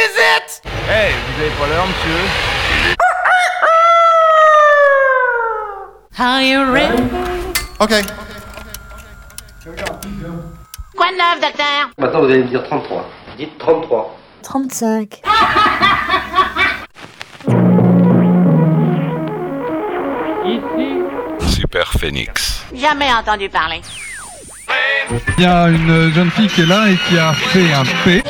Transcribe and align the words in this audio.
Hey, 0.00 1.10
vous 1.12 1.42
avez 1.42 1.50
pas 1.58 1.66
l'heure, 1.66 1.84
monsieur? 1.88 2.20
Are 6.16 6.40
you 6.40 6.60
ready? 6.72 7.02
Ok. 7.80 7.90
Quoi 10.96 11.06
de 11.10 11.16
neuf, 11.16 11.40
docteur? 11.40 11.90
Maintenant, 11.98 12.20
vous 12.20 12.26
allez 12.26 12.44
me 12.44 12.48
dire 12.48 12.62
33. 12.62 13.06
Dites 13.38 13.58
33. 13.58 14.16
35. 14.42 15.20
Super 21.40 21.92
Phoenix. 21.94 22.62
Jamais 22.72 23.12
entendu 23.12 23.48
parler. 23.48 23.80
Il 25.38 25.42
y 25.42 25.46
a 25.46 25.66
une 25.68 26.12
jeune 26.12 26.30
fille 26.30 26.46
qui 26.46 26.60
est 26.60 26.66
là 26.66 26.88
et 26.88 26.96
qui 27.08 27.18
a 27.18 27.32
fait 27.32 27.72
un 27.72 27.82
P. 28.04 28.22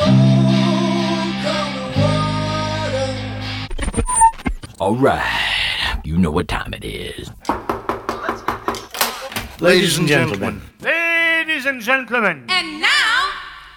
right, 4.99 6.01
you 6.03 6.17
know 6.17 6.31
what 6.31 6.47
time 6.47 6.73
it 6.73 6.83
is. 6.83 7.31
Ladies 9.61 9.97
and 9.97 10.07
gentlemen. 10.07 10.61
Ladies 10.81 11.65
and 11.65 11.81
gentlemen. 11.81 12.45
And 12.49 12.81
now, 12.81 12.87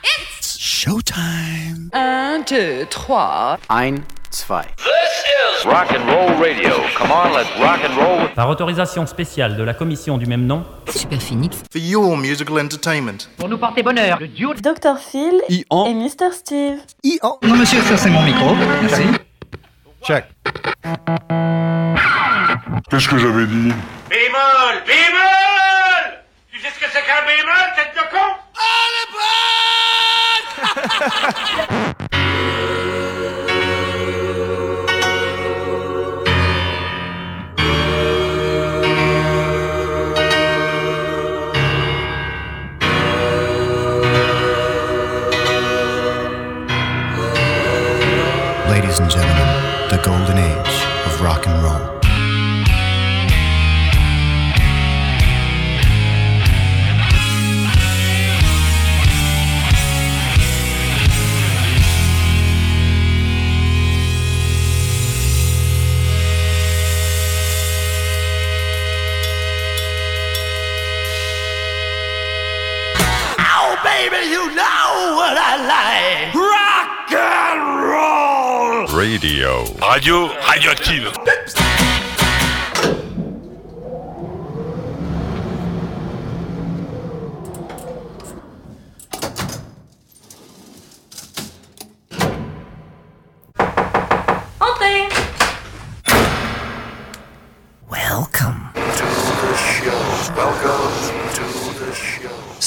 it's... 0.03 0.59
Showtime. 0.59 1.91
Un, 1.93 2.43
deux, 2.45 2.87
trois. 2.91 3.59
Ein, 3.69 4.05
zwei. 4.31 4.65
Rock 5.65 5.93
and 5.93 6.05
roll 6.09 6.37
radio. 6.41 6.71
Come 6.97 7.13
on, 7.13 7.33
let's 7.33 7.49
rock 7.61 7.81
and 7.85 7.97
roll. 7.97 8.29
Par 8.35 8.49
autorisation 8.49 9.07
spéciale 9.07 9.57
de 9.57 9.63
la 9.63 9.75
commission 9.75 10.19
du 10.19 10.27
même 10.27 10.45
nom, 10.45 10.65
Super 10.89 11.23
Phoenix. 11.23 11.63
For 11.71 11.81
your 11.81 12.17
musical 12.17 12.59
entertainment. 12.59 13.29
Pour 13.37 13.49
nous 13.49 13.59
porter 13.59 13.85
bonheur, 13.85 14.19
le 14.19 14.27
duo 14.27 14.55
Dr. 14.55 14.99
Phil 14.99 15.41
et 15.49 15.95
Mr. 15.95 16.33
Steve. 16.33 16.81
I-en. 17.05 17.39
Non 17.45 17.57
monsieur, 17.57 17.81
ça 17.83 17.97
c'est 17.97 18.11
mon 18.11 18.23
micro. 18.23 18.57
Merci. 18.83 19.03
Check. 20.05 20.25
Qu'est-ce 22.91 23.09
que 23.09 23.19
j'avais 23.19 23.47
dit 23.47 23.73
Bémol! 24.11 24.83
Bémol! 24.87 26.23
Tu 26.51 26.59
sais 26.59 26.71
ce 26.71 26.81
que 26.81 26.87
c'est 26.93 27.03
qu'un 27.03 27.25
bémol, 27.25 27.75
tête 27.77 27.95
de 27.95 28.01
con? 28.11 28.43
Ladies 30.83 31.89
what 75.73 76.35
Rock 76.35 77.13
and 77.13 77.83
roll. 77.83 78.87
Radio. 78.99 79.65
Radio 79.81 80.29
radioactive. 80.49 81.72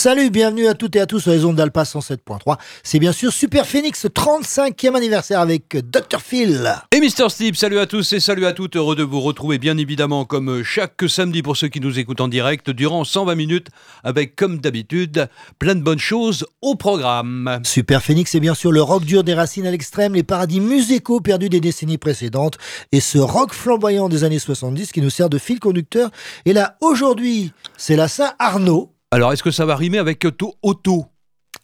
Salut, 0.05 0.29
bienvenue 0.29 0.67
à 0.67 0.75
toutes 0.75 0.95
et 0.97 0.99
à 0.99 1.07
tous 1.07 1.21
sur 1.21 1.31
les 1.31 1.45
ondes 1.45 1.55
d'Alpa 1.55 1.81
107.3. 1.81 2.59
C'est 2.83 2.99
bien 2.99 3.11
sûr 3.11 3.33
Super 3.33 3.65
Phoenix 3.65 4.05
35e 4.05 4.95
anniversaire 4.95 5.39
avec 5.39 5.75
Dr. 5.89 6.21
Phil. 6.21 6.75
Et 6.91 6.99
Mister 6.99 7.27
Steve, 7.29 7.55
salut 7.55 7.79
à 7.79 7.87
tous 7.87 8.13
et 8.13 8.19
salut 8.19 8.45
à 8.45 8.53
toutes, 8.53 8.75
heureux 8.75 8.95
de 8.95 9.01
vous 9.01 9.19
retrouver 9.19 9.57
bien 9.57 9.79
évidemment 9.79 10.23
comme 10.23 10.61
chaque 10.61 11.05
samedi 11.07 11.41
pour 11.41 11.57
ceux 11.57 11.69
qui 11.69 11.79
nous 11.79 11.97
écoutent 11.97 12.21
en 12.21 12.27
direct 12.27 12.69
durant 12.69 13.03
120 13.03 13.33
minutes 13.33 13.69
avec 14.03 14.35
comme 14.35 14.59
d'habitude 14.59 15.27
plein 15.57 15.73
de 15.73 15.81
bonnes 15.81 15.97
choses 15.97 16.45
au 16.61 16.75
programme. 16.75 17.61
Super 17.63 18.03
Phoenix, 18.03 18.29
c'est 18.29 18.39
bien 18.39 18.53
sûr 18.53 18.71
le 18.71 18.83
rock 18.83 19.05
dur 19.05 19.23
des 19.23 19.33
racines 19.33 19.65
à 19.65 19.71
l'extrême, 19.71 20.13
les 20.13 20.21
paradis 20.21 20.59
musicaux 20.59 21.19
perdus 21.19 21.49
des 21.49 21.61
décennies 21.61 21.97
précédentes 21.97 22.59
et 22.91 22.99
ce 22.99 23.17
rock 23.17 23.55
flamboyant 23.55 24.07
des 24.07 24.23
années 24.23 24.37
70 24.37 24.91
qui 24.91 25.01
nous 25.01 25.09
sert 25.09 25.31
de 25.31 25.39
fil 25.39 25.59
conducteur. 25.59 26.11
Et 26.45 26.53
là, 26.53 26.77
aujourd'hui, 26.81 27.53
c'est 27.75 27.95
la 27.95 28.07
Saint-Arnaud. 28.07 28.91
Alors 29.11 29.33
est-ce 29.33 29.43
que 29.43 29.51
ça 29.51 29.65
va 29.65 29.75
rimer 29.75 29.97
avec 29.97 30.25
auto, 30.63 31.05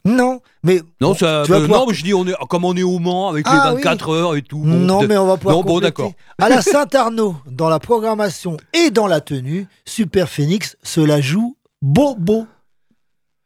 Non, 0.06 0.40
mais 0.64 0.82
Non, 1.00 1.10
bon, 1.10 1.14
ça, 1.16 1.44
tu 1.46 1.54
euh, 1.54 1.62
pouvoir- 1.62 1.82
non, 1.82 1.86
mais 1.88 1.94
je 1.94 2.04
dis 2.04 2.14
on 2.14 2.26
est 2.28 2.34
comme 2.50 2.66
on 2.66 2.76
est 2.76 2.84
au 2.84 2.98
Mans 3.00 3.30
avec 3.30 3.46
Ah, 3.48 3.66
les 3.70 3.76
oui. 3.76 3.82
24 3.84 4.10
heures 4.10 4.36
et 4.36 4.42
tout. 4.42 4.60
bon, 4.60 4.66
non, 4.66 5.04
mais 5.08 5.18
on 5.18 5.28
va 5.28 5.38
pouvoir 5.38 5.58
Non, 5.58 5.64
bon, 5.64 5.80
d'accord. 5.80 6.12
À 6.40 6.50
la 6.50 6.62
Saint-Arnaud, 6.62 7.36
dans 7.46 7.70
la 7.70 7.80
programmation 7.80 8.58
et 8.74 8.90
dans 8.90 9.08
la 9.08 9.22
tenue, 9.22 9.68
Super 9.86 10.30
Phoenix 10.30 10.78
se 10.84 11.02
la 11.02 11.22
joue 11.22 11.56
bobo. 11.82 12.48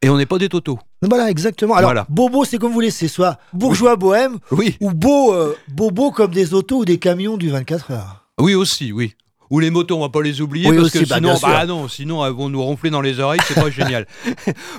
Et 0.02 0.10
on 0.10 0.18
n'est 0.18 0.26
pas 0.26 0.38
des 0.38 0.50
totos. 0.50 0.78
Voilà, 1.02 1.30
exactement. 1.32 1.74
Alors, 1.76 1.90
Voilà. 1.90 2.06
bobo, 2.10 2.46
c'est 2.46 2.58
comme 2.58 2.70
vous 2.70 2.76
voulez, 2.76 2.92
c'est 2.92 3.08
soit 3.08 3.38
bourgeois 3.54 3.96
bohème 3.96 4.38
Oui, 4.52 4.78
ou 4.82 4.92
beau, 4.92 5.34
euh, 5.34 5.56
bobo 5.70 6.12
comme 6.12 6.32
des 6.32 6.54
autos 6.54 6.80
ou 6.80 6.86
des 6.86 7.00
camions 7.00 7.38
du 7.38 7.50
24 7.50 7.92
heures. 7.92 8.28
oui 8.40 8.54
aussi, 8.56 8.92
oui. 8.92 9.16
Ou 9.52 9.60
les 9.60 9.70
motos, 9.70 9.98
on 9.98 10.02
va 10.02 10.10
pas 10.10 10.22
les 10.22 10.42
oublier 10.42 10.68
Oui, 10.70 10.76
parce 10.78 10.88
aussi, 10.88 11.04
que 11.04 11.10
bah, 11.10 11.16
sinon, 11.18 11.38
bah 11.42 11.66
non, 11.66 11.88
sinon 11.88 12.26
elles 12.26 12.34
vont 12.34 12.50
nous 12.50 12.62
ronfler 12.64 12.90
dans 12.90 13.02
les 13.02 13.20
oreilles, 13.20 13.40
c'est 13.48 13.54
pas 13.56 13.70
génial. 13.80 14.08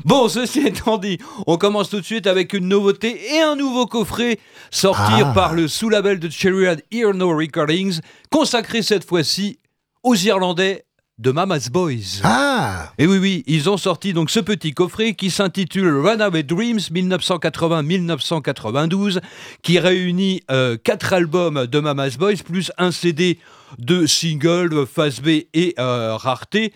Bon, 0.04 0.28
ceci 0.28 0.66
étant 0.66 0.98
dit, 0.98 1.18
on 1.46 1.56
commence 1.56 1.88
tout 1.90 2.00
de 2.00 2.04
suite 2.04 2.26
avec 2.26 2.52
une 2.52 2.68
nouveauté 2.68 3.34
et 3.36 3.40
un 3.40 3.54
nouveau 3.56 3.86
coffret 3.86 4.38
sortir 4.70 5.28
Ah. 5.28 5.32
par 5.34 5.54
le 5.54 5.68
sous-label 5.68 6.18
de 6.18 6.28
Cherry 6.28 6.66
Hear 6.90 7.14
No 7.14 7.36
Recordings, 7.36 8.00
consacré 8.30 8.82
cette 8.82 9.04
fois-ci 9.04 9.58
aux 10.02 10.16
Irlandais 10.16 10.82
de 11.18 11.30
Mama's 11.30 11.70
Boys. 11.70 12.20
Ah 12.24 12.92
Et 12.98 13.06
oui, 13.06 13.18
oui, 13.18 13.42
ils 13.46 13.70
ont 13.70 13.78
sorti 13.78 14.12
donc 14.12 14.30
ce 14.30 14.40
petit 14.40 14.72
coffret 14.72 15.14
qui 15.14 15.30
s'intitule 15.30 16.04
Runaway 16.06 16.42
Dreams 16.42 16.80
1980-1992, 16.92 19.20
qui 19.62 19.78
réunit 19.78 20.42
euh, 20.50 20.76
quatre 20.76 21.12
albums 21.12 21.66
de 21.66 21.80
Mama's 21.80 22.16
Boys 22.18 22.42
plus 22.44 22.70
un 22.78 22.90
CD 22.90 23.38
de 23.78 24.06
singles, 24.06 24.86
face 24.86 25.20
B 25.20 25.28
et 25.54 25.74
euh, 25.78 26.16
rareté. 26.16 26.72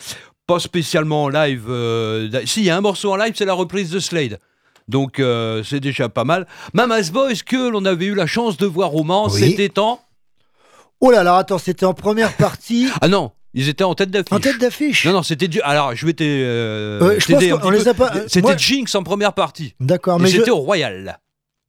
Pas 0.46 0.58
spécialement 0.58 1.24
en 1.24 1.28
live. 1.28 1.66
euh, 1.68 2.28
si, 2.44 2.60
il 2.60 2.66
y 2.66 2.70
a 2.70 2.76
un 2.76 2.80
morceau 2.80 3.12
en 3.12 3.16
live, 3.16 3.34
c'est 3.36 3.44
la 3.44 3.54
reprise 3.54 3.90
de 3.90 3.98
Slade. 4.00 4.38
Donc 4.88 5.20
euh, 5.20 5.62
c'est 5.62 5.78
déjà 5.80 6.08
pas 6.08 6.24
mal. 6.24 6.46
Mama's 6.74 7.12
Boys 7.12 7.34
que 7.46 7.70
l'on 7.70 7.84
avait 7.84 8.06
eu 8.06 8.14
la 8.14 8.26
chance 8.26 8.56
de 8.56 8.66
voir 8.66 8.94
au 8.96 9.04
Mans, 9.04 9.28
Oui. 9.30 9.40
c'était 9.56 9.78
en... 9.78 10.00
Oh 11.00 11.10
là 11.12 11.22
là, 11.22 11.36
attends, 11.36 11.58
c'était 11.58 11.86
en 11.86 11.94
première 11.94 12.32
partie, 12.36 12.88
Ah 13.00 13.06
non, 13.08 13.30
ils 13.54 13.68
étaient 13.68 13.84
en 13.84 13.94
tête 13.94 14.10
d'affiche. 14.10 14.32
en 14.32 14.40
tête 14.40 14.58
d'affiche. 14.58 15.06
Non, 15.06 15.12
non, 15.12 15.22
c'était 15.22 15.48
du. 15.48 15.60
Alors, 15.62 15.94
je 15.94 16.04
vais 16.04 16.12
t'aider. 16.12 16.42
euh, 16.44 17.00
Euh, 17.02 17.16
je 17.20 17.32
pense 17.50 17.60
qu'on 17.62 17.70
les 17.70 17.88
a 17.88 17.94
pas- 17.94 18.10
euh, 18.16 18.24
C'était 18.26 18.58
Jinx 18.58 18.94
en 18.96 19.02
première 19.02 19.32
partie. 19.32 19.74
D'accord, 19.80 20.18
Mais 20.18 20.24
mais 20.24 20.30
je... 20.30 20.38
c'était 20.38 20.50
au 20.50 20.56
Royal. 20.58 21.18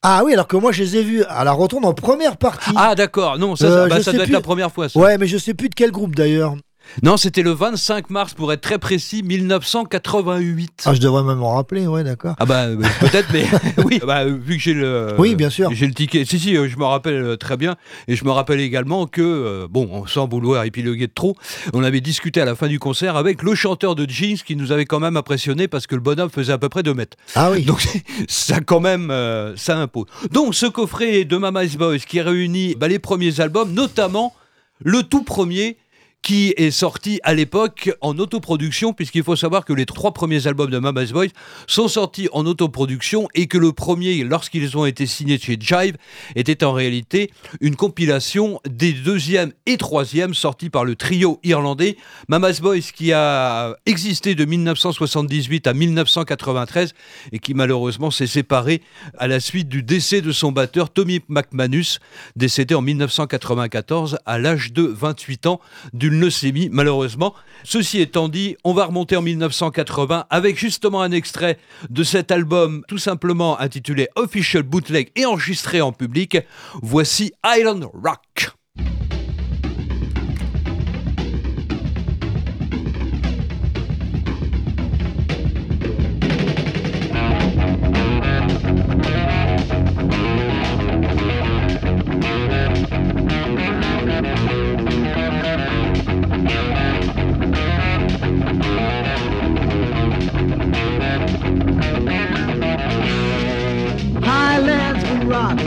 Ah 0.03 0.23
oui, 0.25 0.33
alors 0.33 0.47
que 0.47 0.57
moi 0.57 0.71
je 0.71 0.81
les 0.83 0.97
ai 0.97 1.03
vus 1.03 1.23
à 1.25 1.43
la 1.43 1.51
rotonde 1.51 1.85
en 1.85 1.93
première 1.93 2.37
partie. 2.37 2.71
Ah, 2.75 2.95
d'accord. 2.95 3.37
Non, 3.37 3.55
ça, 3.55 3.65
Euh, 3.65 3.87
bah, 3.87 4.01
ça 4.01 4.11
doit 4.11 4.23
être 4.23 4.29
la 4.31 4.41
première 4.41 4.71
fois. 4.71 4.89
Ça. 4.89 4.99
Ouais, 4.99 5.17
mais 5.19 5.27
je 5.27 5.37
sais 5.37 5.53
plus 5.53 5.69
de 5.69 5.75
quel 5.75 5.91
groupe 5.91 6.15
d'ailleurs. 6.15 6.55
Non, 7.03 7.17
c'était 7.17 7.41
le 7.41 7.51
25 7.51 8.09
mars, 8.09 8.33
pour 8.33 8.51
être 8.53 8.61
très 8.61 8.77
précis, 8.77 9.23
1988. 9.23 10.83
Ah, 10.85 10.93
je 10.93 10.99
devrais 10.99 11.23
même 11.23 11.37
m'en 11.37 11.55
rappeler, 11.55 11.87
ouais, 11.87 12.03
d'accord. 12.03 12.35
Ah 12.39 12.45
bah 12.45 12.65
euh, 12.65 12.77
peut-être, 12.99 13.27
mais 13.33 13.45
oui, 13.85 13.99
bah, 14.05 14.25
vu 14.25 14.57
que 14.57 14.61
j'ai 14.61 14.73
le, 14.73 15.15
Oui, 15.17 15.35
bien 15.35 15.49
sûr. 15.49 15.69
j'ai 15.73 15.87
le 15.87 15.93
ticket. 15.93 16.25
Si 16.25 16.39
si, 16.39 16.55
euh, 16.55 16.67
je 16.67 16.77
me 16.77 16.83
rappelle 16.83 17.15
euh, 17.15 17.37
très 17.37 17.57
bien, 17.57 17.75
et 18.07 18.15
je 18.15 18.25
me 18.25 18.31
rappelle 18.31 18.59
également 18.59 19.07
que 19.07 19.67
bon, 19.69 20.05
sans 20.05 20.27
vouloir 20.27 20.63
épiloguer 20.63 21.07
de 21.07 21.13
trop, 21.13 21.35
on 21.73 21.83
avait 21.83 22.01
discuté 22.01 22.41
à 22.41 22.45
la 22.45 22.55
fin 22.55 22.67
du 22.67 22.79
concert 22.79 23.15
avec 23.15 23.41
le 23.41 23.55
chanteur 23.55 23.95
de 23.95 24.07
Jinx 24.07 24.43
qui 24.43 24.55
nous 24.55 24.71
avait 24.71 24.85
quand 24.85 24.99
même 24.99 25.17
impressionné 25.17 25.67
parce 25.67 25.87
que 25.87 25.95
le 25.95 26.01
bonhomme 26.01 26.29
faisait 26.29 26.53
à 26.53 26.57
peu 26.57 26.69
près 26.69 26.83
2 26.83 26.93
mètres. 26.93 27.17
Ah 27.35 27.51
oui. 27.51 27.63
Donc 27.63 27.81
ça 28.27 28.59
quand 28.59 28.79
même, 28.79 29.13
ça 29.55 29.77
impose. 29.77 30.05
Donc 30.31 30.55
ce 30.55 30.65
coffret 30.65 31.25
de 31.25 31.37
Mama's 31.37 31.75
Boys 31.75 31.99
qui 31.99 32.21
réunit 32.21 32.75
bah, 32.75 32.87
les 32.87 32.99
premiers 32.99 33.39
albums, 33.39 33.73
notamment 33.73 34.33
le 34.83 35.03
tout 35.03 35.23
premier 35.23 35.77
qui 36.21 36.53
est 36.55 36.71
sorti 36.71 37.19
à 37.23 37.33
l'époque 37.33 37.91
en 38.01 38.17
autoproduction, 38.19 38.93
puisqu'il 38.93 39.23
faut 39.23 39.35
savoir 39.35 39.65
que 39.65 39.73
les 39.73 39.85
trois 39.85 40.13
premiers 40.13 40.47
albums 40.47 40.69
de 40.69 40.79
Mama's 40.79 41.11
Boys 41.11 41.27
sont 41.67 41.87
sortis 41.87 42.29
en 42.31 42.45
autoproduction 42.45 43.27
et 43.33 43.47
que 43.47 43.57
le 43.57 43.73
premier, 43.73 44.23
lorsqu'ils 44.23 44.77
ont 44.77 44.85
été 44.85 45.05
signés 45.05 45.39
chez 45.39 45.57
Jive, 45.59 45.97
était 46.35 46.63
en 46.63 46.73
réalité 46.73 47.31
une 47.59 47.75
compilation 47.75 48.59
des 48.69 48.93
deuxième 49.01 49.51
et 49.65 49.77
troisième 49.77 50.33
sortis 50.33 50.69
par 50.69 50.85
le 50.85 50.95
trio 50.95 51.39
irlandais 51.43 51.97
Mama's 52.27 52.61
Boys 52.61 52.91
qui 52.95 53.11
a 53.11 53.75
existé 53.85 54.35
de 54.35 54.45
1978 54.45 55.67
à 55.67 55.73
1993 55.73 56.93
et 57.31 57.39
qui 57.39 57.53
malheureusement 57.53 58.11
s'est 58.11 58.27
séparé 58.27 58.81
à 59.17 59.27
la 59.27 59.39
suite 59.39 59.67
du 59.67 59.83
décès 59.83 60.21
de 60.21 60.31
son 60.31 60.51
batteur 60.51 60.91
Tommy 60.91 61.21
McManus, 61.27 61.99
décédé 62.35 62.75
en 62.75 62.81
1994 62.81 64.19
à 64.25 64.39
l'âge 64.39 64.71
de 64.71 64.83
28 64.83 65.47
ans 65.47 65.59
d'une 66.11 66.19
leucémie 66.19 66.69
malheureusement. 66.71 67.33
Ceci 67.63 67.99
étant 67.99 68.29
dit, 68.29 68.55
on 68.63 68.73
va 68.73 68.85
remonter 68.85 69.15
en 69.15 69.21
1980 69.21 70.25
avec 70.29 70.57
justement 70.57 71.01
un 71.01 71.11
extrait 71.11 71.57
de 71.89 72.03
cet 72.03 72.31
album 72.31 72.83
tout 72.87 72.97
simplement 72.97 73.59
intitulé 73.59 74.09
Official 74.15 74.63
Bootleg 74.63 75.11
et 75.15 75.25
enregistré 75.25 75.81
en 75.81 75.91
public. 75.91 76.37
Voici 76.81 77.33
Island 77.45 77.85
Rock. 77.93 78.51
Highlands 104.23 105.03
will 105.09 105.25
rock, 105.27 105.57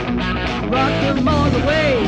rock 0.71 0.93
them 1.03 1.27
all 1.27 1.49
the 1.49 1.65
way. 1.65 2.03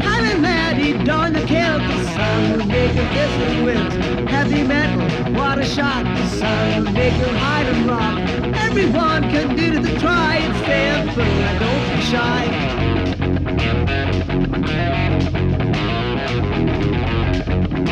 Highland 0.00 0.42
lad, 0.42 0.76
he 0.76 0.92
darn 1.04 1.32
the 1.32 1.46
Celtic 1.46 2.02
sun 2.14 2.52
will 2.52 2.66
make 2.66 2.92
a 2.92 3.06
kisses 3.14 3.62
with 3.62 4.28
heavy 4.28 4.62
metal, 4.62 5.32
water 5.34 5.64
shot. 5.64 6.04
The 6.04 6.26
sun 6.28 6.84
will 6.84 6.92
make 6.92 7.16
them 7.18 7.34
hide 7.36 7.66
and 7.66 7.86
rock. 7.86 8.18
Everyone 8.66 9.22
can 9.30 9.56
do 9.56 9.80
the 9.80 9.98
try 9.98 10.36
and 10.36 10.54
stand 10.64 11.10
and 11.10 11.58
don't 11.60 11.86
be 11.96 12.02
shy. 12.12 12.72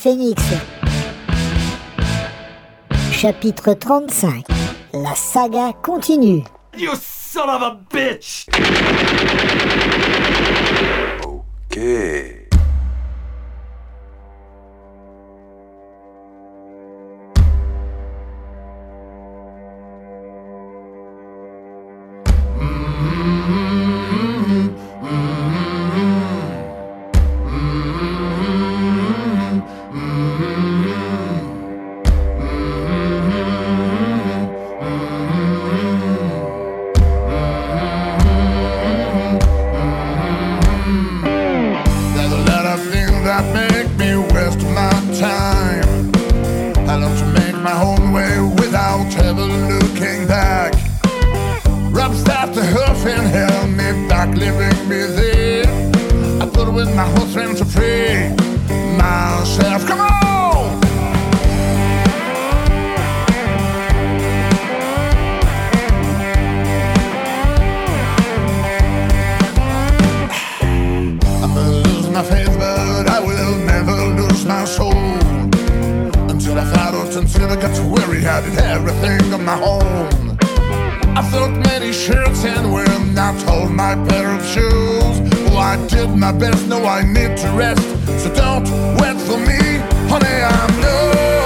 Phoenix. 0.00 0.42
Chapitre 3.12 3.74
35. 3.74 4.44
La 4.94 5.14
saga 5.14 5.74
continue. 5.82 6.42
You 6.74 6.96
son 6.96 7.50
of 7.50 7.60
a 7.60 7.76
bitch! 7.90 8.39
Where 77.88 78.10
I 78.10 78.20
had 78.20 78.44
everything 78.58 79.32
on 79.32 79.44
my 79.44 79.60
own. 79.62 80.38
I 81.16 81.22
felt 81.30 81.52
many 81.66 81.92
shirts 81.92 82.44
and 82.44 82.72
when 82.72 83.18
I 83.18 83.38
told 83.44 83.70
my 83.72 83.94
pair 84.08 84.30
of 84.30 84.44
shoes. 84.44 85.20
Well, 85.50 85.58
I 85.58 85.76
did 85.88 86.10
my 86.10 86.32
best, 86.32 86.66
no, 86.68 86.84
I 86.84 87.02
need 87.02 87.36
to 87.38 87.48
rest. 87.50 87.82
So 88.22 88.32
don't 88.34 88.64
wait 89.00 89.18
for 89.26 89.38
me, 89.38 89.78
honey, 90.08 90.42
I'm 90.54 90.80
not 90.80 91.39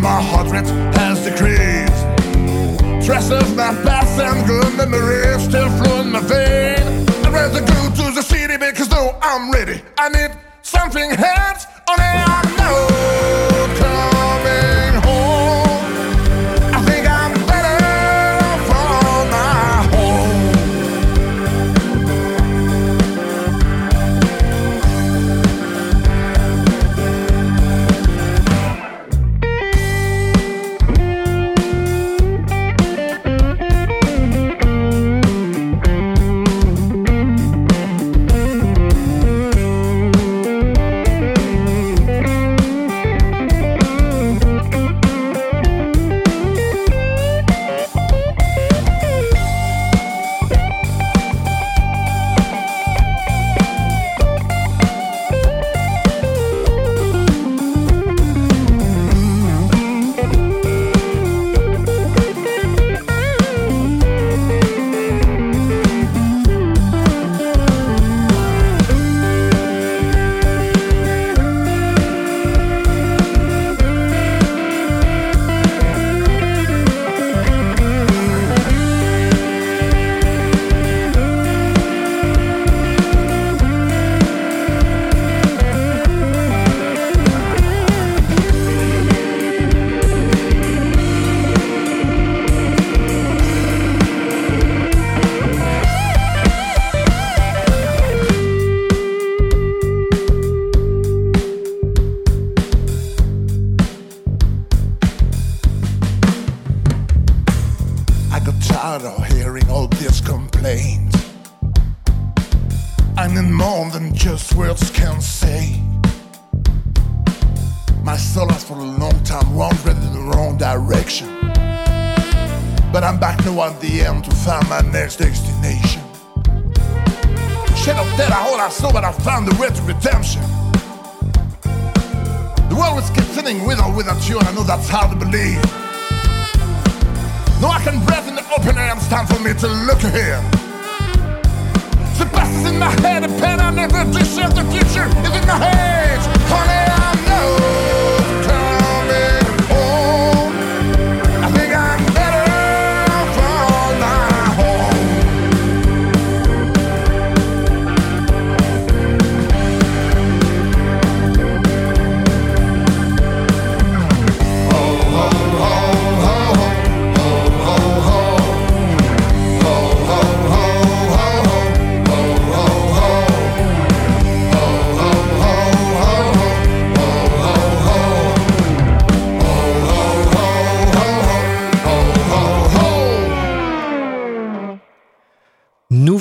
my 0.00 0.22
heart 0.22 0.50
rate 0.50 0.66
has 0.96 1.24
decreased. 1.24 2.02
Stress 3.02 3.30
of 3.30 3.56
my 3.56 3.72
past 3.82 4.20
and 4.20 4.46
good 4.46 4.76
memories 4.76 5.44
still 5.44 5.68
flow 5.78 6.00
in 6.00 6.12
my 6.12 6.20
vein. 6.20 7.08
I'd 7.24 7.32
rather 7.32 7.60
go 7.60 8.04
to 8.04 8.14
the 8.14 8.22
city 8.22 8.56
because 8.56 8.88
though 8.88 9.16
I'm 9.20 9.50
ready, 9.50 9.82
I 9.98 10.08
need 10.08 10.30
something 10.62 11.10
else. 11.10 11.66
Only 11.88 12.04
I 12.04 12.27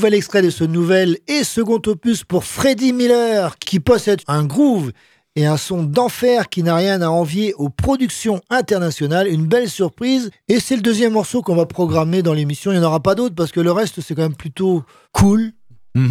Nouvel 0.07 0.19
extrait 0.19 0.41
de 0.41 0.49
ce 0.49 0.63
nouvel 0.63 1.17
et 1.27 1.43
second 1.43 1.81
opus 1.85 2.23
pour 2.23 2.45
Freddie 2.45 2.93
Miller, 2.93 3.59
qui 3.59 3.81
possède 3.81 4.21
un 4.29 4.45
groove 4.45 4.93
et 5.35 5.45
un 5.45 5.57
son 5.57 5.83
d'enfer 5.83 6.47
qui 6.47 6.63
n'a 6.63 6.77
rien 6.77 7.01
à 7.01 7.09
envier 7.09 7.53
aux 7.55 7.67
productions 7.67 8.39
internationales. 8.49 9.27
Une 9.27 9.47
belle 9.47 9.69
surprise. 9.69 10.31
Et 10.47 10.61
c'est 10.61 10.77
le 10.77 10.81
deuxième 10.81 11.11
morceau 11.11 11.41
qu'on 11.41 11.57
va 11.57 11.65
programmer 11.65 12.21
dans 12.21 12.31
l'émission. 12.31 12.71
Il 12.71 12.79
n'y 12.79 12.85
en 12.85 12.87
aura 12.87 13.01
pas 13.01 13.15
d'autres 13.15 13.35
parce 13.35 13.51
que 13.51 13.59
le 13.59 13.73
reste, 13.73 13.99
c'est 13.99 14.15
quand 14.15 14.21
même 14.21 14.33
plutôt 14.33 14.85
cool. 15.11 15.51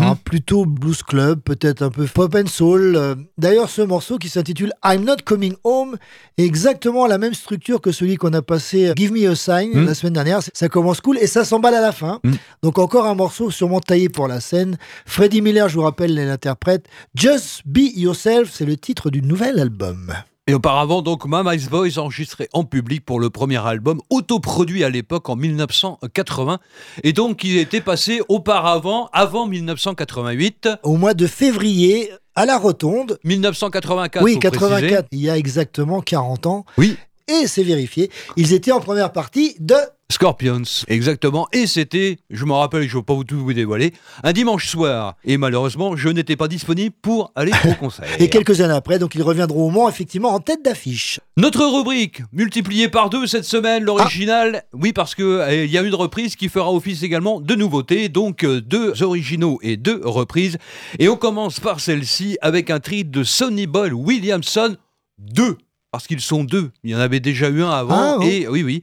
Hein, 0.00 0.19
plutôt 0.25 0.66
blues 0.66 1.02
club, 1.02 1.40
peut-être 1.40 1.83
un 1.83 1.90
peu 1.90 2.07
pop 2.07 2.35
and 2.35 2.47
soul. 2.49 2.95
Euh, 2.97 3.14
D'ailleurs, 3.38 3.69
ce 3.71 3.83
morceau 3.83 4.19
qui 4.19 4.28
s'intitule 4.28 4.73
I'm 4.85 5.05
Not 5.05 5.16
Coming 5.25 5.55
Home 5.64 5.97
est 6.38 6.45
exactement 6.45 7.07
la 7.07 7.19
même 7.19 7.35
structure 7.35 7.81
que 7.81 7.93
celui 7.93 8.16
qu'on 8.16 8.33
a 8.33 8.43
passé 8.43 8.88
euh, 8.88 8.93
Give 8.97 9.12
Me 9.12 9.28
a 9.31 9.35
Sign 9.35 9.71
Mm. 9.75 9.85
la 9.87 9.95
semaine 9.95 10.12
dernière. 10.14 10.40
Ça 10.55 10.69
commence 10.69 11.00
cool 11.00 11.19
et 11.19 11.26
ça 11.26 11.45
s'emballe 11.45 11.75
à 11.75 11.81
la 11.81 11.93
fin. 11.93 12.21
Donc 12.62 12.78
encore 12.78 13.07
un 13.07 13.14
morceau 13.14 13.50
sûrement 13.50 13.81
taillé 13.81 14.09
pour 14.09 14.28
la 14.28 14.40
scène. 14.40 14.76
Freddie 15.07 15.43
Miller, 15.43 15.69
je 15.69 15.75
vous 15.76 15.83
rappelle, 15.83 16.19
est 16.19 16.26
l'interprète. 16.26 16.87
Just 17.14 17.62
Be 17.66 17.78
Yourself, 17.97 18.50
c'est 18.52 18.64
le 18.66 18.76
titre 18.76 19.11
du 19.11 19.23
nouvel 19.23 19.59
album. 19.59 20.12
Et 20.48 20.54
auparavant, 20.54 21.02
donc, 21.02 21.26
Mama's 21.26 21.68
Boys 21.68 21.98
enregistré 21.98 22.48
en 22.52 22.62
public 22.62 23.04
pour 23.04 23.18
le 23.18 23.30
premier 23.30 23.56
album, 23.66 24.00
autoproduit 24.10 24.84
à 24.84 24.90
l'époque 24.90 25.28
en 25.28 25.34
1980, 25.34 26.60
et 27.02 27.12
donc 27.12 27.42
il 27.42 27.58
était 27.58 27.80
passé 27.80 28.20
auparavant, 28.28 29.08
avant 29.12 29.48
1988. 29.48 30.68
Au 30.84 30.96
mois 30.96 31.14
de 31.14 31.26
février, 31.26 32.12
à 32.36 32.46
la 32.46 32.58
Rotonde. 32.58 33.18
1984. 33.24 34.22
Oui, 34.22 34.34
faut 34.34 34.38
84, 34.38 34.78
préciser. 34.78 35.02
il 35.10 35.20
y 35.20 35.30
a 35.30 35.36
exactement 35.36 36.00
40 36.00 36.46
ans. 36.46 36.64
Oui. 36.78 36.96
Et 37.28 37.47
c'est 37.47 37.64
vérifié, 37.64 38.11
ils 38.37 38.52
étaient 38.52 38.73
en 38.73 38.80
première 38.80 39.12
partie 39.12 39.56
de 39.59 39.75
Scorpions, 40.09 40.62
exactement. 40.87 41.49
Et 41.52 41.66
c'était, 41.66 42.18
je 42.30 42.45
m'en 42.45 42.61
rappelle, 42.61 42.88
je 42.88 42.95
ne 42.97 43.00
vais 43.00 43.04
pas 43.04 43.14
vous 43.14 43.25
tout 43.25 43.38
vous 43.38 43.52
dévoiler, 43.52 43.92
un 44.23 44.33
dimanche 44.33 44.68
soir. 44.68 45.16
Et 45.25 45.37
malheureusement, 45.37 45.97
je 45.97 46.09
n'étais 46.09 46.37
pas 46.37 46.47
disponible 46.47 46.95
pour 47.02 47.33
aller 47.35 47.50
au 47.64 47.75
concert. 47.80 48.06
Et 48.21 48.30
quelques 48.30 48.61
années 48.61 48.75
après, 48.75 49.00
donc 49.00 49.16
ils 49.16 49.23
reviendront 49.23 49.66
au 49.66 49.71
Mans, 49.71 49.88
effectivement, 49.88 50.28
en 50.33 50.38
tête 50.38 50.64
d'affiche. 50.64 51.18
Notre 51.37 51.66
rubrique, 51.66 52.23
multipliée 52.33 52.88
par 52.88 53.11
deux 53.11 53.26
cette 53.26 53.45
semaine, 53.45 53.83
l'original, 53.83 54.62
oui, 54.73 54.92
parce 54.92 55.16
que 55.16 55.25
euh, 55.25 55.64
il 55.64 55.73
y 55.73 55.78
a 55.78 55.83
une 55.83 55.95
reprise 55.97 56.37
qui 56.37 56.49
fera 56.49 56.73
office 56.73 57.02
également 57.02 57.40
de 57.40 57.54
nouveautés, 57.56 58.09
donc 58.09 58.45
euh, 58.45 58.61
deux 58.61 59.02
originaux 59.02 59.59
et 59.62 59.76
deux 59.76 60.00
reprises. 60.04 60.59
Et 61.00 61.09
on 61.09 61.16
commence 61.16 61.59
par 61.59 61.80
celle-ci 61.80 62.38
avec 62.42 62.71
un 62.71 62.78
tri 62.78 63.04
de 63.04 63.25
Sonny 63.25 63.66
Boy 63.66 63.90
Williamson 63.90 64.76
2. 65.18 65.59
Parce 65.96 66.08
qu'ils 66.08 66.20
sont 66.20 66.44
deux. 66.44 66.72
Il 66.84 66.90
y 66.90 66.94
en 66.94 66.98
avait 66.98 67.20
déjà 67.20 67.48
eu 67.48 67.62
un 67.62 67.70
avant. 67.70 67.94
Ah, 67.96 68.16
oui. 68.18 68.26
Et 68.26 68.48
oui, 68.48 68.62
oui. 68.62 68.82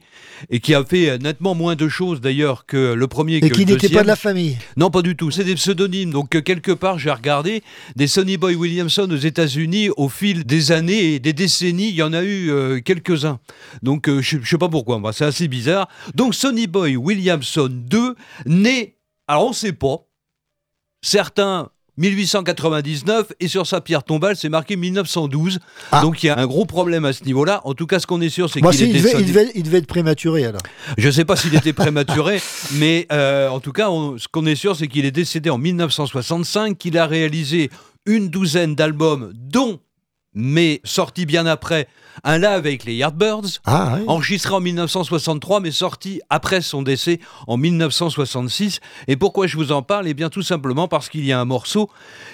Et 0.50 0.58
qui 0.58 0.74
a 0.74 0.84
fait 0.84 1.10
euh, 1.10 1.18
nettement 1.18 1.54
moins 1.54 1.76
de 1.76 1.88
choses 1.88 2.20
d'ailleurs 2.20 2.66
que 2.66 2.92
le 2.92 3.06
premier. 3.06 3.36
Et 3.36 3.40
que 3.40 3.54
qui 3.54 3.64
n'était 3.64 3.88
pas 3.88 4.02
de 4.02 4.08
la 4.08 4.16
famille. 4.16 4.58
Non, 4.76 4.90
pas 4.90 5.00
du 5.00 5.14
tout. 5.14 5.30
C'est 5.30 5.44
des 5.44 5.54
pseudonymes. 5.54 6.10
Donc, 6.10 6.34
euh, 6.34 6.40
quelque 6.40 6.72
part, 6.72 6.98
j'ai 6.98 7.12
regardé 7.12 7.62
des 7.94 8.08
Sonny 8.08 8.36
Boy 8.36 8.56
Williamson 8.56 9.08
aux 9.08 9.16
États-Unis 9.16 9.90
au 9.96 10.08
fil 10.08 10.44
des 10.44 10.72
années 10.72 11.14
et 11.14 11.18
des 11.20 11.32
décennies. 11.32 11.90
Il 11.90 11.94
y 11.94 12.02
en 12.02 12.12
a 12.12 12.24
eu 12.24 12.50
euh, 12.50 12.80
quelques-uns. 12.80 13.38
Donc, 13.84 14.08
euh, 14.08 14.20
je 14.20 14.38
ne 14.38 14.44
sais 14.44 14.58
pas 14.58 14.68
pourquoi. 14.68 14.98
Moi, 14.98 15.12
c'est 15.12 15.24
assez 15.24 15.46
bizarre. 15.46 15.88
Donc, 16.16 16.34
Sonny 16.34 16.66
Boy 16.66 16.96
Williamson 16.96 17.68
2, 17.70 18.16
né. 18.46 18.96
Alors, 19.28 19.46
on 19.46 19.50
ne 19.50 19.54
sait 19.54 19.72
pas. 19.72 20.04
Certains. 21.00 21.70
1899 21.98 23.32
et 23.40 23.48
sur 23.48 23.66
sa 23.66 23.80
pierre 23.80 24.02
tombale 24.02 24.36
c'est 24.36 24.48
marqué 24.48 24.76
1912 24.76 25.58
donc 26.02 26.22
il 26.22 26.26
y 26.26 26.28
a 26.30 26.38
un 26.38 26.46
gros 26.46 26.64
problème 26.64 27.04
à 27.04 27.12
ce 27.12 27.24
niveau-là. 27.24 27.60
En 27.64 27.74
tout 27.74 27.86
cas 27.86 27.98
ce 28.00 28.06
qu'on 28.06 28.20
est 28.20 28.28
sûr 28.28 28.50
c'est 28.50 28.60
qu'il 28.60 28.80
il, 28.80 28.96
était 28.96 28.98
devait, 28.98 29.20
il, 29.20 29.26
devait, 29.26 29.52
il 29.54 29.62
devait 29.62 29.78
être 29.78 29.86
prématuré 29.86 30.44
alors. 30.46 30.60
je 30.98 31.06
ne 31.06 31.12
sais 31.12 31.24
pas 31.24 31.36
s'il 31.36 31.54
était 31.54 31.72
prématuré, 31.72 32.40
mais 32.72 33.06
euh, 33.12 33.48
en 33.48 33.60
tout 33.60 33.72
cas, 33.72 33.90
on- 33.90 34.18
ce 34.18 34.28
qu'on 34.28 34.46
est 34.46 34.54
sûr, 34.54 34.76
c'est 34.76 34.88
qu'il 34.88 35.04
est 35.04 35.10
décédé 35.10 35.50
en 35.50 35.58
1965, 35.58 36.76
qu'il 36.78 36.98
a 36.98 37.06
réalisé 37.06 37.70
une 38.06 38.28
douzaine 38.28 38.74
d'albums, 38.74 39.32
dont, 39.34 39.78
mais 40.34 40.80
sorti 40.84 41.26
bien 41.26 41.46
après, 41.46 41.88
un 42.22 42.38
live 42.38 42.46
avec 42.48 42.84
les 42.84 42.94
Yardbirds, 42.94 43.60
Ah, 43.66 43.96
oui. 43.98 44.04
enregistré 44.06 44.54
en 44.54 44.60
1963, 44.60 45.60
mais 45.60 45.70
sorti 45.70 46.20
après 46.30 46.60
son 46.60 46.82
décès 46.82 47.20
en 47.46 47.56
1966. 47.56 48.80
Et 49.08 49.16
pourquoi 49.16 49.46
je 49.46 49.56
vous 49.56 49.72
en 49.72 49.82
parle? 49.82 50.08
Eh 50.08 50.14
bien, 50.14 50.30
tout 50.30 50.42
simplement 50.42 50.88
parce 50.88 51.08
qu'il 51.08 51.24
y 51.24 51.32
a 51.32 51.40
un 51.40 51.44
morceau 51.44 51.90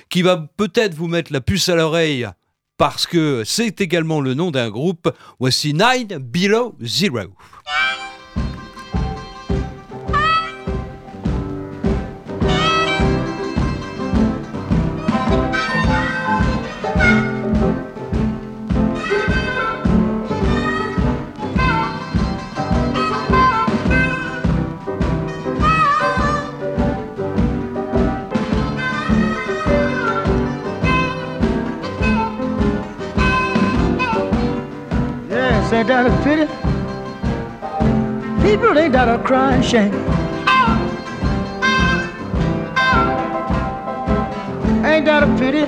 qui 0.09 0.23
va 0.23 0.37
peut-être 0.57 0.95
vous 0.95 1.09
mettre 1.09 1.33
la 1.33 1.41
puce 1.41 1.69
à 1.69 1.75
l'oreille. 1.77 2.27
Parce 2.79 3.07
que 3.07 3.43
c'est 3.45 3.81
également 3.83 4.21
le 4.23 4.33
nom 4.33 4.51
d'un 4.51 4.71
groupe. 4.71 5.13
Voici 5.39 5.75
Nine 5.75 6.17
Below 6.19 6.77
Zero. 6.83 7.29
Ain't 35.81 35.89
that 35.89 36.07
a 36.07 36.11
pity? 36.23 36.47
People 38.43 38.79
ain't 38.79 38.93
that 38.93 39.09
a 39.09 39.23
crying 39.23 39.63
shame. 39.63 39.95
Ain't 44.85 45.07
that 45.07 45.23
a 45.23 45.39
pity? 45.39 45.65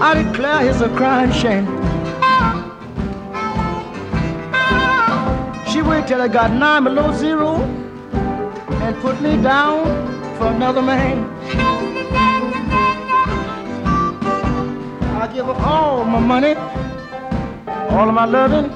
I 0.00 0.22
declare 0.22 0.70
it's 0.70 0.80
a 0.80 0.88
crying 0.90 1.32
shame. 1.32 1.66
She 5.68 5.82
waited 5.82 6.06
till 6.06 6.22
I 6.22 6.28
got 6.28 6.52
nine 6.52 6.84
below 6.84 7.12
zero 7.12 7.56
and 8.84 8.96
put 8.98 9.20
me 9.20 9.42
down 9.42 9.86
for 10.38 10.46
another 10.52 10.82
man. 10.82 11.28
I 15.20 15.28
give 15.34 15.46
her 15.46 15.52
all 15.52 16.04
my 16.04 16.20
money 16.20 16.54
all 17.90 18.08
of 18.08 18.14
my 18.14 18.24
loving 18.24 18.70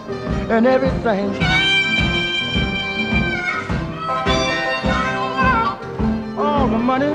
and 0.51 0.67
everything. 0.67 1.29
All 6.39 6.69
the 6.69 6.79
money, 6.79 7.13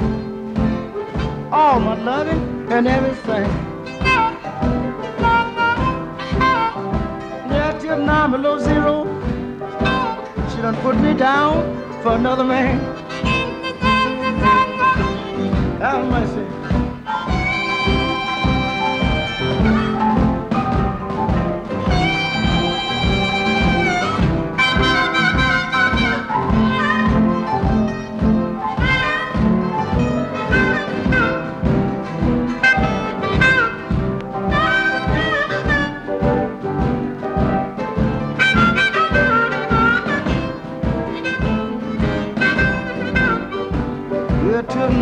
all 1.51 1.79
my 1.79 1.95
loving 2.03 2.67
and 2.71 2.87
everything. 2.87 3.49
Yeah, 7.51 7.77
till 7.79 7.97
nine 7.97 8.31
below 8.31 8.59
zero, 8.59 9.05
she 10.49 10.61
done 10.61 10.75
put 10.81 10.97
me 10.97 11.13
down 11.13 11.63
for 12.03 12.15
another 12.15 12.43
man. 12.43 12.79
Have 15.79 16.05
mercy. 16.09 16.64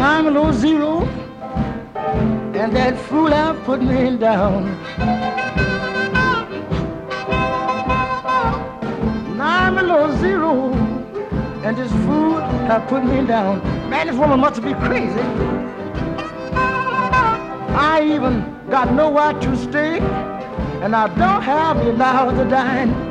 Yeah, 0.04 0.22
till 0.22 0.24
nine 0.24 0.34
below 0.34 0.52
zero, 0.52 1.02
and 2.54 2.76
that 2.76 2.98
fool 3.08 3.34
out 3.34 3.64
put 3.64 3.82
me 3.82 4.18
down. 4.18 4.66
Nine 9.38 9.76
below 9.76 10.16
zero, 10.18 10.74
and 11.64 11.78
this 11.78 11.92
fool 12.06 12.42
have 12.68 12.86
put 12.90 13.04
me 13.06 13.26
down. 13.26 13.62
Man, 13.90 14.08
this 14.08 14.18
woman 14.18 14.40
must 14.42 14.62
be 14.62 14.74
crazy. 14.74 15.22
I 17.76 18.02
even 18.14 18.44
got 18.70 18.92
nowhere 18.94 19.34
to 19.34 19.58
stay, 19.58 20.00
and 20.84 20.96
I 20.96 21.08
don't 21.16 21.42
have 21.42 21.78
any 21.78 22.02
hours 22.02 22.38
to 22.38 22.46
dine. 22.50 23.03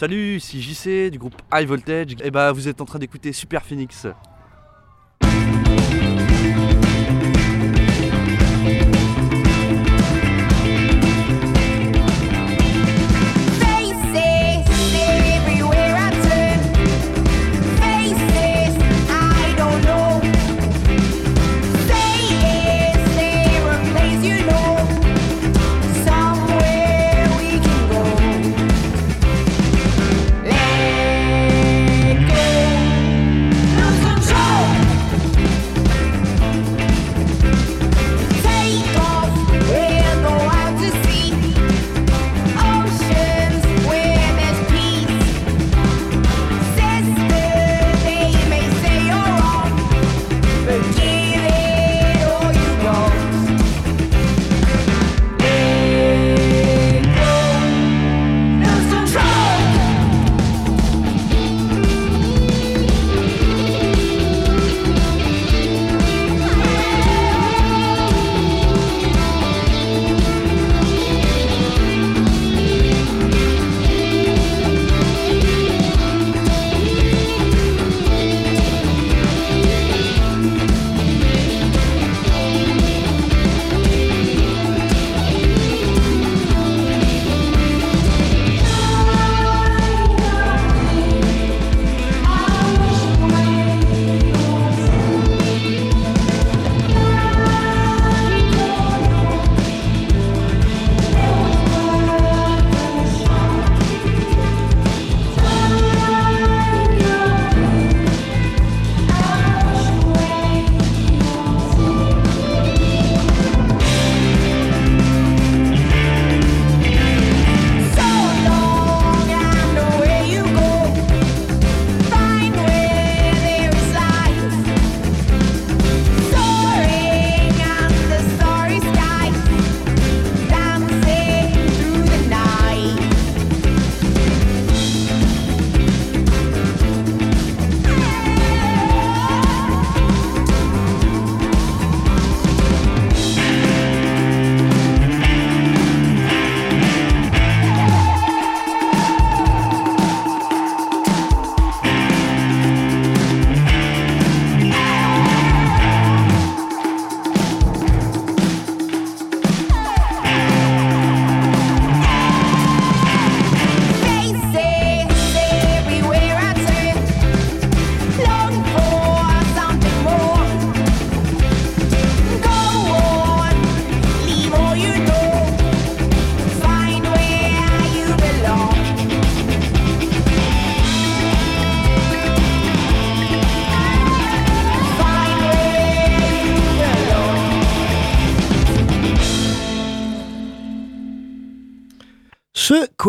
Salut, 0.00 0.36
ici 0.36 0.62
JC 0.62 1.10
du 1.10 1.18
groupe 1.18 1.34
High 1.52 1.68
Voltage. 1.68 2.16
Et 2.24 2.30
bah 2.30 2.52
vous 2.52 2.68
êtes 2.68 2.80
en 2.80 2.86
train 2.86 2.98
d'écouter 2.98 3.34
Super 3.34 3.62
Phoenix. 3.62 4.06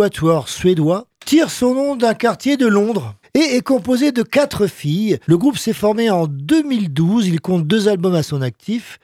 Quatuor 0.01 0.49
suédois 0.49 1.05
tire 1.27 1.51
son 1.51 1.75
nom 1.75 1.95
d'un 1.95 2.15
quartier 2.15 2.57
de 2.57 2.65
Londres 2.65 3.13
et 3.35 3.55
est 3.55 3.61
composé 3.61 4.11
de 4.11 4.23
quatre 4.23 4.65
filles. 4.65 5.19
Le 5.27 5.37
groupe 5.37 5.59
s'est 5.59 5.73
formé 5.73 6.09
en 6.09 6.25
2012, 6.25 7.27
il 7.27 7.39
compte 7.39 7.67
deux 7.67 7.87
albums 7.87 8.15
à 8.15 8.23
son 8.23 8.41
actif. 8.41 8.97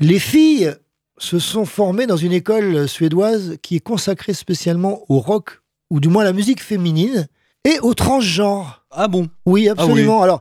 Les 0.00 0.18
filles 0.18 0.74
se 1.16 1.38
sont 1.38 1.64
formées 1.64 2.08
dans 2.08 2.16
une 2.16 2.32
école 2.32 2.88
suédoise 2.88 3.56
qui 3.62 3.76
est 3.76 3.80
consacrée 3.80 4.34
spécialement 4.34 5.02
au 5.08 5.20
rock, 5.20 5.60
ou 5.90 6.00
du 6.00 6.08
moins 6.08 6.22
à 6.22 6.26
la 6.26 6.32
musique 6.32 6.60
féminine, 6.60 7.28
et 7.64 7.78
au 7.78 7.94
transgenre. 7.94 8.84
Ah 8.90 9.06
bon? 9.06 9.28
Oui, 9.46 9.68
Ah 9.68 9.74
oui. 9.76 9.80
absolument. 9.84 10.22
Alors, 10.22 10.40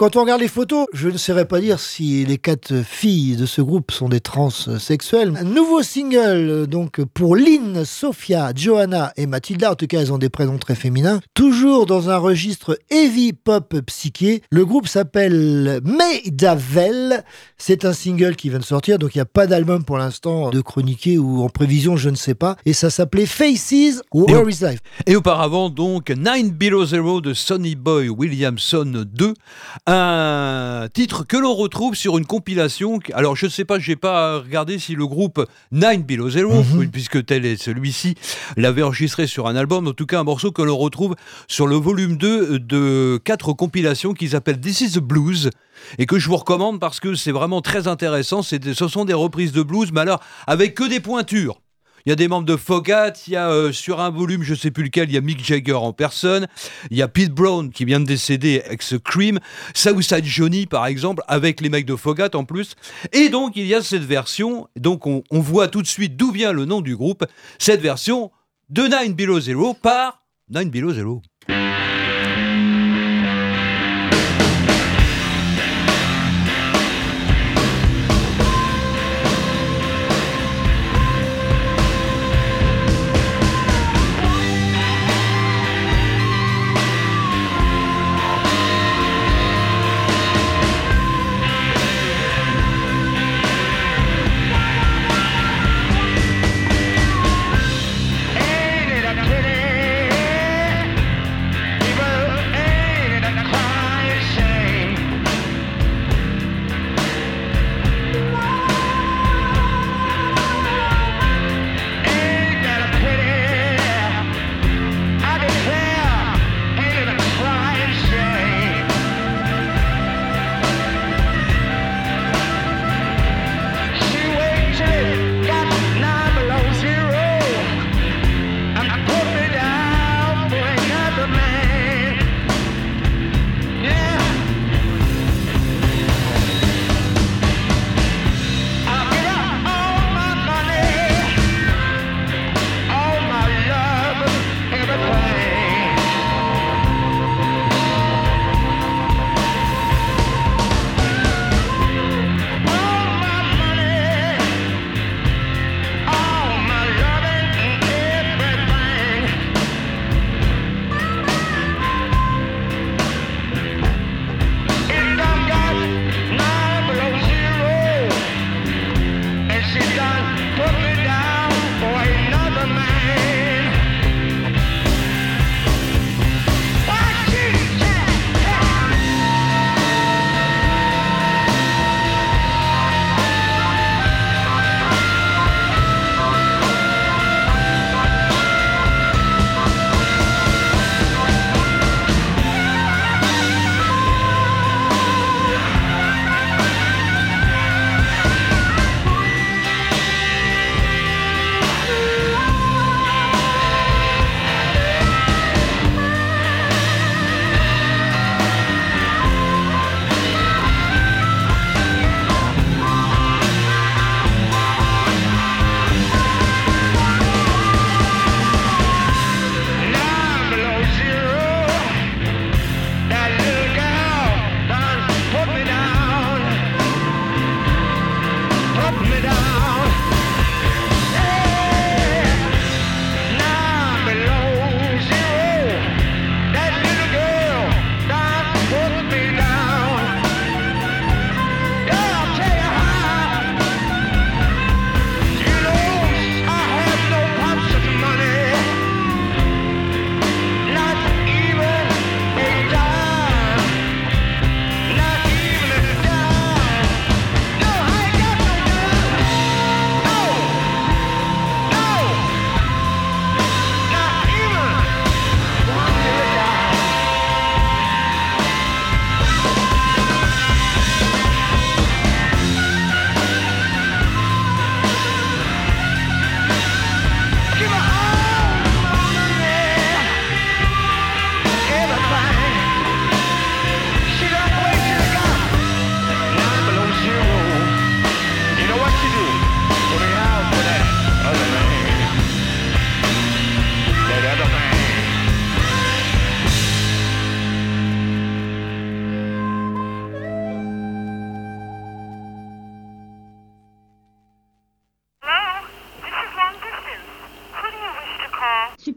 quand 0.00 0.16
on 0.16 0.22
regarde 0.22 0.40
les 0.40 0.48
photos, 0.48 0.86
je 0.94 1.10
ne 1.10 1.18
saurais 1.18 1.44
pas 1.44 1.60
dire 1.60 1.78
si 1.78 2.24
les 2.24 2.38
quatre 2.38 2.82
filles 2.82 3.36
de 3.36 3.44
ce 3.44 3.60
groupe 3.60 3.90
sont 3.90 4.08
des 4.08 4.20
transsexuels. 4.20 5.34
Un 5.38 5.44
nouveau 5.44 5.82
single, 5.82 6.48
euh, 6.48 6.66
donc, 6.66 7.04
pour 7.04 7.36
Lynn, 7.36 7.84
Sophia, 7.84 8.52
Johanna 8.56 9.12
et 9.18 9.26
Mathilda. 9.26 9.72
En 9.72 9.74
tout 9.74 9.86
cas, 9.86 10.00
elles 10.00 10.10
ont 10.10 10.16
des 10.16 10.30
prénoms 10.30 10.56
très 10.56 10.74
féminins. 10.74 11.20
Toujours 11.34 11.84
dans 11.84 12.08
un 12.08 12.16
registre 12.16 12.78
heavy 12.88 13.34
pop 13.34 13.78
psyché. 13.88 14.40
Le 14.50 14.64
groupe 14.64 14.88
s'appelle 14.88 15.82
Maidavel. 15.84 17.22
C'est 17.58 17.84
un 17.84 17.92
single 17.92 18.36
qui 18.36 18.48
vient 18.48 18.58
de 18.58 18.64
sortir, 18.64 18.98
donc 18.98 19.14
il 19.14 19.18
n'y 19.18 19.22
a 19.22 19.26
pas 19.26 19.46
d'album 19.46 19.84
pour 19.84 19.98
l'instant 19.98 20.48
de 20.48 20.62
chroniqué 20.62 21.18
ou 21.18 21.42
en 21.42 21.50
prévision, 21.50 21.98
je 21.98 22.08
ne 22.08 22.16
sais 22.16 22.34
pas. 22.34 22.56
Et 22.64 22.72
ça 22.72 22.88
s'appelait 22.88 23.26
Faces 23.26 24.00
War 24.14 24.48
is 24.48 24.64
Life. 24.64 24.80
Et 25.06 25.14
auparavant, 25.14 25.68
donc, 25.68 26.08
Nine 26.08 26.52
Below 26.52 26.86
Zero 26.86 27.20
de 27.20 27.34
Sonny 27.34 27.74
Boy 27.74 28.08
Williamson 28.08 29.04
2, 29.06 29.34
un 29.92 30.88
titre 30.92 31.26
que 31.26 31.36
l'on 31.36 31.54
retrouve 31.54 31.96
sur 31.96 32.16
une 32.16 32.24
compilation. 32.24 33.00
Alors, 33.12 33.34
je 33.34 33.46
ne 33.46 33.50
sais 33.50 33.64
pas, 33.64 33.78
j'ai 33.80 33.96
pas 33.96 34.38
regardé 34.38 34.78
si 34.78 34.94
le 34.94 35.06
groupe 35.06 35.44
Nine 35.72 36.02
Below 36.02 36.30
Zero, 36.30 36.62
puisque 36.92 37.24
tel 37.26 37.44
est 37.44 37.60
celui-ci, 37.60 38.14
l'avait 38.56 38.82
enregistré 38.82 39.26
sur 39.26 39.48
un 39.48 39.56
album. 39.56 39.88
En 39.88 39.92
tout 39.92 40.06
cas, 40.06 40.20
un 40.20 40.24
morceau 40.24 40.52
que 40.52 40.62
l'on 40.62 40.76
retrouve 40.76 41.16
sur 41.48 41.66
le 41.66 41.74
volume 41.74 42.16
2 42.16 42.60
de 42.60 43.20
quatre 43.24 43.52
compilations 43.52 44.12
qui 44.12 44.28
s'appelle 44.28 44.60
This 44.60 44.80
is 44.80 44.92
the 44.92 45.00
Blues 45.00 45.50
et 45.98 46.06
que 46.06 46.18
je 46.18 46.28
vous 46.28 46.36
recommande 46.36 46.78
parce 46.78 47.00
que 47.00 47.14
c'est 47.14 47.32
vraiment 47.32 47.60
très 47.60 47.88
intéressant. 47.88 48.42
Ce 48.42 48.88
sont 48.88 49.04
des 49.04 49.14
reprises 49.14 49.52
de 49.52 49.62
blues, 49.62 49.90
mais 49.92 50.02
alors 50.02 50.20
avec 50.46 50.74
que 50.74 50.88
des 50.88 51.00
pointures. 51.00 51.60
Il 52.06 52.10
y 52.10 52.12
a 52.12 52.16
des 52.16 52.28
membres 52.28 52.46
de 52.46 52.56
Fogat, 52.56 53.12
il 53.26 53.34
y 53.34 53.36
a 53.36 53.50
euh, 53.50 53.72
sur 53.72 54.00
un 54.00 54.10
volume, 54.10 54.42
je 54.42 54.54
sais 54.54 54.70
plus 54.70 54.84
lequel, 54.84 55.08
il 55.08 55.14
y 55.14 55.18
a 55.18 55.20
Mick 55.20 55.44
Jagger 55.44 55.74
en 55.74 55.92
personne, 55.92 56.46
il 56.90 56.96
y 56.96 57.02
a 57.02 57.08
Pete 57.08 57.32
Brown 57.32 57.70
qui 57.70 57.84
vient 57.84 58.00
de 58.00 58.06
décéder 58.06 58.62
ex 58.68 58.94
Cream, 59.04 59.38
Southside 59.74 60.24
Johnny 60.24 60.66
par 60.66 60.86
exemple, 60.86 61.22
avec 61.28 61.60
les 61.60 61.68
mecs 61.68 61.86
de 61.86 61.96
Fogat 61.96 62.30
en 62.34 62.44
plus. 62.44 62.74
Et 63.12 63.28
donc 63.28 63.56
il 63.56 63.66
y 63.66 63.74
a 63.74 63.82
cette 63.82 64.04
version, 64.04 64.68
donc 64.76 65.06
on, 65.06 65.22
on 65.30 65.40
voit 65.40 65.68
tout 65.68 65.82
de 65.82 65.86
suite 65.86 66.16
d'où 66.16 66.30
vient 66.30 66.52
le 66.52 66.64
nom 66.64 66.80
du 66.80 66.96
groupe, 66.96 67.24
cette 67.58 67.80
version 67.80 68.30
de 68.68 68.82
Nine 68.82 69.14
Below 69.14 69.40
Zero 69.40 69.74
par 69.74 70.22
Nine 70.48 70.70
Below 70.70 70.94
Zero. 70.94 71.22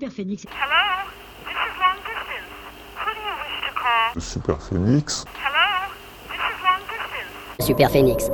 Super 0.04 0.16
Phoenix. 0.16 0.46
Hello, 0.50 1.10
this 1.46 1.56
is 1.56 1.80
long 1.80 1.96
distance. 2.04 2.52
Who 3.00 3.10
do 3.14 3.22
you 3.22 3.36
wish 3.40 3.56
to 3.64 3.72
call? 3.72 4.20
Super 4.20 4.58
Phoenix. 4.58 5.24
Hello, 5.32 5.94
this 6.28 6.44
is 6.44 6.60
long 6.60 6.84
distance. 6.92 7.66
Super 7.66 7.88
Phoenix. 7.88 8.28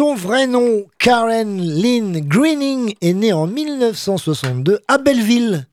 Son 0.00 0.14
vrai 0.14 0.46
nom, 0.46 0.86
Karen 0.96 1.60
Lynn 1.60 2.20
Greening 2.26 2.94
est 3.02 3.12
née 3.12 3.34
en 3.34 3.46
1962 3.46 4.78
à 4.88 4.96
Belleville. 4.96 5.66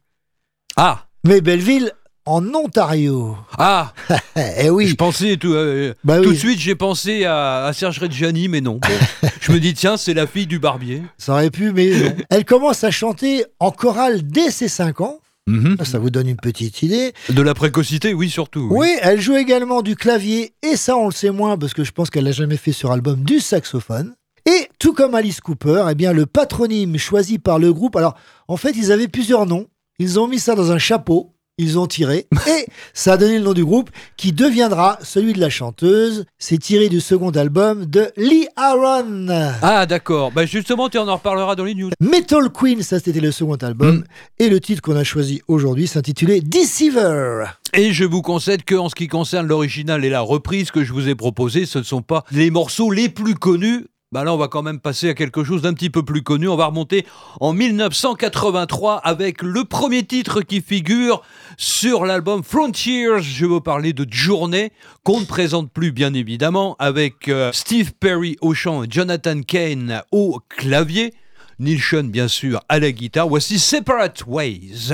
Ah 0.75 1.05
Mais 1.23 1.39
Belleville 1.39 1.93
en 2.25 2.43
Ontario. 2.53 3.37
Ah 3.57 3.93
Eh 4.59 4.69
oui 4.69 4.87
Je 4.87 4.95
pensais 4.95 5.37
tout, 5.37 5.53
euh, 5.53 5.93
Bah 6.03 6.19
tout 6.19 6.27
oui. 6.27 6.35
de 6.35 6.39
suite, 6.39 6.59
j'ai 6.59 6.75
pensé 6.75 7.23
à, 7.23 7.67
à 7.67 7.71
Serge 7.71 7.99
Reggiani, 7.99 8.49
mais 8.49 8.59
non. 8.59 8.81
Bon. 8.81 9.29
je 9.39 9.53
me 9.53 9.61
dis, 9.61 9.73
tiens, 9.73 9.95
c'est 9.95 10.13
la 10.13 10.27
fille 10.27 10.45
du 10.45 10.59
barbier. 10.59 11.03
Ça 11.17 11.31
aurait 11.31 11.49
pu, 11.49 11.71
mais 11.71 11.89
non. 11.91 12.15
Elle 12.29 12.43
commence 12.43 12.83
à 12.83 12.91
chanter 12.91 13.45
en 13.61 13.71
chorale 13.71 14.23
dès 14.27 14.51
ses 14.51 14.67
5 14.67 14.99
ans. 14.99 15.21
Mhm. 15.47 15.77
Ça 15.85 15.99
vous 15.99 16.09
donne 16.09 16.27
une 16.27 16.35
petite 16.35 16.83
idée. 16.83 17.13
De 17.29 17.41
la 17.41 17.53
précocité, 17.53 18.13
oui, 18.13 18.29
surtout. 18.29 18.67
Oui, 18.71 18.89
elle 19.01 19.21
joue 19.21 19.37
également 19.37 19.81
du 19.81 19.95
clavier, 19.95 20.51
et 20.61 20.75
ça 20.75 20.97
on 20.97 21.05
le 21.05 21.13
sait 21.13 21.31
moins 21.31 21.57
parce 21.57 21.73
que 21.73 21.85
je 21.85 21.93
pense 21.93 22.09
qu'elle 22.09 22.25
l'a 22.25 22.33
jamais 22.33 22.57
fait 22.57 22.73
sur 22.73 22.91
album, 22.91 23.23
du 23.23 23.39
saxophone. 23.39 24.16
Et 24.47 24.69
tout 24.79 24.93
comme 24.93 25.13
Alice 25.13 25.41
Cooper, 25.41 25.86
eh 25.91 25.95
bien 25.95 26.13
le 26.13 26.25
patronyme 26.25 26.97
choisi 26.97 27.38
par 27.38 27.60
le 27.60 27.73
groupe, 27.73 27.95
alors 27.97 28.15
en 28.47 28.55
fait 28.57 28.71
ils 28.77 28.91
avaient 28.93 29.10
plusieurs 29.10 29.45
noms, 29.45 29.67
ils 29.99 30.19
ont 30.19 30.27
mis 30.27 30.39
ça 30.39 30.55
dans 30.55 30.71
un 30.71 30.77
chapeau, 30.77 31.33
ils 31.57 31.77
ont 31.77 31.86
tiré, 31.88 32.27
et 32.47 32.65
ça 32.93 33.13
a 33.13 33.17
donné 33.17 33.39
le 33.39 33.43
nom 33.43 33.51
du 33.53 33.65
groupe 33.65 33.89
qui 34.15 34.31
deviendra 34.31 34.99
celui 35.01 35.33
de 35.33 35.41
la 35.41 35.49
chanteuse. 35.49 36.23
C'est 36.38 36.60
tiré 36.60 36.88
du 36.88 37.01
second 37.01 37.31
album 37.31 37.86
de 37.88 38.10
Lee 38.15 38.47
Aaron. 38.55 39.27
Ah, 39.62 39.86
d'accord. 39.88 40.31
Bah, 40.31 40.45
justement, 40.45 40.88
tu 40.88 40.97
en 40.99 41.12
reparleras 41.13 41.55
dans 41.55 41.63
les 41.65 41.73
news. 41.75 41.89
Metal 41.99 42.49
Queen, 42.51 42.83
ça 42.83 42.99
c'était 42.99 43.19
le 43.19 43.31
second 43.31 43.55
album, 43.55 43.97
Mm. 43.97 44.03
et 44.39 44.49
le 44.49 44.60
titre 44.62 44.81
qu'on 44.81 44.95
a 44.95 45.03
choisi 45.03 45.41
aujourd'hui 45.49 45.88
s'intitulait 45.88 46.39
Deceiver. 46.41 47.45
Et 47.73 47.91
je 47.91 48.05
vous 48.05 48.21
concède 48.21 48.63
que 48.63 48.75
en 48.75 48.88
ce 48.88 48.95
qui 48.95 49.07
concerne 49.07 49.47
l'original 49.47 50.05
et 50.05 50.10
la 50.10 50.21
reprise 50.21 50.71
que 50.71 50.83
je 50.86 50.93
vous 50.93 51.10
ai 51.10 51.15
proposé, 51.15 51.65
ce 51.65 51.79
ne 51.79 51.83
sont 51.83 52.01
pas 52.03 52.23
les 52.31 52.49
morceaux 52.51 52.91
les 52.91 53.10
plus 53.10 53.36
connus. 53.36 53.88
Bah 54.13 54.23
là, 54.23 54.33
on 54.33 54.37
va 54.37 54.47
quand 54.47 54.63
même 54.63 54.79
passer 54.79 55.09
à 55.09 55.13
quelque 55.13 55.43
chose 55.43 55.63
d'un 55.63 55.73
petit 55.73 55.89
peu 55.89 56.01
plus 56.01 56.23
connu. 56.23 56.47
On 56.47 56.55
va 56.55 56.67
remonter 56.67 57.05
en 57.41 57.51
1983 57.51 58.95
avec 58.95 59.41
le 59.41 59.65
premier 59.65 60.05
titre 60.05 60.39
qui 60.39 60.61
figure 60.61 61.21
sur 61.57 62.05
l'album 62.05 62.41
Frontiers. 62.41 63.19
Je 63.19 63.45
veux 63.45 63.59
parler 63.59 63.91
de 63.91 64.07
Journée, 64.09 64.71
qu'on 65.03 65.19
ne 65.19 65.25
présente 65.25 65.73
plus 65.73 65.91
bien 65.91 66.13
évidemment, 66.13 66.77
avec 66.79 67.27
euh, 67.27 67.51
Steve 67.51 67.91
Perry 67.99 68.37
au 68.39 68.53
chant 68.53 68.85
et 68.85 68.87
Jonathan 68.89 69.41
Kane 69.41 70.01
au 70.13 70.39
clavier. 70.47 71.13
Neil 71.59 71.79
Sean, 71.79 72.05
bien 72.05 72.29
sûr, 72.29 72.61
à 72.69 72.79
la 72.79 72.93
guitare. 72.93 73.27
Voici 73.27 73.59
Separate 73.59 74.23
Ways. 74.25 74.93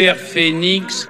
Super 0.00 0.14
Phoenix 0.14 1.09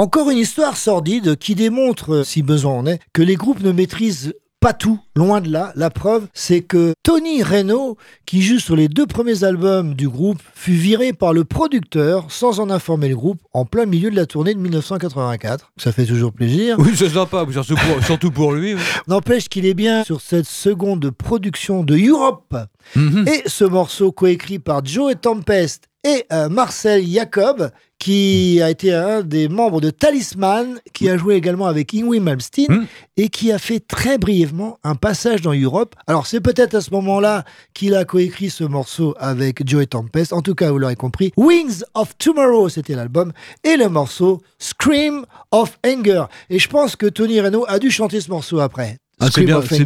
Encore 0.00 0.30
une 0.30 0.38
histoire 0.38 0.78
sordide 0.78 1.36
qui 1.36 1.54
démontre, 1.54 2.14
euh, 2.14 2.24
si 2.24 2.40
besoin 2.40 2.72
en 2.72 2.86
est, 2.86 3.00
que 3.12 3.20
les 3.20 3.34
groupes 3.34 3.60
ne 3.60 3.70
maîtrisent 3.70 4.32
pas 4.58 4.72
tout, 4.72 4.98
loin 5.14 5.42
de 5.42 5.50
là. 5.50 5.74
La 5.76 5.90
preuve, 5.90 6.26
c'est 6.32 6.62
que 6.62 6.94
Tony 7.02 7.42
Reno, 7.42 7.98
qui 8.24 8.40
joue 8.40 8.58
sur 8.58 8.76
les 8.76 8.88
deux 8.88 9.04
premiers 9.04 9.44
albums 9.44 9.92
du 9.92 10.08
groupe, 10.08 10.38
fut 10.54 10.72
viré 10.72 11.12
par 11.12 11.34
le 11.34 11.44
producteur 11.44 12.32
sans 12.32 12.60
en 12.60 12.70
informer 12.70 13.10
le 13.10 13.16
groupe 13.16 13.42
en 13.52 13.66
plein 13.66 13.84
milieu 13.84 14.10
de 14.10 14.16
la 14.16 14.24
tournée 14.24 14.54
de 14.54 14.58
1984. 14.60 15.70
Ça 15.76 15.92
fait 15.92 16.06
toujours 16.06 16.32
plaisir. 16.32 16.76
Oui, 16.78 16.92
c'est 16.96 17.10
sympa, 17.10 17.44
surtout 17.52 17.74
pour, 17.74 18.02
surtout 18.06 18.30
pour 18.30 18.52
lui. 18.52 18.76
N'empêche 19.06 19.50
qu'il 19.50 19.66
est 19.66 19.74
bien 19.74 20.02
sur 20.04 20.22
cette 20.22 20.48
seconde 20.48 21.10
production 21.10 21.84
de 21.84 21.98
Europe. 21.98 22.56
Mhm. 22.96 23.28
Et 23.28 23.42
ce 23.44 23.64
morceau 23.64 24.12
coécrit 24.12 24.60
par 24.60 24.82
Joe 24.82 25.12
et 25.12 25.16
Tempest 25.16 25.89
et 26.04 26.24
euh, 26.32 26.48
Marcel 26.48 27.06
Jacob, 27.06 27.70
qui 27.98 28.60
a 28.62 28.70
été 28.70 28.94
un 28.94 29.20
des 29.20 29.48
membres 29.48 29.82
de 29.82 29.90
Talisman, 29.90 30.80
qui 30.94 31.10
a 31.10 31.18
joué 31.18 31.34
également 31.34 31.66
avec 31.66 31.92
Ingrid 31.94 32.22
Malmsteen 32.22 32.66
Hmm. 32.70 32.84
et 33.18 33.28
qui 33.28 33.52
a 33.52 33.58
fait 33.58 33.80
très 33.80 34.16
brièvement 34.16 34.78
un 34.84 34.94
passage 34.94 35.42
dans 35.42 35.52
Europe. 35.52 35.94
Alors 36.06 36.26
c'est 36.26 36.40
peut-être 36.40 36.74
à 36.74 36.80
ce 36.80 36.90
moment-là 36.92 37.44
qu'il 37.74 37.94
a 37.94 38.04
coécrit 38.04 38.48
ce 38.48 38.64
morceau 38.64 39.14
avec 39.18 39.68
Joey 39.68 39.86
Tempest. 39.86 40.32
En 40.32 40.40
tout 40.40 40.54
cas, 40.54 40.70
vous 40.70 40.78
l'aurez 40.78 40.96
compris. 40.96 41.32
Wings 41.36 41.82
of 41.94 42.16
Tomorrow, 42.16 42.68
c'était 42.70 42.94
l'album, 42.94 43.32
et 43.64 43.76
le 43.76 43.88
morceau 43.88 44.40
Scream 44.58 45.26
of 45.50 45.78
Anger. 45.86 46.24
Et 46.48 46.58
je 46.58 46.68
pense 46.68 46.96
que 46.96 47.06
Tony 47.06 47.40
Reno 47.40 47.64
a 47.68 47.78
dû 47.78 47.90
chanter 47.90 48.20
ce 48.20 48.30
morceau 48.30 48.60
après. 48.60 48.96
Ah, 49.20 49.26
c'est 49.30 49.44
bien, 49.44 49.60
c'est- 49.62 49.84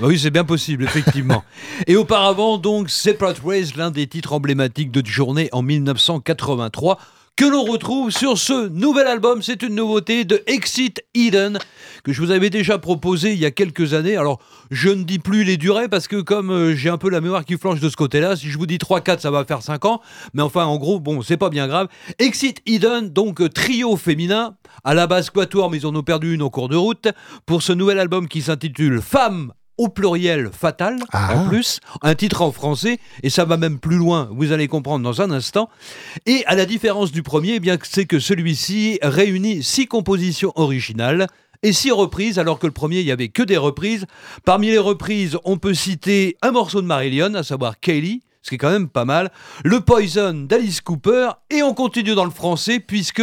oui, 0.00 0.18
c'est 0.18 0.30
bien 0.30 0.44
possible, 0.44 0.84
effectivement. 0.84 1.44
Et 1.86 1.96
auparavant, 1.96 2.58
donc, 2.58 2.90
Separate 2.90 3.42
Ways, 3.42 3.72
l'un 3.76 3.90
des 3.90 4.06
titres 4.06 4.32
emblématiques 4.32 4.90
de 4.90 5.04
Journée 5.06 5.48
en 5.52 5.62
1983, 5.62 6.98
que 7.36 7.44
l'on 7.44 7.64
retrouve 7.64 8.10
sur 8.10 8.38
ce 8.38 8.68
nouvel 8.68 9.08
album. 9.08 9.42
C'est 9.42 9.62
une 9.62 9.74
nouveauté 9.74 10.24
de 10.24 10.42
Exit 10.46 11.02
Eden, 11.14 11.58
que 12.04 12.12
je 12.12 12.22
vous 12.22 12.30
avais 12.30 12.48
déjà 12.48 12.78
proposé 12.78 13.32
il 13.32 13.38
y 13.38 13.44
a 13.44 13.50
quelques 13.50 13.92
années. 13.92 14.16
Alors, 14.16 14.40
je 14.70 14.90
ne 14.90 15.02
dis 15.02 15.18
plus 15.18 15.42
les 15.42 15.56
durées, 15.56 15.88
parce 15.88 16.06
que 16.06 16.20
comme 16.20 16.50
euh, 16.50 16.74
j'ai 16.76 16.90
un 16.90 16.98
peu 16.98 17.10
la 17.10 17.20
mémoire 17.20 17.44
qui 17.44 17.58
flanche 17.58 17.80
de 17.80 17.88
ce 17.88 17.96
côté-là, 17.96 18.36
si 18.36 18.48
je 18.50 18.56
vous 18.56 18.66
dis 18.66 18.78
3-4, 18.78 19.18
ça 19.18 19.30
va 19.32 19.44
faire 19.44 19.62
5 19.62 19.84
ans. 19.84 20.00
Mais 20.32 20.42
enfin, 20.42 20.64
en 20.64 20.76
gros, 20.76 21.00
bon, 21.00 21.22
c'est 21.22 21.36
pas 21.36 21.50
bien 21.50 21.66
grave. 21.66 21.88
Exit 22.20 22.60
Eden, 22.66 23.08
donc 23.08 23.40
euh, 23.40 23.48
trio 23.48 23.96
féminin, 23.96 24.56
à 24.84 24.94
la 24.94 25.06
base 25.06 25.30
quatuor, 25.30 25.70
mais 25.70 25.78
ils 25.78 25.86
en 25.86 25.94
ont 25.96 26.02
perdu 26.02 26.34
une 26.34 26.42
en 26.42 26.50
cours 26.50 26.68
de 26.68 26.76
route, 26.76 27.08
pour 27.46 27.62
ce 27.62 27.72
nouvel 27.72 27.98
album 27.98 28.28
qui 28.28 28.42
s'intitule 28.42 29.00
Femmes 29.00 29.52
au 29.76 29.88
pluriel 29.88 30.50
fatal, 30.52 30.98
en 31.12 31.48
plus, 31.48 31.80
un 32.02 32.14
titre 32.14 32.42
en 32.42 32.52
français, 32.52 32.98
et 33.22 33.30
ça 33.30 33.44
va 33.44 33.56
même 33.56 33.78
plus 33.78 33.96
loin, 33.96 34.28
vous 34.32 34.52
allez 34.52 34.68
comprendre 34.68 35.04
dans 35.04 35.20
un 35.20 35.30
instant. 35.30 35.68
Et 36.26 36.44
à 36.46 36.54
la 36.54 36.66
différence 36.66 37.12
du 37.12 37.22
premier, 37.22 37.54
eh 37.54 37.60
bien 37.60 37.76
c'est 37.82 38.06
que 38.06 38.18
celui-ci 38.18 38.98
réunit 39.02 39.62
six 39.62 39.86
compositions 39.86 40.52
originales 40.54 41.26
et 41.62 41.72
six 41.72 41.90
reprises, 41.90 42.38
alors 42.38 42.58
que 42.58 42.66
le 42.66 42.72
premier, 42.72 43.00
il 43.00 43.06
y 43.06 43.12
avait 43.12 43.28
que 43.28 43.42
des 43.42 43.56
reprises. 43.56 44.06
Parmi 44.44 44.68
les 44.68 44.78
reprises, 44.78 45.38
on 45.44 45.56
peut 45.56 45.74
citer 45.74 46.36
un 46.42 46.50
morceau 46.50 46.82
de 46.82 46.86
Marillion, 46.86 47.34
à 47.34 47.42
savoir 47.42 47.80
Kaylee, 47.80 48.22
ce 48.42 48.50
qui 48.50 48.56
est 48.56 48.58
quand 48.58 48.70
même 48.70 48.88
pas 48.88 49.06
mal, 49.06 49.32
le 49.64 49.80
Poison 49.80 50.34
d'Alice 50.46 50.82
Cooper, 50.82 51.30
et 51.50 51.62
on 51.62 51.72
continue 51.72 52.14
dans 52.14 52.26
le 52.26 52.30
français, 52.30 52.80
puisque 52.80 53.22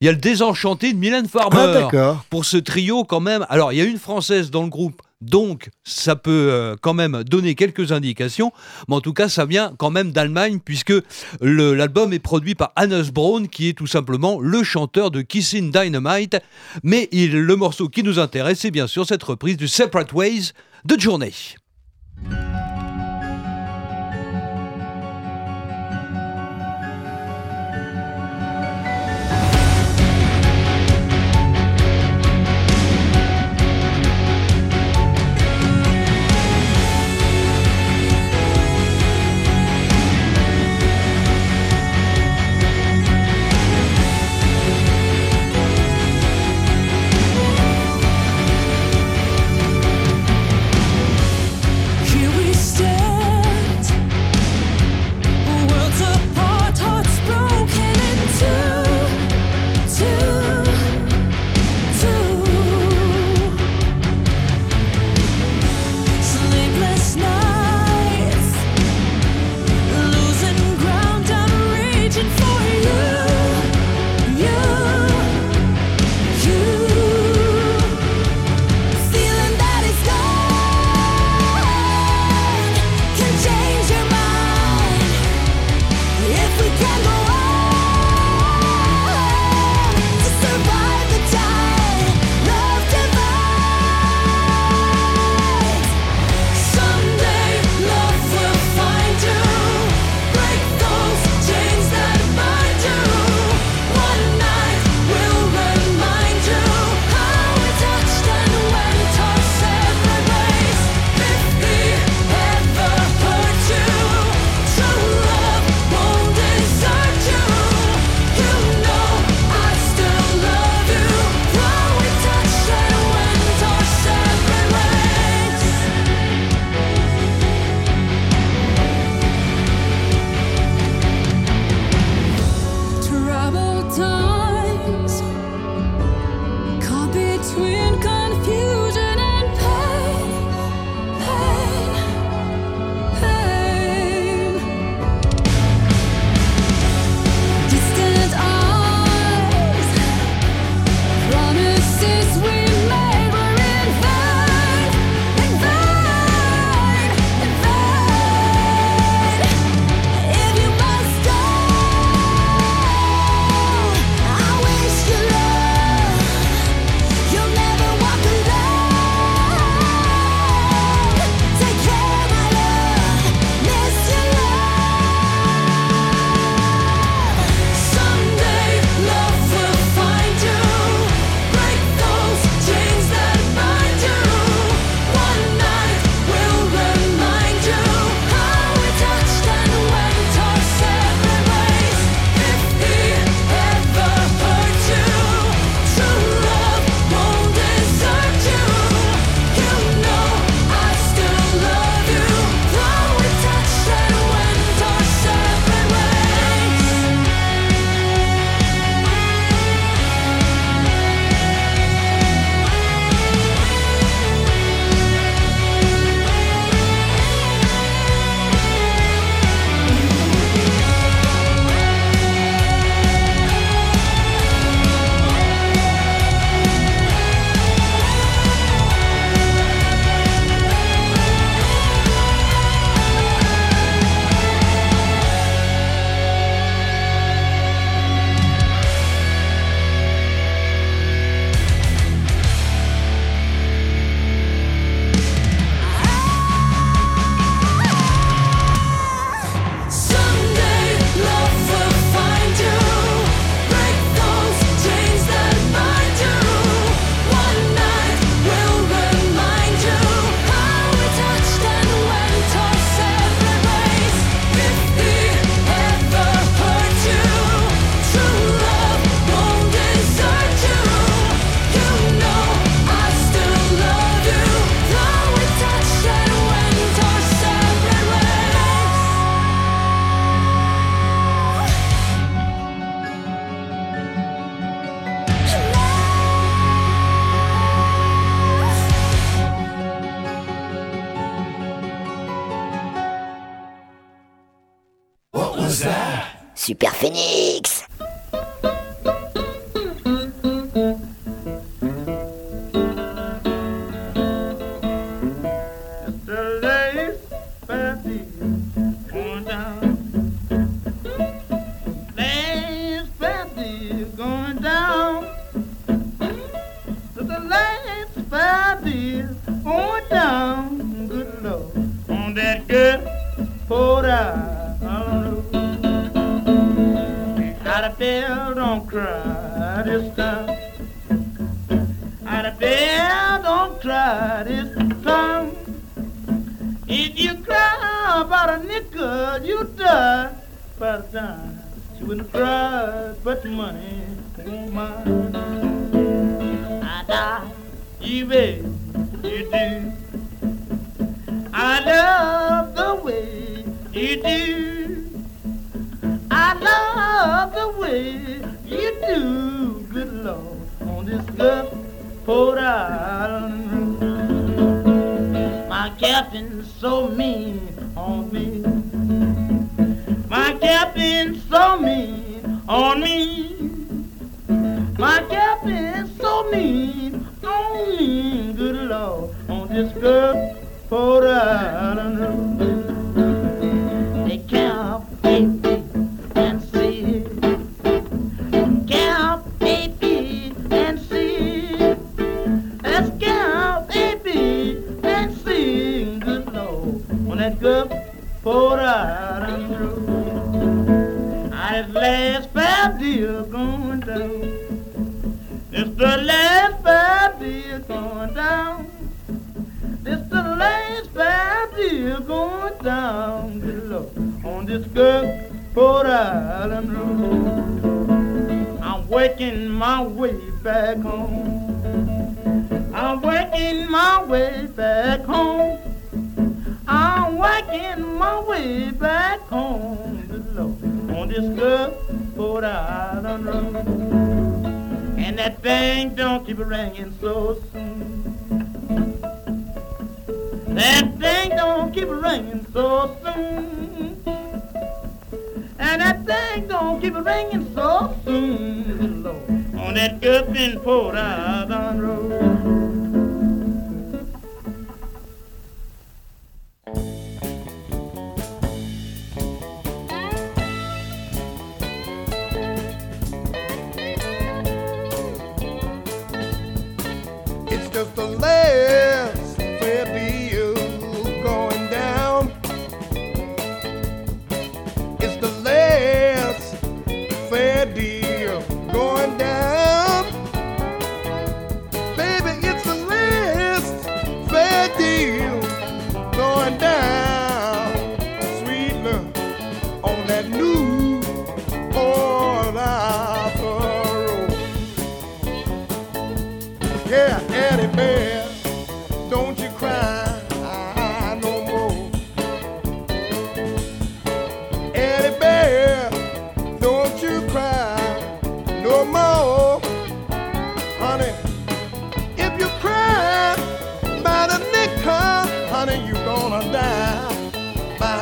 il 0.00 0.06
y 0.06 0.08
a 0.08 0.12
le 0.12 0.18
désenchanté 0.18 0.92
de 0.92 0.98
Mylène 0.98 1.28
Farmer. 1.28 1.88
Ah. 1.92 2.22
Pour 2.30 2.44
ce 2.44 2.56
trio, 2.56 3.04
quand 3.04 3.20
même. 3.20 3.46
Alors, 3.50 3.72
il 3.72 3.78
y 3.78 3.82
a 3.82 3.84
une 3.84 3.98
française 3.98 4.50
dans 4.50 4.62
le 4.62 4.68
groupe, 4.68 5.02
donc 5.20 5.68
ça 5.84 6.16
peut 6.16 6.48
euh, 6.50 6.76
quand 6.80 6.94
même 6.94 7.22
donner 7.24 7.54
quelques 7.54 7.92
indications. 7.92 8.52
Mais 8.88 8.94
en 8.96 9.00
tout 9.00 9.12
cas, 9.12 9.28
ça 9.28 9.44
vient 9.44 9.74
quand 9.78 9.90
même 9.90 10.12
d'Allemagne, 10.12 10.58
puisque 10.64 10.92
l'album 11.40 12.12
est 12.12 12.18
produit 12.18 12.54
par 12.54 12.72
Hannes 12.76 13.02
Braun, 13.12 13.46
qui 13.48 13.68
est 13.68 13.72
tout 13.74 13.86
simplement 13.86 14.40
le 14.40 14.62
chanteur 14.62 15.10
de 15.10 15.22
Kissing 15.22 15.70
Dynamite. 15.70 16.36
Mais 16.82 17.08
il- 17.12 17.38
le 17.40 17.56
morceau 17.56 17.88
qui 17.88 18.02
nous 18.02 18.18
intéresse, 18.18 18.60
c'est 18.60 18.70
bien 18.70 18.86
sûr 18.86 19.06
cette 19.06 19.22
reprise 19.22 19.56
du 19.56 19.68
Separate 19.68 20.12
Ways 20.12 20.52
de 20.84 20.98
Journey. 20.98 21.32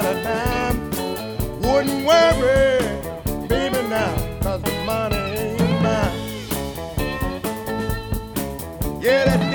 of 0.09 0.23
time. 0.23 0.91
Wouldn't 1.61 2.07
worry, 2.07 2.79
baby, 3.49 3.81
now, 3.89 4.15
cause 4.41 4.63
the 4.63 4.73
money 4.87 5.17
ain't 5.17 5.83
mine. 5.83 6.17
Yeah, 9.03 9.48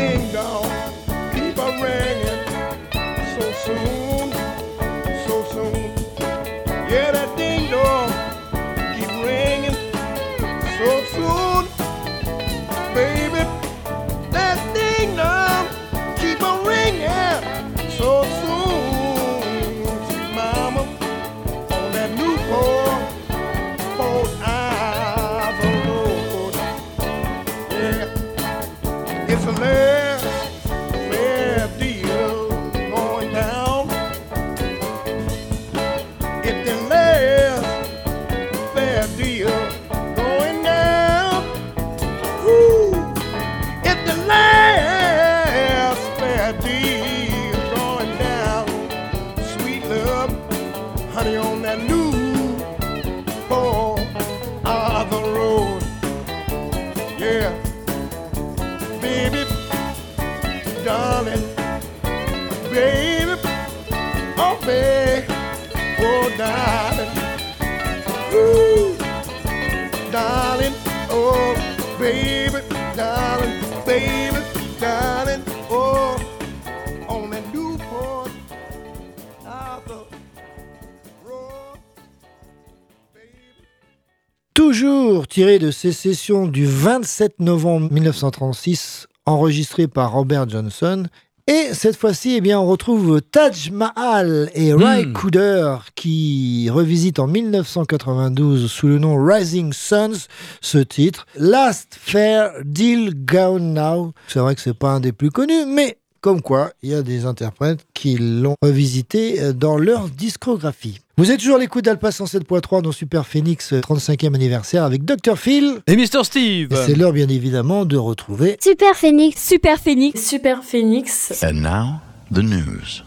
Tiré 85.29 85.59
de 85.59 85.71
ces 85.71 85.93
sessions 85.93 86.45
du 86.45 86.65
27 86.65 87.39
novembre 87.39 87.89
1936, 87.91 89.07
enregistrées 89.25 89.87
par 89.87 90.11
Robert 90.11 90.49
Johnson. 90.49 91.05
Et 91.47 91.73
cette 91.73 91.95
fois-ci, 91.95 92.35
eh 92.35 92.41
bien, 92.41 92.59
on 92.59 92.65
retrouve 92.65 93.21
Taj 93.21 93.71
Mahal 93.71 94.49
et 94.53 94.73
Ray 94.73 95.13
Cooder 95.13 95.77
qui 95.95 96.69
revisitent 96.69 97.19
en 97.19 97.27
1992 97.27 98.69
sous 98.69 98.87
le 98.87 98.99
nom 98.99 99.23
Rising 99.23 99.71
Suns 99.71 100.27
ce 100.59 100.79
titre 100.79 101.27
Last 101.37 101.97
Fair 101.97 102.51
Deal 102.65 103.13
Gone 103.15 103.73
Now. 103.73 104.11
C'est 104.27 104.39
vrai 104.39 104.53
que 104.53 104.61
c'est 104.61 104.77
pas 104.77 104.91
un 104.91 104.99
des 104.99 105.13
plus 105.13 105.31
connus, 105.31 105.65
mais 105.65 105.97
comme 106.23 106.41
quoi, 106.41 106.71
il 106.81 106.89
y 106.89 106.93
a 106.93 107.01
des 107.01 107.25
interprètes 107.25 107.85
qui 107.93 108.17
l'ont 108.17 108.55
revisité 108.61 109.41
euh, 109.41 109.51
dans 109.51 109.77
leur 109.77 110.07
discographie. 110.07 111.01
Vous 111.17 111.31
êtes 111.31 111.41
toujours 111.41 111.57
à 111.57 111.59
l'écoute 111.59 111.83
d'Alpha 111.83 112.11
107.3 112.11 112.81
dans 112.81 112.93
Super 112.93 113.27
Phoenix 113.27 113.73
euh, 113.73 113.81
35e 113.81 114.33
anniversaire 114.33 114.85
avec 114.85 115.03
Dr. 115.03 115.37
Phil. 115.37 115.81
Et 115.85 115.97
Mr. 115.97 116.23
Steve. 116.23 116.71
Et 116.71 116.75
c'est 116.77 116.95
l'heure 116.95 117.11
bien 117.11 117.27
évidemment 117.27 117.83
de 117.83 117.97
retrouver 117.97 118.57
Super 118.63 118.95
Phoenix. 118.95 119.45
Super 119.45 119.77
Phoenix. 119.77 120.25
Super 120.25 120.63
Phoenix. 120.63 121.43
And 121.43 121.61
now, 121.61 121.99
the 122.31 122.41
news. 122.41 123.03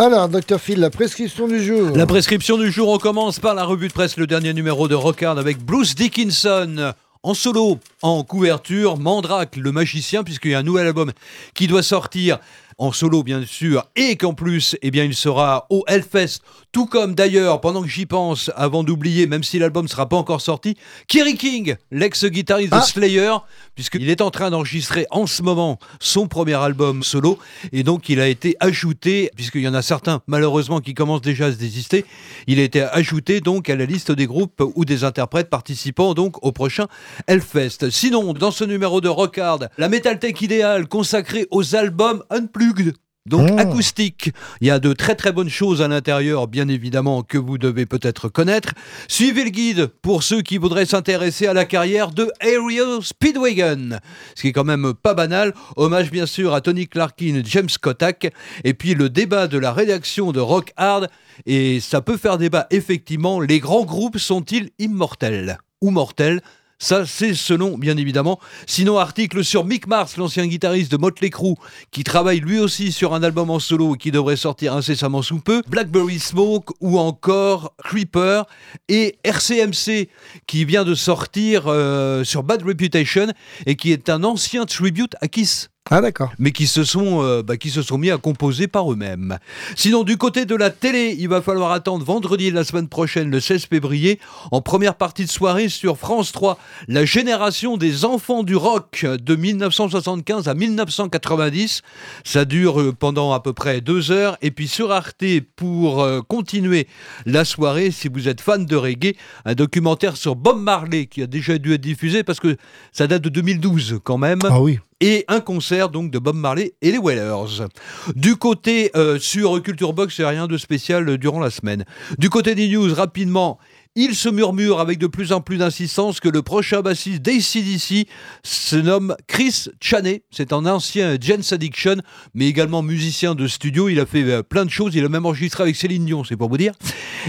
Alors, 0.00 0.28
Dr. 0.28 0.60
Phil, 0.60 0.78
la 0.78 0.90
prescription 0.90 1.48
du 1.48 1.60
jour. 1.60 1.96
La 1.96 2.06
prescription 2.06 2.56
du 2.56 2.70
jour, 2.70 2.88
on 2.88 2.98
commence 2.98 3.40
par 3.40 3.56
la 3.56 3.64
revue 3.64 3.88
de 3.88 3.92
presse, 3.92 4.16
le 4.16 4.28
dernier 4.28 4.54
numéro 4.54 4.86
de 4.86 4.94
Rockard 4.94 5.38
avec 5.38 5.58
Bruce 5.58 5.96
Dickinson. 5.96 6.92
En 7.24 7.34
solo, 7.34 7.80
en 8.00 8.22
couverture, 8.22 8.96
Mandrake, 8.96 9.56
le 9.56 9.72
magicien, 9.72 10.22
puisqu'il 10.22 10.52
y 10.52 10.54
a 10.54 10.60
un 10.60 10.62
nouvel 10.62 10.86
album 10.86 11.10
qui 11.52 11.66
doit 11.66 11.82
sortir 11.82 12.38
en 12.78 12.92
solo 12.92 13.24
bien 13.24 13.44
sûr, 13.44 13.88
et 13.96 14.14
qu'en 14.14 14.34
plus, 14.34 14.76
eh 14.82 14.92
bien, 14.92 15.02
il 15.02 15.16
sera 15.16 15.66
au 15.68 15.82
Hellfest, 15.88 16.42
tout 16.72 16.86
comme 16.86 17.14
d'ailleurs, 17.14 17.60
pendant 17.60 17.82
que 17.82 17.88
j'y 17.88 18.06
pense, 18.06 18.50
avant 18.54 18.84
d'oublier, 18.84 19.26
même 19.26 19.42
si 19.42 19.58
l'album 19.58 19.84
ne 19.84 19.88
sera 19.88 20.08
pas 20.08 20.16
encore 20.16 20.40
sorti, 20.40 20.76
Kerry 21.06 21.36
King, 21.36 21.76
l'ex-guitariste 21.90 22.72
de 22.72 22.80
Slayer, 22.80 23.32
puisqu'il 23.74 24.08
est 24.10 24.20
en 24.20 24.30
train 24.30 24.50
d'enregistrer 24.50 25.06
en 25.10 25.26
ce 25.26 25.42
moment 25.42 25.78
son 25.98 26.28
premier 26.28 26.54
album 26.54 27.02
solo, 27.02 27.38
et 27.72 27.82
donc 27.82 28.08
il 28.08 28.20
a 28.20 28.28
été 28.28 28.56
ajouté, 28.60 29.30
puisqu'il 29.34 29.62
y 29.62 29.68
en 29.68 29.74
a 29.74 29.82
certains 29.82 30.20
malheureusement 30.26 30.80
qui 30.80 30.94
commencent 30.94 31.22
déjà 31.22 31.46
à 31.46 31.52
se 31.52 31.56
désister, 31.56 32.04
il 32.46 32.60
a 32.60 32.62
été 32.62 32.82
ajouté 32.82 33.40
donc 33.40 33.70
à 33.70 33.76
la 33.76 33.86
liste 33.86 34.12
des 34.12 34.26
groupes 34.26 34.62
ou 34.74 34.84
des 34.84 35.04
interprètes 35.04 35.50
participant 35.50 36.14
donc 36.14 36.44
au 36.44 36.52
prochain 36.52 36.86
Hellfest. 37.26 37.90
Sinon, 37.90 38.34
dans 38.34 38.50
ce 38.50 38.64
numéro 38.64 39.00
de 39.00 39.08
Rockard, 39.08 39.60
la 39.78 39.88
Metal 39.88 40.18
Tech 40.18 40.40
idéale 40.42 40.86
consacrée 40.86 41.46
aux 41.50 41.74
albums 41.74 42.22
unplugged. 42.30 42.94
Donc 43.28 43.48
Oh. 43.50 43.58
acoustique, 43.58 44.32
il 44.60 44.68
y 44.68 44.70
a 44.70 44.78
de 44.78 44.92
très 44.92 45.14
très 45.14 45.32
bonnes 45.32 45.48
choses 45.48 45.82
à 45.82 45.88
l'intérieur, 45.88 46.48
bien 46.48 46.68
évidemment, 46.68 47.22
que 47.22 47.38
vous 47.38 47.58
devez 47.58 47.86
peut-être 47.86 48.28
connaître. 48.28 48.74
Suivez 49.06 49.44
le 49.44 49.50
guide 49.50 49.86
pour 49.86 50.22
ceux 50.22 50.42
qui 50.42 50.58
voudraient 50.58 50.86
s'intéresser 50.86 51.46
à 51.46 51.52
la 51.52 51.64
carrière 51.64 52.10
de 52.10 52.30
Ariel 52.40 53.02
Speedwagon, 53.02 53.98
ce 54.34 54.42
qui 54.42 54.48
est 54.48 54.52
quand 54.52 54.64
même 54.64 54.94
pas 54.94 55.14
banal. 55.14 55.54
Hommage 55.76 56.10
bien 56.10 56.26
sûr 56.26 56.54
à 56.54 56.60
Tony 56.60 56.86
Clarkin 56.88 57.36
et 57.36 57.42
James 57.44 57.68
Kotak. 57.80 58.32
Et 58.64 58.74
puis 58.74 58.94
le 58.94 59.08
débat 59.08 59.46
de 59.46 59.58
la 59.58 59.72
rédaction 59.72 60.32
de 60.32 60.40
Rock 60.40 60.72
Hard, 60.76 61.08
et 61.46 61.80
ça 61.80 62.00
peut 62.00 62.16
faire 62.16 62.38
débat 62.38 62.66
effectivement, 62.70 63.40
les 63.40 63.60
grands 63.60 63.84
groupes 63.84 64.18
sont-ils 64.18 64.70
immortels 64.78 65.58
ou 65.80 65.90
mortels? 65.90 66.40
Ça, 66.80 67.06
c'est 67.06 67.34
selon, 67.34 67.76
bien 67.76 67.96
évidemment. 67.96 68.38
Sinon, 68.66 68.98
article 68.98 69.42
sur 69.42 69.64
Mick 69.64 69.88
Mars, 69.88 70.16
l'ancien 70.16 70.46
guitariste 70.46 70.92
de 70.92 70.96
Motley 70.96 71.30
Crue, 71.30 71.56
qui 71.90 72.04
travaille 72.04 72.38
lui 72.38 72.60
aussi 72.60 72.92
sur 72.92 73.14
un 73.14 73.24
album 73.24 73.50
en 73.50 73.58
solo 73.58 73.94
qui 73.94 74.12
devrait 74.12 74.36
sortir 74.36 74.74
incessamment 74.74 75.22
sous 75.22 75.40
peu. 75.40 75.62
Blackberry 75.66 76.20
Smoke 76.20 76.72
ou 76.80 77.00
encore 77.00 77.74
Creeper 77.82 78.46
et 78.88 79.18
RCMC, 79.24 80.08
qui 80.46 80.64
vient 80.64 80.84
de 80.84 80.94
sortir 80.94 81.64
euh, 81.66 82.22
sur 82.22 82.44
Bad 82.44 82.62
Reputation 82.62 83.26
et 83.66 83.74
qui 83.74 83.90
est 83.90 84.08
un 84.08 84.22
ancien 84.22 84.64
tribute 84.64 85.16
à 85.20 85.26
Kiss 85.26 85.70
Ah 85.90 86.00
d'accord. 86.00 86.32
mais 86.38 86.52
qui 86.52 86.66
se 86.66 86.84
sont 86.84 87.22
euh, 87.22 87.42
bah, 87.42 87.56
qui 87.56 87.70
se 87.70 87.82
sont 87.82 87.98
mis 87.98 88.10
à 88.10 88.18
composer 88.18 88.68
par 88.68 88.92
eux-mêmes. 88.92 89.38
Sinon 89.74 90.04
du 90.04 90.16
côté 90.16 90.44
de 90.44 90.54
la 90.54 90.70
télé, 90.70 91.16
il 91.18 91.28
va 91.28 91.40
falloir 91.40 91.72
attendre 91.72 92.04
vendredi 92.04 92.50
de 92.50 92.54
la 92.54 92.64
semaine 92.64 92.88
prochaine, 92.88 93.30
le 93.30 93.40
16 93.40 93.66
février, 93.66 94.20
en 94.50 94.60
première 94.60 94.94
partie 94.94 95.24
de 95.24 95.30
soirée 95.30 95.68
sur 95.68 95.96
France 95.96 96.32
3, 96.32 96.58
la 96.88 97.04
génération 97.04 97.76
des 97.76 98.04
enfants 98.04 98.42
du 98.42 98.56
rock 98.56 99.04
de 99.04 99.36
1975 99.36 100.48
à 100.48 100.54
1990. 100.54 101.82
Ça 102.24 102.44
dure 102.44 102.80
euh, 102.80 102.92
pendant 102.92 103.32
à 103.32 103.40
peu 103.40 103.52
près 103.52 103.80
deux 103.80 104.10
heures 104.10 104.36
et 104.42 104.50
puis 104.50 104.68
sur 104.68 104.92
Arte 104.92 105.24
pour 105.56 106.02
euh, 106.02 106.20
continuer 106.20 106.86
la 107.26 107.44
soirée, 107.44 107.90
si 107.90 108.08
vous 108.08 108.28
êtes 108.28 108.40
fan 108.40 108.66
de 108.66 108.76
reggae, 108.76 109.14
un 109.44 109.54
documentaire 109.54 110.16
sur 110.16 110.36
Bob 110.36 110.60
Marley 110.60 111.06
qui 111.06 111.22
a 111.22 111.26
déjà 111.26 111.58
dû 111.58 111.72
être 111.72 111.80
diffusé 111.80 112.22
parce 112.24 112.40
que 112.40 112.56
ça 112.92 113.06
date 113.06 113.22
de 113.22 113.28
2012 113.28 114.00
quand 114.04 114.18
même 114.18 114.40
Ah 114.44 114.60
oui. 114.60 114.78
Et 115.00 115.24
un 115.28 115.40
concert 115.40 115.88
donc 115.88 116.10
de 116.10 116.18
Bob 116.18 116.36
Marley 116.36 116.74
et 116.82 116.90
les 116.90 116.98
Wailers. 116.98 117.66
Du 118.14 118.36
côté 118.36 118.90
euh, 118.96 119.18
sur 119.18 119.62
Culture 119.62 119.92
Box, 119.92 120.16
c'est 120.16 120.24
rien 120.24 120.46
de 120.46 120.56
spécial 120.56 121.08
euh, 121.08 121.18
durant 121.18 121.40
la 121.40 121.50
semaine. 121.50 121.84
Du 122.18 122.30
côté 122.30 122.54
des 122.54 122.68
news, 122.68 122.92
rapidement. 122.94 123.58
Il 124.00 124.14
se 124.14 124.28
murmure 124.28 124.78
avec 124.78 125.00
de 125.00 125.08
plus 125.08 125.32
en 125.32 125.40
plus 125.40 125.56
d'insistance 125.56 126.20
que 126.20 126.28
le 126.28 126.40
prochain 126.40 126.82
bassiste 126.82 127.20
d'ACDC 127.20 128.06
se 128.44 128.76
nomme 128.76 129.16
Chris 129.26 129.64
Chaney. 129.80 130.22
C'est 130.30 130.52
un 130.52 130.66
ancien 130.66 131.16
Jens 131.20 131.52
Addiction, 131.52 131.96
mais 132.32 132.46
également 132.46 132.82
musicien 132.82 133.34
de 133.34 133.48
studio. 133.48 133.88
Il 133.88 133.98
a 133.98 134.06
fait 134.06 134.22
euh, 134.22 134.44
plein 134.44 134.64
de 134.64 134.70
choses. 134.70 134.94
Il 134.94 135.04
a 135.04 135.08
même 135.08 135.26
enregistré 135.26 135.64
avec 135.64 135.74
Céline 135.74 136.04
Dion, 136.04 136.22
c'est 136.22 136.36
pour 136.36 136.48
vous 136.48 136.58
dire. 136.58 136.74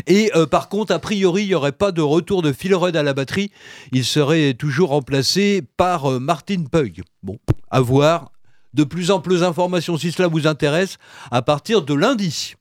Et 0.06 0.30
euh, 0.36 0.46
par 0.46 0.70
contre, 0.70 0.94
a 0.94 1.00
priori, 1.00 1.42
il 1.42 1.48
n'y 1.48 1.56
aurait 1.56 1.72
pas 1.72 1.92
de 1.92 2.04
retour 2.04 2.44
de 2.44 2.54
Phil 2.54 2.76
Rudd 2.76 2.96
à 2.96 3.02
la 3.02 3.16
batterie. 3.16 3.50
Il 3.92 4.06
serait 4.06 4.54
toujours 4.54 4.90
remplacé 4.90 5.64
par 5.76 6.06
euh, 6.06 6.20
Martin 6.20 6.66
Pug. 6.72 7.02
Bon, 7.24 7.40
à 7.72 7.82
voir. 7.82 8.32
De 8.76 8.84
plus 8.84 9.10
en 9.10 9.22
plus 9.22 9.40
d'informations 9.40 9.98
si 9.98 10.12
cela 10.12 10.28
vous 10.28 10.46
intéresse 10.46 11.00
à 11.32 11.42
partir 11.42 11.82
de 11.82 11.96
lundi. 11.96 12.54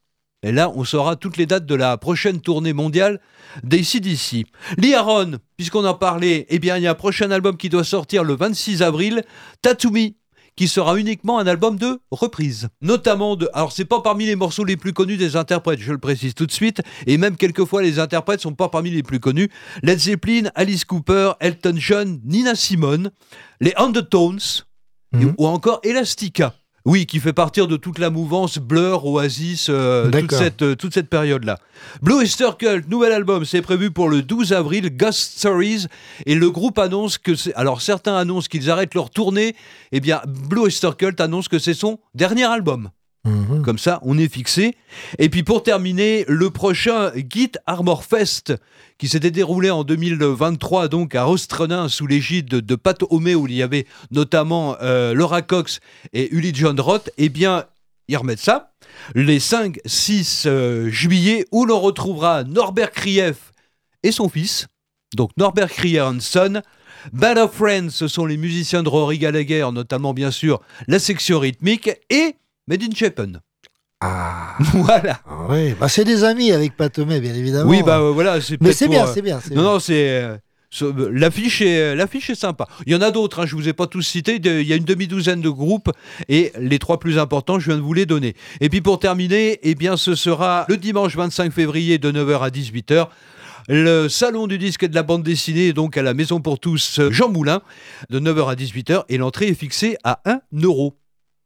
Et 0.45 0.53
là, 0.53 0.71
on 0.75 0.85
saura 0.85 1.17
toutes 1.17 1.37
les 1.37 1.47
dates 1.47 1.67
de 1.67 1.75
la 1.75 1.97
prochaine 1.97 2.41
tournée 2.41 2.73
mondiale 2.73 3.21
d'ACDC. 3.65 4.47
Lee 4.77 4.95
Aaron, 4.95 5.33
puisqu'on 5.57 5.85
en 5.85 5.95
parlait, 5.95 6.47
eh 6.49 6.59
bien, 6.61 6.77
il 6.77 6.85
y 6.85 6.87
a 6.87 6.93
un 6.93 6.95
prochain 6.95 7.31
album 7.31 7.57
qui 7.57 7.69
doit 7.69 7.83
sortir 7.85 8.23
le 8.23 8.37
26 8.37 8.83
avril, 8.83 9.25
Tatumi, 9.63 10.17
qui 10.55 10.69
sera 10.69 10.97
uniquement 10.99 11.39
un 11.39 11.47
album 11.47 11.77
de 11.77 12.01
reprise. 12.13 12.69
Notamment 12.83 13.35
de. 13.37 13.49
Alors, 13.53 13.73
c'est 13.73 13.85
pas 13.85 14.01
parmi 14.01 14.27
les 14.27 14.37
morceaux 14.37 14.65
les 14.65 14.77
plus 14.77 14.93
connus 14.93 15.17
des 15.17 15.35
interprètes, 15.37 15.81
je 15.81 15.93
le 15.93 15.99
précise 15.99 16.35
tout 16.35 16.47
de 16.47 16.53
suite, 16.53 16.83
et 17.07 17.17
même 17.17 17.37
quelquefois 17.37 17.83
les 17.83 17.99
interprètes 17.99 18.41
sont 18.41 18.55
pas 18.55 18.69
parmi 18.69 18.91
les 18.91 19.03
plus 19.03 19.21
connus. 19.21 19.51
Led 19.83 19.99
Zeppelin, 19.99 20.51
Alice 20.55 20.85
Cooper, 20.85 21.33
Elton 21.41 21.75
John, 21.77 22.21
Nina 22.25 22.55
Simone, 22.55 23.11
les 23.61 23.73
Undertones, 23.77 24.39
et- 25.19 25.25
ou 25.39 25.47
encore 25.47 25.81
Elastica. 25.85 26.55
Oui, 26.89 27.05
qui 27.05 27.21
fait 27.21 27.35
partir 27.35 27.69
de 27.69 27.77
toute 27.77 27.99
la 27.99 28.09
mouvance 28.09 28.57
Blur, 28.57 29.05
Oasis, 29.05 29.67
euh, 29.69 30.05
toute 30.05 30.13
D'accord. 30.13 30.39
cette, 30.39 30.63
euh, 30.63 30.75
toute 30.75 30.95
cette 30.95 31.11
période-là. 31.11 31.59
Blue 32.01 32.15
Oyster 32.15 32.49
Cult, 32.59 32.89
nouvel 32.89 33.13
album, 33.13 33.45
c'est 33.45 33.61
prévu 33.61 33.91
pour 33.91 34.09
le 34.09 34.23
12 34.23 34.55
avril, 34.55 34.97
Ghost 34.97 35.37
Stories, 35.37 35.85
et 36.25 36.35
le 36.35 36.51
groupe 36.51 36.79
annonce 36.79 37.19
que 37.19 37.35
c'est... 37.35 37.53
Alors 37.57 37.83
certains 37.83 38.17
annoncent 38.17 38.49
qu'ils 38.49 38.71
arrêtent 38.71 38.95
leur 38.95 39.11
tournée, 39.11 39.55
eh 39.93 40.01
bien 40.01 40.23
Blue 40.27 40.63
Oyster 40.63 40.93
Cult 40.97 41.21
annonce 41.21 41.49
que 41.49 41.59
c'est 41.59 41.75
son 41.75 41.99
dernier 42.15 42.45
album. 42.45 42.89
Comme 43.65 43.79
ça, 43.79 43.99
on 44.03 44.19
est 44.19 44.33
fixé. 44.33 44.77
Et 45.19 45.29
puis 45.29 45.43
pour 45.43 45.63
terminer, 45.63 46.25
le 46.29 46.51
prochain 46.51 47.11
Git 47.29 47.53
Armor 47.67 48.05
Fest, 48.05 48.55
qui 48.99 49.09
s'était 49.09 49.31
déroulé 49.31 49.71
en 49.71 49.85
2023 49.85 50.89
donc 50.89 51.15
à 51.15 51.25
Rostrenin 51.25 51.89
sous 51.89 52.07
l'égide 52.07 52.49
de, 52.49 52.75
Pat 52.75 52.99
Homé, 53.11 53.35
où 53.35 53.47
il 53.47 53.55
y 53.55 53.63
avait 53.63 53.87
notamment 54.11 54.77
euh, 54.83 55.15
Laura 55.15 55.43
Cox 55.43 55.81
et 56.13 56.35
Uli 56.35 56.53
John 56.55 56.79
Roth, 56.81 57.11
eh 57.19 57.29
bien, 57.29 57.65
ils 58.09 58.17
remettent 58.17 58.41
ça. 58.41 58.73
Les 59.15 59.39
5-6 59.39 60.47
euh, 60.47 60.91
juillet, 60.91 61.47
où 61.53 61.65
l'on 61.65 61.81
retrouvera 61.81 62.45
Norbert 62.45 62.91
Krief 62.93 63.53
et 64.03 64.13
son 64.13 64.29
fils, 64.29 64.67
donc 65.15 65.31
Norbert 65.37 65.71
Krief 65.71 66.03
son. 66.21 66.63
Band 67.13 67.37
of 67.37 67.53
Friends, 67.53 67.91
ce 67.91 68.09
sont 68.09 68.27
les 68.27 68.37
musiciens 68.37 68.83
de 68.83 68.89
Rory 68.89 69.19
Gallagher, 69.19 69.69
notamment 69.73 70.13
bien 70.13 70.33
sûr 70.33 70.61
la 70.89 70.99
section 70.99 71.39
rythmique, 71.39 71.91
et 72.11 72.35
Made 72.69 72.83
in 72.83 72.91
Japan. 72.95 73.33
Ah. 74.01 74.57
voilà. 74.75 75.21
Oui, 75.49 75.75
bah, 75.81 75.89
c'est 75.89 76.05
des 76.05 76.23
amis 76.23 76.53
avec 76.53 76.77
Patomé, 76.77 77.21
bien 77.21 77.35
évidemment. 77.35 77.69
Oui, 77.69 77.83
bah 77.83 77.99
euh, 77.99 78.13
voilà, 78.13 78.41
c'est 78.41 78.61
Mais 78.61 78.73
c'est 78.73 78.85
pour, 78.85 78.95
bien, 78.95 79.07
euh, 79.07 79.11
c'est 79.13 79.23
bien. 79.23 79.41
c'est 79.43 79.55
Non, 79.55 79.63
bien. 79.63 79.71
non, 79.73 79.81
c'est 79.81 80.11
euh, 80.23 80.37
Ce- 80.71 81.09
L'affiche 81.11 81.63
est, 81.63 81.97
l'affiche 81.97 82.31
est 82.31 82.35
sympa. 82.37 82.69
Il 82.87 82.93
y 82.93 82.95
en 82.97 83.01
a 83.01 83.11
d'autres, 83.11 83.41
hein, 83.41 83.47
je 83.47 83.57
ne 83.57 83.61
vous 83.63 83.69
ai 83.69 83.73
pas 83.73 83.87
tous 83.89 84.03
cités. 84.03 84.39
de- 84.39 84.61
Il 84.61 84.67
y 84.69 84.73
a 84.73 84.77
une 84.77 84.85
demi-douzaine 84.85 85.41
de 85.41 85.49
groupes 85.49 85.91
et 86.29 86.53
les 86.61 86.79
trois 86.79 87.01
plus 87.01 87.19
importants, 87.19 87.59
je 87.59 87.71
viens 87.71 87.77
de 87.77 87.83
vous 87.83 87.95
les 87.95 88.07
donner. 88.07 88.35
Et 88.61 88.69
puis 88.69 88.81
pour 88.83 88.99
terminer, 89.01 89.59
eh 89.63 89.75
bien, 89.75 89.97
ce 89.97 90.15
sera 90.15 90.65
le 90.69 90.77
dimanche 90.77 91.17
25 91.17 91.53
février 91.53 91.99
de 91.99 92.13
9h 92.13 92.43
à 92.43 92.51
18h. 92.51 93.09
Le 93.71 94.09
salon 94.09 94.47
du 94.47 94.59
disque 94.59 94.85
et 94.85 94.89
de 94.89 94.95
la 94.95 95.03
bande 95.03 95.23
dessinée, 95.23 95.73
donc 95.73 95.97
à 95.97 96.03
la 96.03 96.15
Maison 96.15 96.41
pour 96.41 96.61
tous, 96.61 97.01
euh, 97.01 97.11
Jean 97.11 97.29
Moulin, 97.31 97.63
de 98.11 98.21
9h 98.21 98.49
à 98.51 98.55
18h. 98.55 99.05
Et 99.09 99.19
l'entrée 99.19 99.49
est 99.49 99.55
fixée 99.55 99.97
à 100.05 100.21
1 100.25 100.41
euro. 100.63 100.97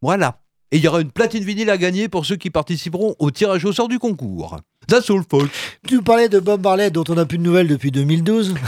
Voilà. 0.03 0.42
Et 0.73 0.79
il 0.79 0.83
y 0.83 0.89
aura 0.89 1.03
une 1.03 1.13
platine 1.13 1.45
vinyle 1.45 1.69
à 1.69 1.77
gagner 1.77 2.09
pour 2.09 2.25
ceux 2.25 2.37
qui 2.37 2.49
participeront 2.49 3.15
au 3.19 3.31
tirage 3.31 3.67
au 3.67 3.75
sort 3.75 3.89
du 3.89 3.99
concours. 3.99 4.59
That's 4.89 5.09
all, 5.11 5.23
folks. 5.31 5.51
Tu 5.87 6.03
parlais 6.03 6.29
de 6.29 6.39
Bob 6.39 6.63
Marley 6.63 6.91
dont 6.91 7.05
on 7.09 7.15
n'a 7.15 7.25
plus 7.25 7.39
de 7.39 7.43
nouvelles 7.43 7.69
depuis 7.69 7.91
2012. 7.91 8.55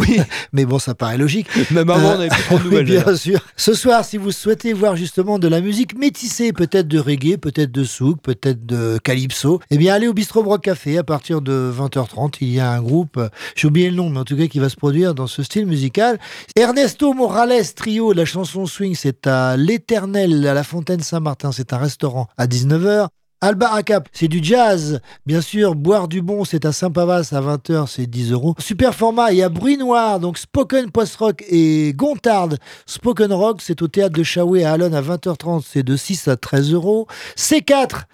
Oui. 0.00 0.18
Mais 0.52 0.66
bon, 0.66 0.78
ça 0.78 0.94
paraît 0.94 1.16
logique. 1.16 1.46
Même 1.70 1.88
avant, 1.88 2.10
Euh, 2.10 2.14
on 2.14 2.18
n'avait 2.18 2.28
plus 2.28 2.42
trop 2.42 2.58
de 2.58 2.64
nouvelles. 2.64 2.84
bien 2.84 3.16
sûr. 3.16 3.40
Ce 3.56 3.72
soir, 3.72 4.04
si 4.04 4.18
vous 4.18 4.32
souhaitez 4.32 4.74
voir 4.74 4.96
justement 4.96 5.38
de 5.38 5.48
la 5.48 5.62
musique 5.62 5.96
métissée, 5.98 6.52
peut-être 6.52 6.88
de 6.88 6.98
reggae, 6.98 7.38
peut-être 7.38 7.72
de 7.72 7.84
souk, 7.84 8.20
peut-être 8.20 8.66
de 8.66 8.98
calypso, 9.02 9.60
eh 9.70 9.78
bien, 9.78 9.94
allez 9.94 10.06
au 10.06 10.12
Bistro 10.12 10.42
Broc 10.42 10.62
Café 10.62 10.98
à 10.98 11.04
partir 11.04 11.40
de 11.40 11.72
20h30. 11.74 12.34
Il 12.42 12.50
y 12.52 12.60
a 12.60 12.70
un 12.70 12.82
groupe, 12.82 13.18
j'ai 13.56 13.66
oublié 13.66 13.88
le 13.88 13.96
nom, 13.96 14.10
mais 14.10 14.18
en 14.18 14.24
tout 14.24 14.36
cas 14.36 14.46
qui 14.46 14.58
va 14.58 14.68
se 14.68 14.76
produire 14.76 15.14
dans 15.14 15.26
ce 15.26 15.42
style 15.42 15.64
musical. 15.66 16.18
Ernesto 16.54 17.14
Morales 17.14 17.72
Trio, 17.74 18.12
la 18.12 18.26
chanson 18.26 18.66
swing, 18.66 18.94
c'est 18.94 19.26
à 19.26 19.56
l'Éternel, 19.56 20.46
à 20.46 20.52
la 20.52 20.64
Fontaine 20.64 21.00
Saint-Martin. 21.00 21.50
C'est 21.50 21.72
un 21.72 21.78
restaurant 21.78 22.28
à 22.36 22.46
19h. 22.46 23.08
Alba 23.40 23.72
Acap, 23.72 24.08
c'est 24.12 24.26
du 24.26 24.40
jazz. 24.42 25.00
Bien 25.24 25.40
sûr, 25.40 25.76
Boire 25.76 26.08
du 26.08 26.22
Bon, 26.22 26.44
c'est 26.44 26.64
à 26.64 26.72
Saint-Pavas 26.72 27.28
à 27.30 27.40
20h, 27.40 27.86
c'est 27.86 28.08
10 28.08 28.32
euros. 28.32 28.56
Super 28.58 28.96
format, 28.96 29.30
il 29.30 29.38
y 29.38 29.44
a 29.44 29.48
Bruit 29.48 29.76
Noir, 29.76 30.18
donc 30.18 30.38
Spoken 30.38 30.90
Post-Rock 30.90 31.44
et 31.48 31.92
Gontard. 31.94 32.48
Spoken 32.86 33.32
Rock, 33.32 33.60
c'est 33.62 33.80
au 33.80 33.86
théâtre 33.86 34.16
de 34.18 34.24
Chaoué 34.24 34.64
à 34.64 34.72
Alonne 34.72 34.92
à 34.92 35.02
20h30, 35.02 35.62
c'est 35.64 35.84
de 35.84 35.94
6 35.94 36.26
à 36.26 36.36
13 36.36 36.72
euros. 36.72 37.06
C4, 37.36 38.06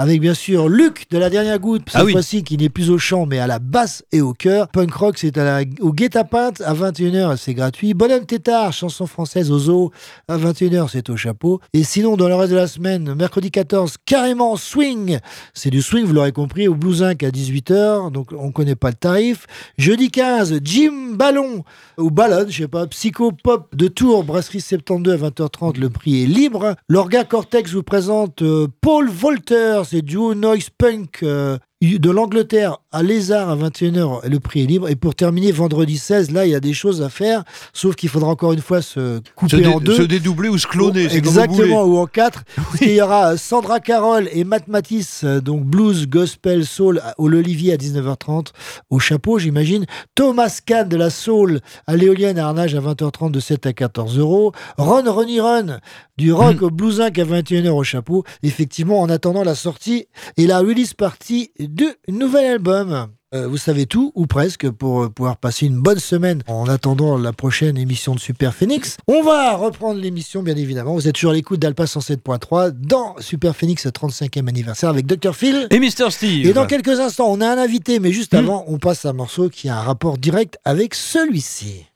avec 0.00 0.20
bien 0.20 0.32
sûr 0.32 0.68
Luc 0.70 1.06
de 1.10 1.18
la 1.18 1.28
dernière 1.28 1.58
goutte, 1.58 1.82
cette 1.86 2.00
Ah 2.00 2.04
oui. 2.04 2.12
fois-ci 2.12 2.42
qui 2.42 2.56
n'est 2.56 2.70
plus 2.70 2.90
au 2.90 2.96
chant 2.96 3.26
mais 3.26 3.38
à 3.38 3.46
la 3.46 3.58
basse 3.58 4.02
et 4.12 4.22
au 4.22 4.32
cœur. 4.32 4.68
Punk 4.68 4.92
rock, 4.94 5.18
c'est 5.18 5.32
au 5.80 5.92
guet-apens 5.92 6.60
à 6.64 6.72
21h, 6.72 7.36
c'est 7.36 7.52
gratuit. 7.52 7.92
Bonhomme 7.92 8.24
Tétard, 8.24 8.72
chanson 8.72 9.06
française 9.06 9.50
au 9.50 9.58
zoo 9.58 9.90
à 10.26 10.38
21h, 10.38 10.88
c'est 10.90 11.10
au 11.10 11.16
chapeau. 11.16 11.60
Et 11.74 11.84
sinon, 11.84 12.16
dans 12.16 12.28
le 12.28 12.34
reste 12.34 12.52
de 12.52 12.56
la 12.56 12.66
semaine, 12.66 13.14
mercredi 13.14 13.50
14, 13.50 13.96
carrément 14.06 14.56
swing. 14.56 15.18
C'est 15.52 15.70
du 15.70 15.82
swing, 15.82 16.04
vous 16.06 16.14
l'aurez 16.14 16.32
compris, 16.32 16.66
au 16.66 16.74
Blues 16.74 17.02
Inc 17.02 17.22
à 17.22 17.30
18h, 17.30 18.10
donc 18.10 18.28
on 18.32 18.52
connaît 18.52 18.76
pas 18.76 18.88
le 18.88 18.94
tarif. 18.94 19.46
Jeudi 19.76 20.10
15, 20.10 20.60
Jim 20.64 21.12
Ballon, 21.14 21.62
ou 21.98 22.10
Ballon, 22.10 22.46
je 22.48 22.62
sais 22.62 22.68
pas, 22.68 22.86
Psycho 22.86 23.32
Pop 23.32 23.68
de 23.76 23.88
Tours, 23.88 24.24
Brasserie 24.24 24.60
72 24.62 25.12
à 25.12 25.28
20h30, 25.28 25.78
le 25.78 25.90
prix 25.90 26.22
est 26.22 26.26
libre. 26.26 26.74
L'Orga 26.88 27.24
Cortex 27.24 27.72
vous 27.72 27.82
présente 27.82 28.40
euh, 28.42 28.66
Paul 28.80 29.10
Volter, 29.10 29.82
c'est 29.90 30.02
duo 30.02 30.36
noise 30.36 30.70
punk 30.70 31.24
euh, 31.24 31.58
de 31.82 32.10
l'Angleterre 32.10 32.76
à 32.92 33.02
Lézard 33.02 33.48
à 33.48 33.56
21h, 33.56 34.28
le 34.28 34.38
prix 34.40 34.62
est 34.62 34.66
libre. 34.66 34.88
Et 34.90 34.96
pour 34.96 35.14
terminer, 35.14 35.50
vendredi 35.50 35.96
16, 35.96 36.30
là, 36.30 36.44
il 36.44 36.50
y 36.50 36.54
a 36.54 36.60
des 36.60 36.74
choses 36.74 37.00
à 37.00 37.08
faire, 37.08 37.42
sauf 37.72 37.96
qu'il 37.96 38.10
faudra 38.10 38.28
encore 38.28 38.52
une 38.52 38.60
fois 38.60 38.82
se 38.82 38.90
Se, 38.90 39.20
couper 39.34 39.56
dé- 39.62 39.66
en 39.66 39.80
deux. 39.80 39.96
se 39.96 40.02
dédoubler 40.02 40.50
ou 40.50 40.58
se 40.58 40.66
cloner, 40.66 41.04
Exactement, 41.14 41.84
ou 41.84 41.96
en 41.96 42.04
quatre. 42.06 42.44
Qu'il 42.78 42.90
y 42.92 43.00
aura 43.00 43.32
euh, 43.32 43.36
Sandra 43.38 43.80
Carroll 43.80 44.28
et 44.32 44.44
Matt 44.44 44.68
Matisse, 44.68 45.22
euh, 45.24 45.40
donc 45.40 45.64
blues, 45.64 46.06
gospel, 46.06 46.66
soul 46.66 46.98
à- 47.02 47.14
au 47.16 47.28
L'Olivier 47.28 47.72
à 47.72 47.76
19h30, 47.78 48.48
au 48.90 48.98
chapeau, 48.98 49.38
j'imagine. 49.38 49.86
Thomas 50.14 50.60
Kahn 50.64 50.86
de 50.88 50.96
la 50.98 51.08
soul 51.08 51.60
à 51.86 51.96
l'éolienne 51.96 52.38
à 52.38 52.48
Arnage 52.48 52.74
à 52.74 52.80
20h30 52.80 53.30
de 53.30 53.40
7 53.40 53.64
à 53.66 53.72
14 53.72 54.18
euros. 54.18 54.52
Ron 54.76 55.04
Ronnie 55.10 55.40
Run 55.40 55.78
du 56.18 56.32
rock 56.34 56.60
au 56.60 56.70
blues 56.70 57.00
Inc 57.00 57.18
à 57.18 57.24
21h 57.24 57.70
au 57.70 57.84
chapeau. 57.84 58.24
Effectivement, 58.42 59.00
en 59.00 59.08
attendant 59.08 59.42
la 59.44 59.54
sortie 59.54 60.06
et 60.36 60.46
la 60.46 60.58
release 60.58 60.92
partie 60.92 61.52
du 61.74 61.86
nouvel 62.08 62.46
album. 62.46 63.08
Euh, 63.32 63.46
vous 63.46 63.58
savez 63.58 63.86
tout, 63.86 64.10
ou 64.16 64.26
presque, 64.26 64.68
pour 64.70 65.04
euh, 65.04 65.08
pouvoir 65.08 65.36
passer 65.36 65.66
une 65.66 65.80
bonne 65.80 66.00
semaine 66.00 66.42
en 66.48 66.68
attendant 66.68 67.16
la 67.16 67.32
prochaine 67.32 67.78
émission 67.78 68.12
de 68.12 68.18
Super 68.18 68.52
Phoenix. 68.52 68.96
On 69.06 69.22
va 69.22 69.54
reprendre 69.54 70.00
l'émission, 70.00 70.42
bien 70.42 70.56
évidemment. 70.56 70.94
Vous 70.94 71.06
êtes 71.06 71.14
toujours 71.14 71.30
à 71.30 71.34
l'écoute 71.34 71.60
d'Alpa 71.60 71.84
107.3 71.84 72.72
dans 72.72 73.14
Super 73.20 73.54
Phoenix 73.54 73.86
35e 73.86 74.48
anniversaire 74.48 74.90
avec 74.90 75.06
Dr. 75.06 75.36
Phil. 75.36 75.68
Et 75.70 75.78
Mr. 75.78 76.10
Steve. 76.10 76.44
Et 76.44 76.52
dans 76.52 76.66
quelques 76.66 76.98
instants, 76.98 77.28
on 77.28 77.40
a 77.40 77.46
un 77.46 77.58
invité, 77.58 78.00
mais 78.00 78.10
juste 78.10 78.34
avant, 78.34 78.64
on 78.66 78.78
passe 78.78 79.04
à 79.04 79.10
un 79.10 79.12
morceau 79.12 79.48
qui 79.48 79.68
a 79.68 79.78
un 79.78 79.82
rapport 79.82 80.18
direct 80.18 80.58
avec 80.64 80.96
celui-ci. 80.96 81.86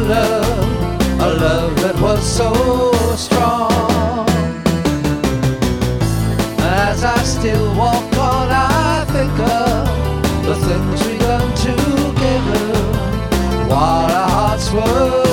Love, 0.00 1.20
a 1.20 1.28
love 1.44 1.76
that 1.82 2.00
was 2.00 2.22
so 2.24 2.52
strong. 3.16 4.28
As 6.60 7.04
I 7.04 7.18
still 7.22 7.74
walk 7.76 8.12
on, 8.18 8.48
I 8.50 9.04
think 9.14 9.32
of 9.38 10.44
the 10.44 10.54
things 10.66 11.06
we 11.06 11.18
done 11.18 11.54
together 11.56 12.66
while 13.68 14.10
our 14.10 14.28
hearts 14.28 14.70
were 14.72 15.27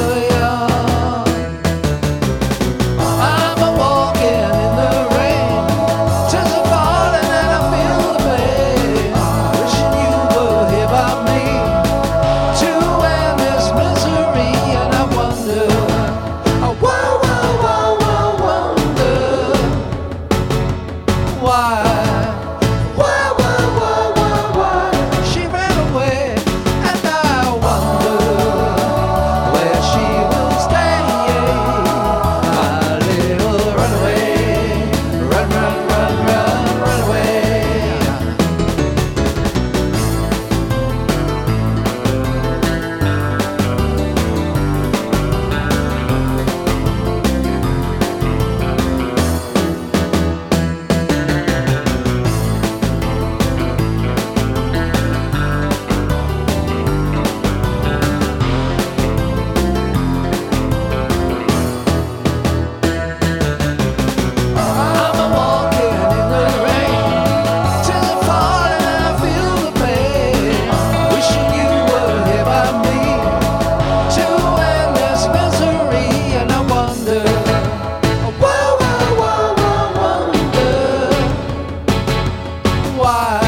while. 82.97 83.44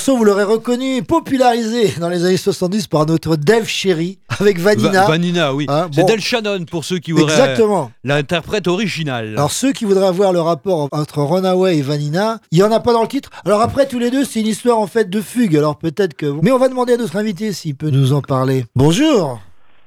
Morceau, 0.00 0.16
vous 0.16 0.24
l'aurez 0.24 0.44
reconnu, 0.44 1.02
popularisé 1.02 1.92
dans 2.00 2.08
les 2.08 2.24
années 2.24 2.38
70 2.38 2.86
par 2.86 3.04
notre 3.04 3.36
Dave 3.36 3.66
Sherry 3.66 4.18
avec 4.40 4.58
Vanina. 4.58 5.02
Va- 5.02 5.06
Vanina, 5.08 5.52
oui. 5.54 5.66
Hein, 5.68 5.88
C'est 5.92 6.00
bon. 6.00 6.06
Del 6.06 6.20
Shannon 6.22 6.64
pour 6.64 6.86
ceux 6.86 6.98
qui 7.00 7.12
voudraient 7.12 7.34
Exactement. 7.38 7.90
l'interprète 8.02 8.66
original. 8.66 9.34
Alors 9.36 9.52
ceux 9.52 9.72
qui 9.72 9.84
voudraient 9.84 10.10
voir 10.10 10.32
le 10.32 10.40
rapport 10.40 10.88
entre 10.92 11.18
Runaway 11.22 11.76
et 11.76 11.82
Vanina, 11.82 12.38
il 12.50 12.56
y 12.60 12.62
en 12.62 12.72
a 12.72 12.80
pas 12.80 12.94
dans 12.94 13.02
le 13.02 13.08
titre. 13.08 13.28
Alors 13.44 13.60
après 13.60 13.86
tous 13.86 13.98
les 13.98 14.10
deux, 14.10 14.24
c'est 14.24 14.40
une 14.40 14.46
histoire 14.46 14.78
en 14.78 14.86
fait 14.86 15.10
de 15.10 15.20
fugue. 15.20 15.54
Alors 15.54 15.76
peut-être 15.76 16.14
que 16.14 16.32
mais 16.40 16.50
on 16.50 16.56
va 16.58 16.70
demander 16.70 16.94
à 16.94 16.96
notre 16.96 17.16
invité 17.16 17.52
s'il 17.52 17.74
peut 17.74 17.90
nous 17.90 18.14
en 18.14 18.22
parler. 18.22 18.64
Bonjour. 18.74 19.38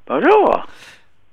Bonjour. 0.07 0.67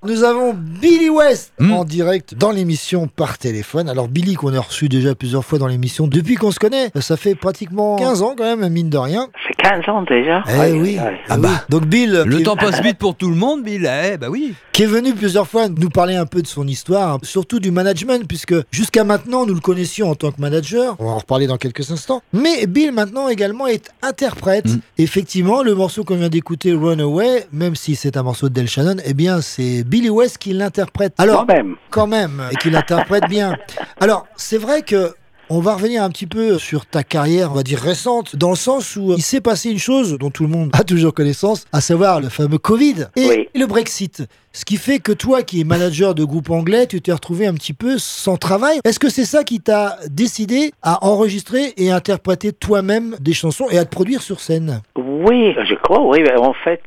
Nous 0.02 0.24
avons 0.24 0.54
Billy 0.54 1.10
West 1.10 1.52
Hmm. 1.58 1.72
en 1.72 1.84
direct 1.84 2.34
dans 2.34 2.52
l'émission 2.52 3.06
par 3.06 3.36
téléphone. 3.36 3.86
Alors 3.90 4.08
Billy 4.08 4.32
qu'on 4.34 4.54
a 4.54 4.60
reçu 4.60 4.88
déjà 4.88 5.14
plusieurs 5.14 5.44
fois 5.44 5.58
dans 5.58 5.66
l'émission 5.66 6.06
depuis 6.06 6.36
qu'on 6.36 6.50
se 6.52 6.58
connaît, 6.58 6.90
ça 7.00 7.18
fait 7.18 7.34
pratiquement 7.34 7.96
15 7.96 8.22
ans 8.22 8.34
quand 8.36 8.44
même 8.56 8.66
mine 8.72 8.88
de 8.88 8.96
rien. 8.96 9.28
C'est 9.46 9.62
15 9.62 9.86
ans 9.90 10.02
déjà. 10.02 10.42
Eh 10.48 10.52
Aïe, 10.52 10.72
oui. 10.72 10.98
aïe, 10.98 11.06
aïe. 11.08 11.16
Ah 11.28 11.36
bah. 11.36 11.64
Donc 11.68 11.84
Bill 11.84 12.22
Le 12.24 12.42
temps 12.42 12.56
passe 12.56 12.80
vite 12.82 12.96
pour 12.96 13.14
tout 13.14 13.28
le 13.28 13.36
monde, 13.36 13.62
Bill. 13.62 13.86
Eh, 14.04 14.16
bah 14.16 14.28
oui. 14.30 14.54
qui 14.72 14.84
est 14.84 14.86
venu 14.86 15.12
plusieurs 15.12 15.46
fois 15.46 15.68
nous 15.68 15.90
parler 15.90 16.14
un 16.16 16.24
peu 16.24 16.40
de 16.40 16.46
son 16.46 16.66
histoire, 16.66 17.18
surtout 17.22 17.60
du 17.60 17.70
management, 17.70 18.26
puisque 18.26 18.54
jusqu'à 18.70 19.04
maintenant 19.04 19.44
nous 19.44 19.54
le 19.54 19.60
connaissions 19.60 20.08
en 20.08 20.14
tant 20.14 20.30
que 20.32 20.40
manager. 20.40 20.96
On 20.98 21.04
va 21.04 21.10
en 21.10 21.18
reparler 21.18 21.46
dans 21.46 21.58
quelques 21.58 21.90
instants. 21.90 22.22
Mais 22.32 22.66
Bill 22.66 22.92
maintenant 22.92 23.28
également 23.28 23.66
est 23.66 23.90
interprète. 24.00 24.64
Mm. 24.66 24.78
Effectivement, 24.96 25.62
le 25.62 25.74
morceau 25.74 26.04
qu'on 26.04 26.16
vient 26.16 26.30
d'écouter, 26.30 26.72
Runaway, 26.72 27.46
même 27.52 27.74
si 27.76 27.96
c'est 27.96 28.16
un 28.16 28.22
morceau 28.22 28.48
de 28.48 28.54
Del 28.54 28.66
Shannon, 28.68 28.96
eh 29.04 29.12
bien 29.12 29.42
c'est 29.42 29.84
Billy 29.90 30.08
West 30.08 30.38
qui 30.38 30.52
l'interprète. 30.52 31.14
Alors, 31.18 31.44
Quand 31.46 31.52
même. 31.54 31.76
quand 31.90 32.06
même, 32.06 32.42
et 32.52 32.56
qui 32.56 32.70
l'interprète 32.70 33.24
bien. 33.28 33.56
Alors, 34.00 34.26
c'est 34.36 34.58
vrai 34.58 34.82
que 34.82 35.14
on 35.52 35.58
va 35.58 35.74
revenir 35.74 36.04
un 36.04 36.10
petit 36.10 36.28
peu 36.28 36.58
sur 36.58 36.86
ta 36.86 37.02
carrière, 37.02 37.50
on 37.50 37.54
va 37.56 37.64
dire 37.64 37.80
récente, 37.80 38.36
dans 38.36 38.50
le 38.50 38.54
sens 38.56 38.94
où 38.94 39.10
euh, 39.10 39.14
il 39.18 39.22
s'est 39.22 39.40
passé 39.40 39.68
une 39.68 39.80
chose 39.80 40.16
dont 40.16 40.30
tout 40.30 40.44
le 40.44 40.48
monde 40.48 40.70
a 40.74 40.84
toujours 40.84 41.12
connaissance, 41.12 41.64
à 41.72 41.80
savoir 41.80 42.20
le 42.20 42.28
fameux 42.28 42.58
Covid 42.58 43.06
et 43.16 43.26
Oui. 43.26 43.48
le 43.56 43.66
Brexit. 43.66 44.22
Ce 44.52 44.64
qui 44.64 44.76
fait 44.76 45.00
que 45.00 45.10
toi, 45.10 45.42
qui 45.42 45.60
es 45.60 45.64
manager 45.64 46.14
de 46.14 46.22
groupe 46.22 46.50
anglais, 46.50 46.86
tu 46.86 47.02
t'es 47.02 47.12
retrouvé 47.12 47.48
un 47.48 47.54
petit 47.54 47.72
peu 47.72 47.98
sans 47.98 48.36
travail. 48.36 48.78
Est-ce 48.84 49.00
que 49.00 49.08
c'est 49.08 49.24
ça 49.24 49.42
qui 49.42 49.58
t'a 49.58 49.96
décidé 50.08 50.70
à 50.82 51.04
enregistrer 51.04 51.74
et 51.76 51.90
interpréter 51.90 52.52
toi-même 52.52 53.16
des 53.18 53.32
chansons 53.32 53.66
et 53.72 53.78
à 53.78 53.84
te 53.84 53.90
produire 53.90 54.22
sur 54.22 54.38
scène? 54.38 54.82
Oui, 54.96 55.52
je 55.68 55.74
crois, 55.82 56.00
oui. 56.06 56.20
En 56.38 56.54
fait, 56.54 56.80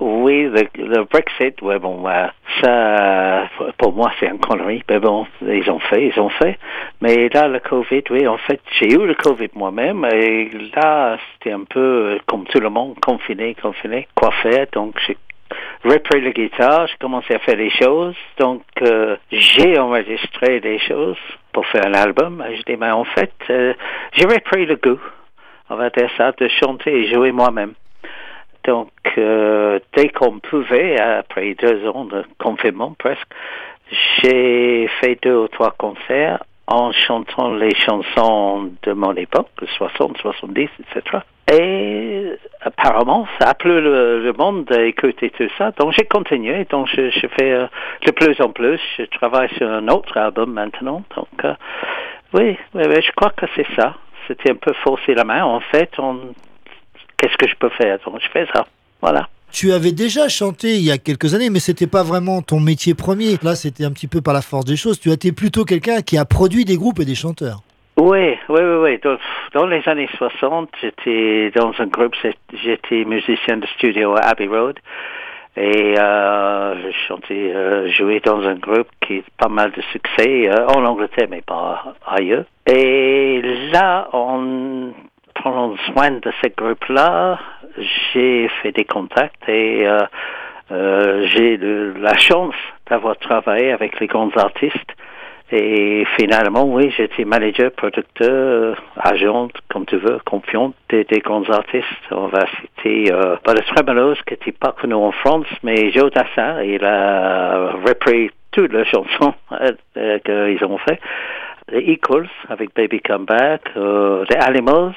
oui, 0.00 0.44
le, 0.44 0.66
le 0.76 1.04
Brexit, 1.04 1.60
ouais, 1.60 1.78
bon, 1.78 2.08
euh, 2.08 2.26
ça, 2.62 3.48
pour 3.76 3.92
moi, 3.92 4.10
c'est 4.18 4.26
une 4.26 4.38
connerie. 4.38 4.82
Mais 4.88 4.98
bon, 4.98 5.26
ils 5.42 5.70
ont 5.70 5.78
fait, 5.78 6.06
ils 6.06 6.18
ont 6.18 6.30
fait. 6.30 6.58
Mais 7.02 7.28
là, 7.28 7.48
le 7.48 7.60
Covid, 7.60 8.04
oui, 8.10 8.26
en 8.26 8.38
fait, 8.38 8.60
j'ai 8.78 8.92
eu 8.92 9.06
le 9.06 9.14
Covid 9.14 9.50
moi-même. 9.54 10.06
Et 10.10 10.50
là, 10.74 11.18
c'était 11.34 11.52
un 11.52 11.64
peu 11.64 12.18
comme 12.26 12.44
tout 12.44 12.60
le 12.60 12.70
monde, 12.70 12.98
confiné, 13.00 13.54
confiné. 13.54 14.08
Quoi 14.14 14.30
faire? 14.42 14.66
Donc, 14.72 14.98
j'ai 15.06 15.18
repris 15.84 16.22
la 16.22 16.30
guitare, 16.30 16.86
j'ai 16.86 16.96
commencé 16.98 17.34
à 17.34 17.38
faire 17.38 17.56
des 17.56 17.70
choses. 17.70 18.16
Donc, 18.38 18.62
euh, 18.80 19.16
j'ai 19.30 19.78
enregistré 19.78 20.60
des 20.60 20.78
choses 20.78 21.18
pour 21.52 21.66
faire 21.66 21.86
un 21.86 21.94
album. 21.94 22.42
Je 22.56 22.62
dis, 22.62 22.78
mais 22.78 22.90
en 22.90 23.04
fait, 23.04 23.34
euh, 23.50 23.74
j'ai 24.12 24.26
repris 24.26 24.64
le 24.64 24.76
goût, 24.76 25.00
on 25.68 25.76
va 25.76 25.90
dire 25.90 26.08
ça, 26.16 26.32
de 26.32 26.48
chanter 26.48 26.90
et 26.90 27.12
jouer 27.12 27.32
moi-même. 27.32 27.74
Donc, 28.64 28.90
euh, 29.18 29.78
dès 29.96 30.08
qu'on 30.08 30.38
pouvait, 30.38 31.00
après 31.00 31.54
deux 31.54 31.86
ans 31.88 32.04
de 32.04 32.24
confinement 32.38 32.94
presque, 32.98 33.28
j'ai 34.22 34.88
fait 35.00 35.18
deux 35.22 35.36
ou 35.36 35.48
trois 35.48 35.72
concerts 35.72 36.42
en 36.66 36.92
chantant 36.92 37.52
les 37.54 37.74
chansons 37.74 38.70
de 38.84 38.92
mon 38.92 39.14
époque, 39.14 39.48
60, 39.76 40.18
70, 40.18 40.68
etc. 40.78 41.18
Et 41.52 42.32
apparemment, 42.60 43.26
ça 43.40 43.48
a 43.48 43.54
plu 43.54 43.80
le, 43.80 44.32
monde 44.38 44.66
d'écouter 44.66 45.30
tout 45.30 45.48
ça. 45.58 45.72
Donc, 45.72 45.92
j'ai 45.98 46.04
continué. 46.04 46.64
Donc, 46.70 46.88
je, 46.94 47.10
je 47.10 47.26
fais 47.26 47.50
euh, 47.50 47.66
de 48.06 48.12
plus 48.12 48.40
en 48.40 48.50
plus. 48.50 48.80
Je 48.98 49.04
travaille 49.06 49.48
sur 49.56 49.68
un 49.68 49.88
autre 49.88 50.16
album 50.16 50.52
maintenant. 50.52 51.02
Donc, 51.16 51.44
euh, 51.44 51.54
oui, 52.34 52.56
oui, 52.74 52.82
oui, 52.86 53.02
je 53.02 53.10
crois 53.16 53.30
que 53.30 53.46
c'est 53.56 53.66
ça. 53.74 53.94
C'était 54.28 54.52
un 54.52 54.56
peu 54.56 54.72
forcer 54.84 55.14
la 55.14 55.24
main. 55.24 55.42
En 55.42 55.58
fait, 55.58 55.90
on... 55.98 56.20
qu'est-ce 57.20 57.36
que 57.36 57.46
je 57.46 57.54
peux 57.56 57.70
faire? 57.70 57.98
Donc, 58.04 58.20
je 58.20 58.28
fais 58.32 58.46
ça? 58.52 58.66
Voilà. 59.00 59.28
Tu 59.52 59.72
avais 59.72 59.92
déjà 59.92 60.28
chanté 60.28 60.76
il 60.76 60.82
y 60.82 60.92
a 60.92 60.98
quelques 60.98 61.34
années, 61.34 61.50
mais 61.50 61.58
c'était 61.58 61.88
pas 61.88 62.04
vraiment 62.04 62.40
ton 62.40 62.60
métier 62.60 62.94
premier. 62.94 63.36
Là, 63.42 63.56
c'était 63.56 63.84
un 63.84 63.90
petit 63.90 64.06
peu 64.06 64.20
par 64.20 64.32
la 64.32 64.42
force 64.42 64.64
des 64.64 64.76
choses. 64.76 65.00
Tu 65.00 65.10
as 65.10 65.14
été 65.14 65.32
plutôt 65.32 65.64
quelqu'un 65.64 66.02
qui 66.02 66.16
a 66.16 66.24
produit 66.24 66.64
des 66.64 66.76
groupes 66.76 67.00
et 67.00 67.04
des 67.04 67.16
chanteurs. 67.16 67.60
Oui, 67.96 68.36
oui, 68.48 68.60
oui, 68.60 68.76
oui. 68.82 69.00
Dans, 69.02 69.18
dans 69.52 69.66
les 69.66 69.82
années 69.86 70.08
60, 70.16 70.70
j'étais 70.80 71.50
dans 71.54 71.72
un 71.78 71.86
groupe, 71.86 72.14
j'étais 72.62 73.04
musicien 73.04 73.56
de 73.56 73.66
studio 73.76 74.14
à 74.16 74.20
Abbey 74.20 74.46
Road. 74.46 74.78
Et 75.56 75.98
euh, 75.98 76.74
je 76.76 76.96
chantais, 77.08 77.52
euh, 77.54 77.90
jouais 77.90 78.20
dans 78.20 78.40
un 78.42 78.54
groupe 78.54 78.86
qui 79.00 79.18
a 79.18 79.22
pas 79.36 79.48
mal 79.48 79.72
de 79.72 79.82
succès 79.92 80.48
euh, 80.48 80.66
en 80.68 80.84
Angleterre, 80.84 81.26
mais 81.28 81.42
pas 81.42 81.96
ailleurs. 82.06 82.44
Et 82.66 83.42
là, 83.72 84.08
en 84.12 84.92
prenant 85.40 85.74
soin 85.92 86.10
de 86.10 86.30
ce 86.42 86.48
groupe-là, 86.56 87.38
j'ai 88.12 88.48
fait 88.62 88.72
des 88.72 88.84
contacts 88.84 89.48
et 89.48 89.86
euh, 89.86 90.00
euh, 90.70 91.26
j'ai 91.28 91.56
la 91.56 92.16
chance 92.16 92.54
d'avoir 92.88 93.16
travaillé 93.16 93.72
avec 93.72 93.98
les 94.00 94.06
grands 94.06 94.30
artistes. 94.36 94.92
Et 95.52 96.04
finalement, 96.16 96.64
oui, 96.64 96.92
j'étais 96.96 97.24
manager, 97.24 97.72
producteur, 97.72 98.80
agent, 98.96 99.48
comme 99.68 99.84
tu 99.84 99.96
veux, 99.96 100.18
confiant 100.24 100.72
des, 100.90 101.04
grands 101.24 101.48
artistes. 101.50 101.86
On 102.12 102.28
va 102.28 102.44
citer 102.60 103.12
euh, 103.12 103.36
le 103.44 104.14
qui 104.14 104.34
n'était 104.34 104.52
pas 104.52 104.72
connu 104.80 104.94
en 104.94 105.10
France, 105.10 105.46
mais 105.64 105.90
Joe 105.90 106.12
Dassin, 106.12 106.62
il 106.62 106.84
a 106.84 107.72
repris 107.84 108.30
toutes 108.52 108.72
les 108.72 108.84
chansons 108.84 109.34
euh, 109.52 109.72
euh, 109.96 110.18
qu'ils 110.20 110.64
ont 110.64 110.78
fait. 110.78 111.00
Les 111.72 111.92
Equals, 111.92 112.28
avec 112.48 112.74
Baby 112.74 113.00
Come 113.00 113.24
Back, 113.24 113.62
euh, 113.76 114.24
les 114.28 114.36
Animals, 114.36 114.94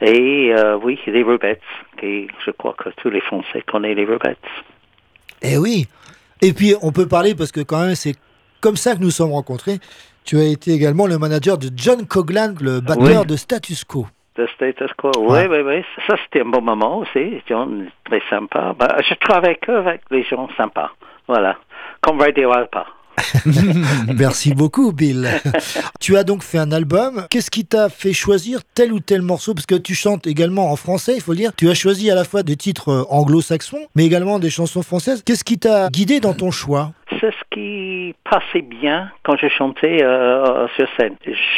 et 0.00 0.52
euh, 0.54 0.76
oui, 0.82 0.98
les 1.06 1.22
Rubettes, 1.22 1.60
qui 1.98 2.28
je 2.44 2.50
crois 2.50 2.74
que 2.74 2.90
tous 3.02 3.10
les 3.10 3.20
Français 3.20 3.62
connaissent 3.66 3.96
les 3.96 4.04
Rubettes. 4.04 4.38
Eh 5.42 5.56
oui. 5.58 5.86
Et 6.42 6.52
puis, 6.52 6.74
on 6.82 6.92
peut 6.92 7.06
parler 7.08 7.34
parce 7.34 7.52
que 7.52 7.60
quand 7.60 7.80
même, 7.80 7.94
c'est 7.94 8.14
comme 8.60 8.76
ça 8.76 8.94
que 8.94 9.00
nous 9.00 9.10
sommes 9.10 9.32
rencontrés. 9.32 9.78
Tu 10.24 10.38
as 10.38 10.44
été 10.44 10.72
également 10.72 11.06
le 11.06 11.18
manager 11.18 11.56
de 11.56 11.68
John 11.74 12.06
Coglan, 12.06 12.54
le 12.60 12.80
batteur 12.80 13.20
Oui. 13.22 13.26
de 13.26 13.36
Status 13.36 13.84
Quo. 13.84 14.06
De 14.36 14.46
status 14.54 14.90
quo. 14.98 15.10
Oui, 15.16 15.38
oui, 15.48 15.58
oui. 15.64 15.82
Ça, 16.06 16.14
c'était 16.24 16.42
un 16.42 16.50
bon 16.50 16.60
moment 16.60 16.98
aussi. 16.98 17.40
John, 17.48 17.88
très 18.04 18.20
sympa. 18.28 18.74
Bah, 18.78 18.96
je 19.08 19.14
travaille 19.14 19.56
que 19.58 19.72
avec 19.72 20.02
les 20.10 20.24
gens 20.24 20.48
sympas. 20.58 20.90
Voilà. 21.26 21.56
Comme 22.02 22.20
Radio 22.20 22.52
Alpa. 22.52 22.86
Merci 24.16 24.54
beaucoup, 24.54 24.92
Bill. 24.92 25.28
tu 26.00 26.16
as 26.16 26.24
donc 26.24 26.42
fait 26.42 26.58
un 26.58 26.72
album. 26.72 27.26
Qu'est-ce 27.30 27.50
qui 27.50 27.64
t'a 27.64 27.88
fait 27.88 28.12
choisir 28.12 28.60
tel 28.74 28.92
ou 28.92 29.00
tel 29.00 29.22
morceau? 29.22 29.54
Parce 29.54 29.66
que 29.66 29.74
tu 29.74 29.94
chantes 29.94 30.26
également 30.26 30.70
en 30.70 30.76
français, 30.76 31.14
il 31.16 31.22
faut 31.22 31.34
dire. 31.34 31.52
Tu 31.56 31.68
as 31.68 31.74
choisi 31.74 32.10
à 32.10 32.14
la 32.14 32.24
fois 32.24 32.42
des 32.42 32.56
titres 32.56 32.90
euh, 32.90 33.04
anglo-saxons, 33.10 33.86
mais 33.94 34.04
également 34.04 34.38
des 34.38 34.50
chansons 34.50 34.82
françaises. 34.82 35.22
Qu'est-ce 35.24 35.44
qui 35.44 35.58
t'a 35.58 35.88
guidé 35.88 36.20
dans 36.20 36.34
ton 36.34 36.50
choix? 36.50 36.92
C'est 37.20 37.30
ce 37.30 37.44
qui 37.50 38.14
passait 38.28 38.62
bien 38.62 39.10
quand 39.22 39.36
je 39.36 39.48
chantais 39.48 40.02
euh, 40.02 40.66
sur 40.76 40.88
scène. 40.98 41.14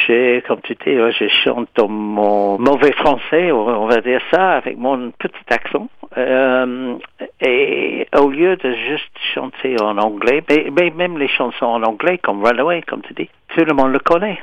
J'ai, 0.06 0.42
comme 0.46 0.60
tu 0.62 0.74
dis, 0.74 0.90
euh, 0.90 1.10
je 1.10 1.26
chante 1.44 1.68
dans 1.74 1.88
mon 1.88 2.58
mauvais 2.58 2.92
français, 2.92 3.50
on 3.50 3.86
va 3.86 4.00
dire 4.00 4.20
ça, 4.30 4.52
avec 4.52 4.76
mon 4.76 5.10
petit 5.12 5.34
accent. 5.48 5.88
Euh, 6.16 6.96
et 7.40 8.06
au 8.18 8.30
lieu 8.30 8.56
de 8.56 8.72
juste 8.72 9.12
chanter 9.34 9.76
en 9.80 9.98
anglais, 9.98 10.42
mais 10.48 10.90
même 10.90 11.18
les 11.18 11.28
chansons 11.28 11.47
en 11.60 11.82
anglais, 11.82 12.18
comme 12.18 12.44
Runaway, 12.44 12.82
comme 12.82 13.02
tu 13.02 13.14
dis, 13.14 13.28
tout 13.48 13.64
le 13.64 13.74
monde 13.74 13.92
le 13.92 13.98
connaît, 13.98 14.40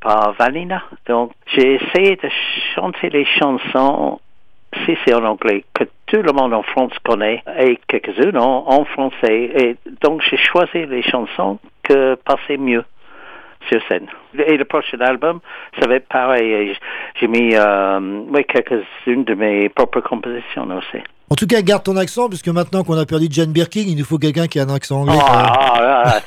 par 0.00 0.32
Vanina. 0.38 0.82
Donc, 1.06 1.32
j'ai 1.54 1.74
essayé 1.74 2.16
de 2.16 2.28
chanter 2.74 3.10
les 3.10 3.24
chansons 3.24 4.20
si 4.84 4.96
c'est 5.04 5.14
en 5.14 5.24
anglais, 5.24 5.64
que 5.74 5.84
tout 6.06 6.22
le 6.22 6.32
monde 6.32 6.52
en 6.52 6.62
France 6.62 6.92
connaît, 7.04 7.42
et 7.58 7.78
quelques-unes 7.88 8.36
en, 8.36 8.68
en 8.68 8.84
français. 8.84 9.50
Et 9.54 9.76
donc, 10.02 10.22
j'ai 10.22 10.36
choisi 10.36 10.86
les 10.86 11.02
chansons 11.02 11.58
que 11.82 12.14
passaient 12.16 12.58
mieux 12.58 12.84
sur 13.68 13.80
scène. 13.88 14.06
Et 14.46 14.56
le 14.56 14.64
prochain 14.64 15.00
album, 15.00 15.40
ça 15.80 15.86
va 15.86 15.96
être 15.96 16.08
pareil. 16.08 16.76
J'ai 17.20 17.28
mis 17.28 17.54
euh, 17.54 18.00
oui, 18.28 18.44
quelques-unes 18.44 19.24
de 19.24 19.34
mes 19.34 19.68
propres 19.68 20.00
compositions 20.00 20.66
aussi. 20.76 21.02
En 21.28 21.34
tout 21.34 21.46
cas, 21.46 21.60
garde 21.60 21.82
ton 21.82 21.96
accent, 21.96 22.28
puisque 22.28 22.48
maintenant 22.48 22.84
qu'on 22.84 22.96
a 22.96 23.04
perdu 23.04 23.26
Jane 23.30 23.50
Birkin, 23.50 23.84
il 23.86 23.96
nous 23.96 24.04
faut 24.04 24.18
quelqu'un 24.18 24.46
qui 24.46 24.60
a 24.60 24.62
un 24.62 24.72
accent 24.72 25.00
anglais. 25.00 25.18
Ah, 25.20 25.74
là, 25.80 26.04
là. 26.04 26.20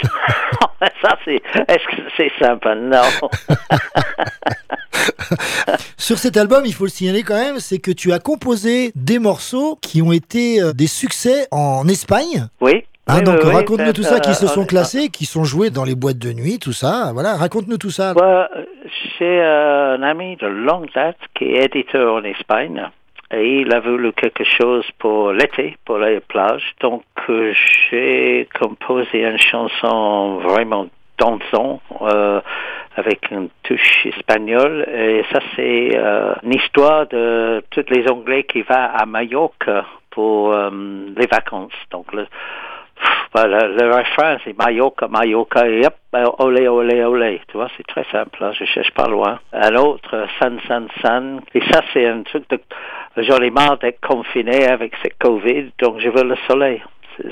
ça, 1.02 1.18
c'est... 1.24 1.36
Est-ce 1.36 1.96
que 1.96 2.02
c'est 2.18 2.32
sympa? 2.38 2.76
Non. 2.76 2.98
Sur 5.98 6.18
cet 6.18 6.36
album, 6.36 6.64
il 6.66 6.74
faut 6.74 6.84
le 6.84 6.90
signaler 6.90 7.24
quand 7.24 7.36
même, 7.36 7.60
c'est 7.60 7.80
que 7.80 7.92
tu 7.92 8.12
as 8.12 8.20
composé 8.20 8.92
des 8.96 9.20
morceaux 9.20 9.78
qui 9.82 10.02
ont 10.02 10.12
été 10.12 10.62
euh, 10.62 10.74
des 10.74 10.88
succès 10.88 11.48
en 11.52 11.88
Espagne. 11.88 12.48
Oui. 12.60 12.84
Oui, 13.16 13.24
donc 13.24 13.40
oui, 13.44 13.52
raconte-nous 13.54 13.94
tout 13.94 14.04
ça, 14.04 14.20
qui 14.20 14.34
se 14.34 14.48
sont 14.48 14.62
on- 14.62 14.66
classés, 14.66 15.10
qui 15.10 15.26
sont 15.26 15.44
joués 15.44 15.70
dans 15.70 15.84
les 15.84 15.96
boîtes 15.96 16.20
de 16.20 16.32
nuit, 16.34 16.60
tout 16.60 16.74
ça. 16.74 17.12
Voilà, 17.14 17.36
raconte-nous 17.36 17.78
tout 17.78 17.90
ça. 17.90 18.14
Ouais, 18.14 18.46
j'ai 19.18 19.42
euh, 19.42 19.96
un 19.98 20.04
ami 20.04 20.36
de 20.38 20.48
longue 20.48 20.90
date 20.94 21.18
qui 21.36 21.46
est 21.46 21.66
éditeur 21.66 22.16
en 22.16 22.24
Espagne 22.24 22.88
et 23.32 23.62
il 23.62 23.74
a 23.74 23.80
voulu 23.80 24.12
quelque 24.14 24.44
chose 24.44 24.86
pour 24.98 25.32
l'été, 25.32 25.78
pour 25.86 25.98
les 26.00 26.20
plages. 26.20 26.74
Donc 26.82 27.04
euh, 27.30 27.54
j'ai 27.90 28.48
composé 28.60 29.24
une 29.24 29.38
chanson 29.38 30.38
vraiment 30.40 30.88
dansant 31.18 31.82
euh, 32.02 32.40
avec 32.96 33.30
une 33.32 33.50
touche 33.64 34.06
espagnole 34.06 34.88
et 34.94 35.24
ça 35.32 35.40
c'est 35.56 35.92
euh, 35.96 36.34
une 36.44 36.54
histoire 36.54 37.08
de 37.08 37.62
tous 37.72 37.86
les 37.90 38.08
Anglais 38.10 38.44
qui 38.44 38.62
va 38.62 38.86
à 38.86 39.06
Mallorca 39.06 39.86
pour 40.12 40.54
les 40.54 41.28
vacances. 41.28 41.72
Donc 41.92 42.12
le, 42.14 42.26
voilà, 43.34 43.68
le 43.68 43.96
refrain, 43.96 44.38
c'est 44.44 44.58
Mallorca, 44.58 45.08
Mallorca, 45.08 45.68
et 45.68 45.86
hop, 45.86 45.94
ben, 46.12 46.26
olé, 46.40 46.68
olé, 46.68 47.04
olé. 47.04 47.42
Tu 47.48 47.58
vois, 47.58 47.70
c'est 47.78 47.86
très 47.86 48.06
simple, 48.12 48.38
là, 48.42 48.52
je 48.52 48.66
cherche 48.66 48.92
pas 48.92 49.08
loin. 49.08 49.40
Un 49.54 49.76
autre, 49.76 50.16
euh, 50.16 50.26
San, 50.40 50.60
San, 50.68 50.88
San. 51.02 51.42
Et 51.54 51.62
ça, 51.72 51.82
c'est 51.94 52.08
un 52.08 52.24
truc 52.24 52.50
de, 52.50 52.60
j'en 53.18 53.38
ai 53.38 53.52
marre 53.52 53.78
d'être 53.78 54.00
confiné 54.02 54.68
avec 54.68 54.94
cette 55.04 55.18
Covid, 55.20 55.72
donc 55.80 56.00
je 56.00 56.10
veux 56.10 56.24
le 56.24 56.36
soleil. 56.48 56.82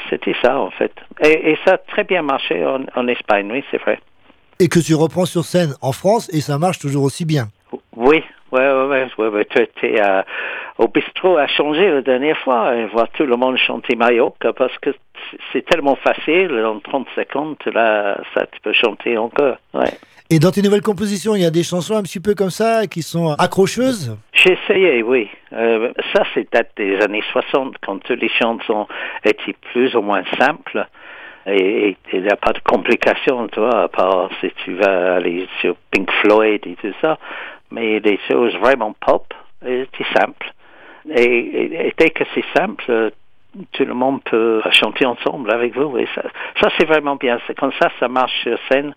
C'était 0.10 0.36
ça, 0.44 0.60
en 0.60 0.70
fait. 0.70 0.92
Et, 1.24 1.52
et 1.52 1.58
ça 1.66 1.74
a 1.74 1.78
très 1.78 2.04
bien 2.04 2.22
marché 2.22 2.66
en, 2.66 2.82
en 2.96 3.08
Espagne, 3.08 3.50
oui, 3.52 3.64
c'est 3.72 3.82
vrai. 3.82 4.00
Et 4.60 4.68
que 4.68 4.80
tu 4.80 4.96
reprends 4.96 5.26
sur 5.26 5.46
scène 5.46 5.74
en 5.82 5.92
France 5.92 6.30
et 6.34 6.42
ça 6.42 6.58
marche 6.58 6.80
toujours 6.80 7.04
aussi 7.04 7.26
bien. 7.26 7.48
Oui, 7.96 8.24
ouais, 8.52 8.72
ouais, 8.72 9.08
ouais, 9.18 9.28
ouais, 9.28 9.46
tu 9.46 9.62
étais 9.62 10.02
euh, 10.02 10.22
au 10.78 10.88
bistrot 10.88 11.38
à 11.38 11.48
changer 11.48 11.90
la 11.90 12.02
dernière 12.02 12.38
fois 12.40 12.76
et 12.76 12.86
voir 12.86 13.08
tout 13.10 13.26
le 13.26 13.36
monde 13.36 13.58
chanter 13.58 13.96
Mallorca 13.96 14.54
parce 14.54 14.78
que 14.80 14.92
c'est 15.52 15.66
tellement 15.66 15.96
facile, 15.96 16.52
en 16.64 16.80
30 16.80 17.08
secondes, 17.16 17.58
là, 17.74 18.20
ça, 18.34 18.46
tu 18.46 18.60
peux 18.62 18.74
chanter 18.74 19.18
encore, 19.18 19.58
ouais. 19.74 19.92
Et 20.30 20.40
dans 20.40 20.52
tes 20.52 20.62
nouvelles 20.62 20.82
compositions, 20.82 21.36
il 21.36 21.42
y 21.42 21.46
a 21.46 21.50
des 21.50 21.64
chansons 21.64 21.96
un 21.96 22.04
petit 22.04 22.20
peu 22.20 22.36
comme 22.36 22.50
ça 22.50 22.86
qui 22.86 23.02
sont 23.02 23.34
accrocheuses? 23.40 24.18
J'ai 24.34 24.58
essayé, 24.62 25.02
oui. 25.02 25.30
Euh, 25.54 25.94
ça, 26.14 26.24
c'est 26.34 26.52
date 26.52 26.72
des 26.76 27.00
années 27.00 27.24
60, 27.32 27.76
quand 27.86 28.00
toutes 28.00 28.20
les 28.20 28.30
chansons 28.30 28.88
étaient 29.24 29.56
plus 29.72 29.96
ou 29.96 30.02
moins 30.02 30.24
simples. 30.38 30.86
Et 31.46 31.96
et 32.12 32.18
il 32.18 32.24
n'y 32.24 32.30
a 32.30 32.36
pas 32.36 32.52
de 32.52 32.60
complications, 32.60 33.48
tu 33.48 33.60
vois, 33.60 33.84
à 33.84 33.88
part 33.88 34.30
si 34.42 34.52
tu 34.66 34.74
vas 34.76 35.16
aller 35.16 35.48
sur 35.62 35.76
Pink 35.92 36.10
Floyd 36.22 36.62
et 36.66 36.76
tout 36.76 36.94
ça. 37.02 37.18
Mais 37.72 38.00
des 38.00 38.20
choses 38.28 38.56
vraiment 38.58 38.96
pop, 39.06 39.34
euh, 39.66 39.86
c'est 39.98 40.20
simple. 40.20 40.54
Et, 41.10 41.24
et- 41.24 41.88
et 41.88 41.94
dès 41.98 42.10
que 42.10 42.24
c'est 42.34 42.46
simple, 42.58 42.84
euh, 42.90 43.10
tout 43.72 43.86
le 43.86 43.94
monde 43.94 44.22
peut 44.24 44.62
chanter 44.72 45.06
ensemble 45.06 45.52
avec 45.52 45.76
vous. 45.76 45.98
Et 45.98 46.08
ça, 46.16 46.24
ça 46.62 46.70
c'est 46.78 46.86
vraiment 46.86 47.16
bien. 47.16 47.40
C'est 47.48 47.58
comme 47.58 47.72
ça, 47.82 47.90
ça 48.00 48.08
marche 48.08 48.34
sur 48.44 48.58
scène. 48.70 48.94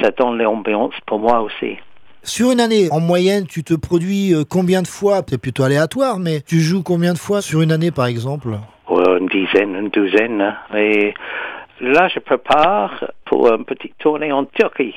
Ça 0.00 0.10
donne 0.10 0.38
l'ambiance 0.38 0.94
pour 1.06 1.18
moi 1.18 1.40
aussi. 1.40 1.76
Sur 2.22 2.50
une 2.52 2.60
année, 2.60 2.88
en 2.90 3.00
moyenne, 3.00 3.46
tu 3.46 3.64
te 3.64 3.74
produis 3.74 4.34
euh, 4.34 4.42
combien 4.48 4.82
de 4.82 4.86
fois? 4.88 5.22
C'est 5.26 5.40
plutôt 5.40 5.62
aléatoire, 5.64 6.18
mais 6.18 6.40
tu 6.42 6.60
joues 6.60 6.82
combien 6.82 7.12
de 7.14 7.18
fois 7.18 7.40
sur 7.40 7.62
une 7.62 7.72
année, 7.72 7.90
par 7.90 8.06
exemple? 8.06 8.48
Une 8.90 9.26
dizaine, 9.28 9.74
une 9.74 9.88
douzaine. 9.88 10.54
Et 10.76 11.14
là, 11.80 12.08
je 12.08 12.18
prépare 12.20 13.04
pour 13.24 13.48
une 13.52 13.64
petite 13.64 13.96
tournée 13.98 14.32
en 14.32 14.44
Turquie. 14.44 14.94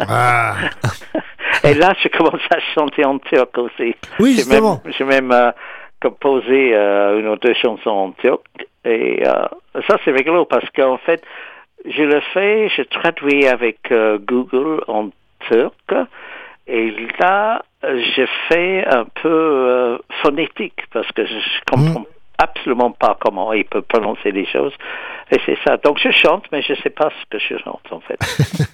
Et 1.66 1.74
là, 1.74 1.94
je 2.02 2.08
commence 2.08 2.40
à 2.50 2.58
chanter 2.74 3.04
en 3.04 3.18
turc 3.18 3.56
aussi. 3.58 3.94
Oui, 4.18 4.32
J'ai 4.32 4.42
justement. 4.42 4.80
J'ai 4.96 5.04
même, 5.04 5.32
euh, 5.32 5.50
composé 6.00 6.74
euh, 6.74 7.18
une 7.18 7.28
ou 7.28 7.36
deux 7.36 7.54
chansons 7.54 7.90
en 7.90 8.12
turc. 8.12 8.44
Et 8.84 9.26
euh, 9.26 9.46
ça, 9.88 9.96
c'est 10.04 10.12
rigolo 10.12 10.44
parce 10.44 10.68
qu'en 10.70 10.98
fait, 10.98 11.22
je 11.84 12.02
le 12.02 12.20
fais, 12.32 12.68
je 12.68 12.82
traduis 12.82 13.46
avec 13.46 13.92
Google 14.26 14.82
en 14.88 15.10
turc. 15.48 15.94
Et 16.66 16.92
là, 17.20 17.62
je 17.82 18.26
fais 18.48 18.84
un 18.86 19.04
peu 19.22 19.28
euh, 19.28 19.98
phonétique 20.22 20.82
parce 20.92 21.10
que 21.12 21.24
je 21.24 21.38
comprends 21.70 22.06
absolument 22.38 22.90
pas 22.90 23.16
comment 23.20 23.52
il 23.52 23.64
peut 23.64 23.82
prononcer 23.82 24.32
les 24.32 24.46
choses. 24.46 24.72
Et 25.30 25.38
c'est 25.44 25.58
ça. 25.66 25.76
Donc 25.78 25.98
je 25.98 26.10
chante, 26.10 26.44
mais 26.52 26.62
je 26.62 26.74
sais 26.82 26.90
pas 26.90 27.10
ce 27.10 27.26
que 27.30 27.38
je 27.38 27.60
chante 27.62 27.82
en 27.90 28.00
fait. 28.00 28.18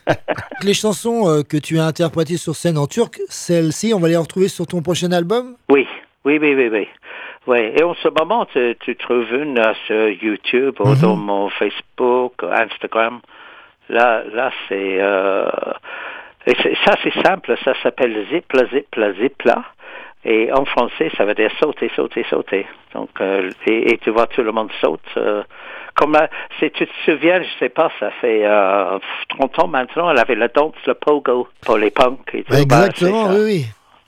Les 0.62 0.74
chansons 0.74 1.28
euh, 1.28 1.43
que 1.43 1.56
tu 1.56 1.78
as 1.78 1.86
interprétées 1.86 2.36
sur 2.36 2.55
scène 2.55 2.78
en 2.78 2.86
turc, 2.86 3.20
celles-ci, 3.28 3.93
on 3.94 3.98
va 3.98 4.09
les 4.09 4.16
retrouver 4.16 4.48
sur 4.48 4.66
ton 4.66 4.82
prochain 4.82 5.10
album? 5.12 5.56
Oui, 5.70 5.86
oui, 6.24 6.39
oui, 6.40 6.55
oui, 6.55 6.68
oui. 6.68 6.89
Ouais. 7.47 7.74
Et 7.76 7.82
en 7.82 7.94
ce 7.94 8.09
moment, 8.09 8.47
tu, 8.47 8.76
tu 8.80 8.94
trouves 8.97 9.32
une 9.32 9.60
sur 9.86 10.09
YouTube 10.09 10.76
ou 10.80 10.94
dans 10.94 11.16
mon 11.16 11.48
Facebook, 11.48 12.34
Instagram. 12.43 13.20
Là, 13.89 14.22
là, 14.32 14.52
c'est 14.68 14.98
euh, 15.01 15.51
ça, 16.84 16.94
c'est 17.02 17.22
simple. 17.22 17.56
Ça 17.64 17.74
s'appelle 17.82 18.26
Zipla, 18.30 18.66
Zipla, 18.66 19.12
Zipla. 19.14 19.64
Et 20.24 20.52
en 20.52 20.64
français, 20.64 21.10
ça 21.16 21.24
veut 21.24 21.34
dire 21.34 21.50
sauter, 21.60 21.90
sauter, 21.96 22.24
sauter. 22.30 22.66
Donc, 22.94 23.10
euh, 23.20 23.50
et, 23.66 23.92
et 23.92 23.98
tu 23.98 24.10
vois, 24.10 24.26
tout 24.28 24.42
le 24.42 24.52
monde 24.52 24.70
saute. 24.80 25.00
euh, 25.16 25.42
comme 25.94 26.14
euh, 26.14 26.26
si 26.58 26.70
tu 26.70 26.86
te 26.86 26.92
souviens, 27.04 27.42
je 27.42 27.48
sais 27.58 27.68
pas, 27.68 27.90
ça 28.00 28.10
fait 28.20 28.42
euh, 28.46 28.98
30 29.30 29.58
ans 29.64 29.66
maintenant, 29.68 30.10
elle 30.10 30.18
avait 30.18 30.36
la 30.36 30.48
danse, 30.48 30.74
le 30.86 30.94
pogo 30.94 31.48
pour 31.66 31.76
les 31.76 31.90
punks 31.90 32.18
et 32.34 32.44
tout. 32.44 32.52
Bah, 32.52 32.60
Exactement, 32.60 33.26
ça. 33.26 33.34
oui, 33.34 33.40
oui. 33.44 33.66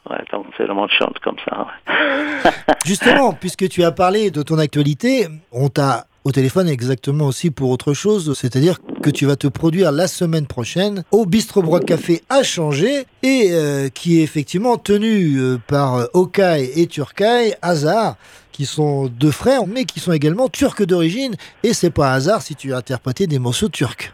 Ouais, 0.08 0.18
donc 0.32 0.46
tout 0.56 0.62
le 0.62 0.74
monde 0.74 0.90
chante 0.98 1.18
comme 1.20 1.36
ça. 1.48 1.66
ouais. 1.66 2.50
Justement, 2.84 3.32
puisque 3.32 3.68
tu 3.68 3.82
as 3.84 3.90
parlé 3.92 4.30
de 4.30 4.42
ton 4.42 4.58
actualité, 4.58 5.26
on 5.50 5.68
t'a 5.68 6.04
au 6.24 6.32
téléphone 6.32 6.68
exactement 6.68 7.26
aussi 7.26 7.50
pour 7.50 7.70
autre 7.70 7.92
chose, 7.92 8.32
c'est-à-dire 8.34 8.78
que 9.02 9.10
tu 9.10 9.26
vas 9.26 9.36
te 9.36 9.46
produire 9.46 9.92
la 9.92 10.06
semaine 10.06 10.46
prochaine 10.46 11.04
au 11.12 11.26
Bistro 11.26 11.60
Broad 11.60 11.84
Café 11.84 12.22
à 12.30 12.42
changer 12.42 13.04
et 13.22 13.50
euh, 13.52 13.88
qui 13.90 14.20
est 14.20 14.24
effectivement 14.24 14.78
tenu 14.78 15.36
euh, 15.36 15.58
par 15.68 15.96
euh, 15.96 16.04
Okay 16.14 16.80
et 16.80 16.86
Turkay 16.86 17.52
Hazard 17.60 18.16
qui 18.52 18.64
sont 18.64 19.06
deux 19.06 19.30
frères 19.30 19.66
mais 19.66 19.84
qui 19.84 20.00
sont 20.00 20.12
également 20.12 20.48
turcs 20.48 20.86
d'origine 20.86 21.34
et 21.62 21.74
c'est 21.74 21.94
pas 21.94 22.12
hasard 22.12 22.40
si 22.40 22.56
tu 22.56 22.72
as 22.72 22.78
interprété 22.78 23.26
des 23.26 23.38
morceaux 23.38 23.68
turcs. 23.68 24.10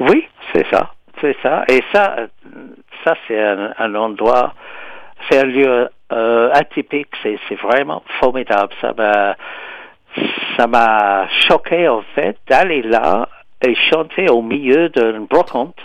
Oui, 0.00 0.26
c'est 0.52 0.66
ça, 0.70 0.92
c'est 1.22 1.36
ça. 1.42 1.64
Et 1.68 1.80
ça, 1.94 2.16
ça 3.04 3.14
c'est 3.26 3.40
un, 3.42 3.72
un 3.78 3.94
endroit, 3.94 4.52
c'est 5.30 5.38
un 5.38 5.46
lieu 5.46 5.88
atypique. 6.52 7.08
C'est, 7.22 7.38
vraiment 7.62 8.02
formidable. 8.20 8.72
Ça 8.80 8.92
ça 10.56 10.66
m'a 10.66 11.28
choqué 11.48 11.88
en 11.88 12.02
fait 12.14 12.36
d'aller 12.48 12.82
là 12.82 13.28
et 13.66 13.74
chanter 13.90 14.28
au 14.28 14.42
milieu 14.42 14.88
d'une 14.88 15.26
brocante 15.26 15.76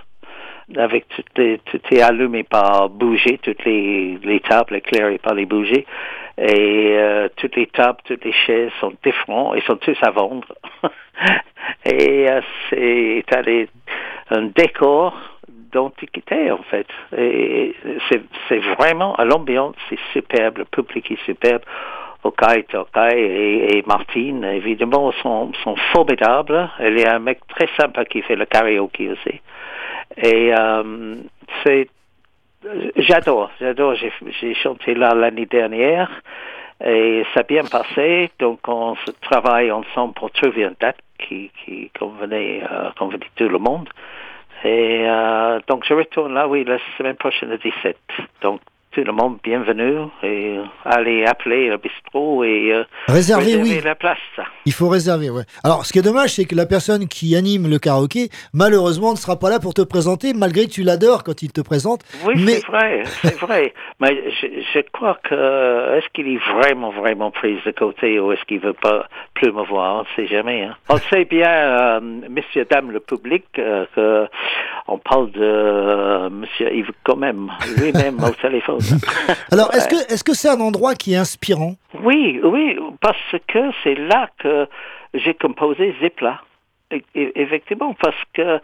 avec 0.78 1.08
toutes 1.10 1.38
les, 1.38 1.60
tout 1.66 1.82
est 1.92 2.02
allumé 2.02 2.44
par 2.44 2.90
bougies, 2.90 3.40
toutes 3.40 3.64
les, 3.66 4.20
les 4.24 4.40
tables 4.42 4.76
éclairées 4.76 5.18
par 5.18 5.34
les 5.34 5.46
bougies. 5.46 5.86
Et 6.38 6.94
euh, 6.96 7.28
toutes 7.36 7.56
les 7.56 7.68
tables, 7.68 8.00
toutes 8.06 8.24
les 8.24 8.32
chaises 8.32 8.72
sont 8.80 8.94
différentes, 9.04 9.56
ils 9.58 9.64
sont 9.64 9.76
tous 9.76 9.98
à 10.02 10.12
vendre. 10.12 10.48
et 11.86 12.30
euh, 12.30 12.42
c'est 12.70 13.26
un 14.30 14.44
décor 14.44 15.18
d'antiquité 15.72 16.52
en 16.52 16.64
fait. 16.64 16.88
Et 17.18 17.76
c'est, 18.10 18.60
vraiment 18.78 19.16
l'ambiance, 19.20 19.76
c'est 19.90 20.00
superbe, 20.14 20.60
le 20.60 20.66
public 20.66 21.12
est 21.12 21.26
superbe. 21.26 21.64
Okai, 22.24 22.64
Tokai 22.64 23.18
et, 23.72 23.84
Martine, 23.88 24.44
évidemment, 24.44 25.12
sont, 25.22 25.52
sont 25.64 25.76
formidables. 25.94 26.70
Y 26.80 27.06
a 27.06 27.16
un 27.16 27.20
mec 27.20 27.40
très 27.48 27.70
sympa 27.80 28.06
qui 28.06 28.22
fait 28.22 28.36
le 28.36 28.46
karaoke 28.46 29.10
aussi. 29.10 29.42
Et 30.18 30.54
euh, 30.54 31.16
c'est 31.64 31.88
J'adore, 32.98 33.52
j'adore. 33.62 33.96
J'ai, 33.96 34.12
j'ai 34.42 34.54
chanté 34.54 34.94
là 34.94 35.14
l'année 35.16 35.46
dernière 35.46 36.10
et 36.84 37.24
ça 37.34 37.40
a 37.40 37.44
bien 37.44 37.64
passé. 37.64 38.32
Donc 38.40 38.60
on 38.68 38.96
se 38.96 39.12
travaille 39.22 39.72
ensemble 39.72 40.14
pour 40.14 40.30
trouver 40.32 40.64
une 40.64 40.76
date 40.80 40.98
qui, 41.20 41.52
qui 41.64 41.90
convenait, 41.98 42.62
euh, 42.70 42.90
convenait 42.98 43.30
tout 43.36 43.48
le 43.48 43.60
monde. 43.60 43.88
Et 44.66 45.06
euh, 45.08 45.60
donc 45.68 45.86
je 45.88 45.94
retourne 45.94 46.34
là, 46.34 46.50
oui, 46.50 46.66
la 46.66 46.80
semaine 46.98 47.16
prochaine, 47.16 47.50
le 47.50 47.58
17. 47.58 47.98
Donc 48.42 48.60
tout 49.00 49.06
le 49.06 49.14
monde, 49.14 49.38
bienvenue 49.44 50.08
et 50.24 50.58
allez 50.84 51.24
appeler 51.26 51.70
le 51.70 51.78
bistrot 51.78 52.44
et 52.44 52.74
euh, 52.74 52.84
réserver 53.08 53.56
oui. 53.56 53.80
la 53.82 53.96
place. 53.96 54.18
Il 54.66 54.74
faut 54.74 54.90
réserver, 54.90 55.30
ouais. 55.30 55.44
Alors, 55.64 55.86
ce 55.86 55.94
qui 55.94 56.00
est 56.00 56.02
dommage, 56.02 56.32
c'est 56.32 56.44
que 56.44 56.56
la 56.56 56.66
personne 56.66 57.08
qui 57.08 57.36
anime 57.36 57.70
le 57.70 57.80
karaoké, 57.80 58.30
malheureusement, 58.54 59.12
ne 59.12 59.18
sera 59.18 59.40
pas 59.40 59.50
là 59.50 59.60
pour 59.60 59.74
te 59.74 59.82
présenter, 59.82 60.34
malgré 60.34 60.66
que 60.66 60.72
tu 60.72 60.84
l'adores 60.84 61.24
quand 61.24 61.42
il 61.42 61.52
te 61.52 61.62
présente. 61.62 62.02
Oui, 62.26 62.34
mais 62.38 62.56
c'est 62.56 62.68
vrai, 62.68 63.04
c'est 63.06 63.40
vrai. 63.40 63.74
Mais 64.02 64.18
je, 64.42 64.48
je 64.74 64.80
crois 64.94 65.18
que 65.24 65.98
est-ce 65.98 66.08
qu'il 66.14 66.28
est 66.28 66.40
vraiment, 66.54 66.92
vraiment 66.92 67.32
pris 67.32 67.58
de 67.66 67.72
côté 67.72 68.20
ou 68.20 68.32
est-ce 68.32 68.44
qu'il 68.46 68.60
veut 68.60 68.74
pas 68.74 69.08
plus 69.34 69.52
me 69.52 69.66
voir? 69.66 69.96
On 69.96 70.00
ne 70.00 70.16
sait 70.16 70.34
jamais. 70.34 70.64
Hein. 70.64 70.76
On 70.88 70.98
sait 70.98 71.26
bien, 71.26 71.50
euh, 71.50 72.00
messieurs, 72.30 72.66
dames, 72.70 72.92
le 72.92 73.02
public, 73.02 73.44
euh, 73.58 73.86
que 73.94 74.28
on 74.88 74.98
parle 74.98 75.32
de 75.32 75.42
euh, 75.42 76.30
Monsieur 76.30 76.74
Yves 76.74 76.92
quand 77.04 77.16
même, 77.16 77.52
lui-même 77.78 78.18
au 78.24 78.30
téléphone. 78.42 78.80
alors, 79.52 79.74
est-ce 79.74 79.88
que 79.88 80.14
est-ce 80.14 80.24
que 80.24 80.34
c'est 80.34 80.50
un 80.50 80.60
endroit 80.60 80.96
qui 80.96 81.14
est 81.14 81.18
inspirant? 81.18 81.76
Oui, 82.04 82.40
oui, 82.44 82.78
parce 83.02 83.36
que 83.48 83.72
c'est 83.84 83.96
là 83.96 84.30
que 84.40 84.68
j'ai 85.14 85.34
composé 85.34 85.96
Zipla. 86.02 86.42
E- 86.92 87.02
e- 87.16 87.32
Effectivement, 87.36 87.94
parce 87.94 88.22
que 88.34 88.60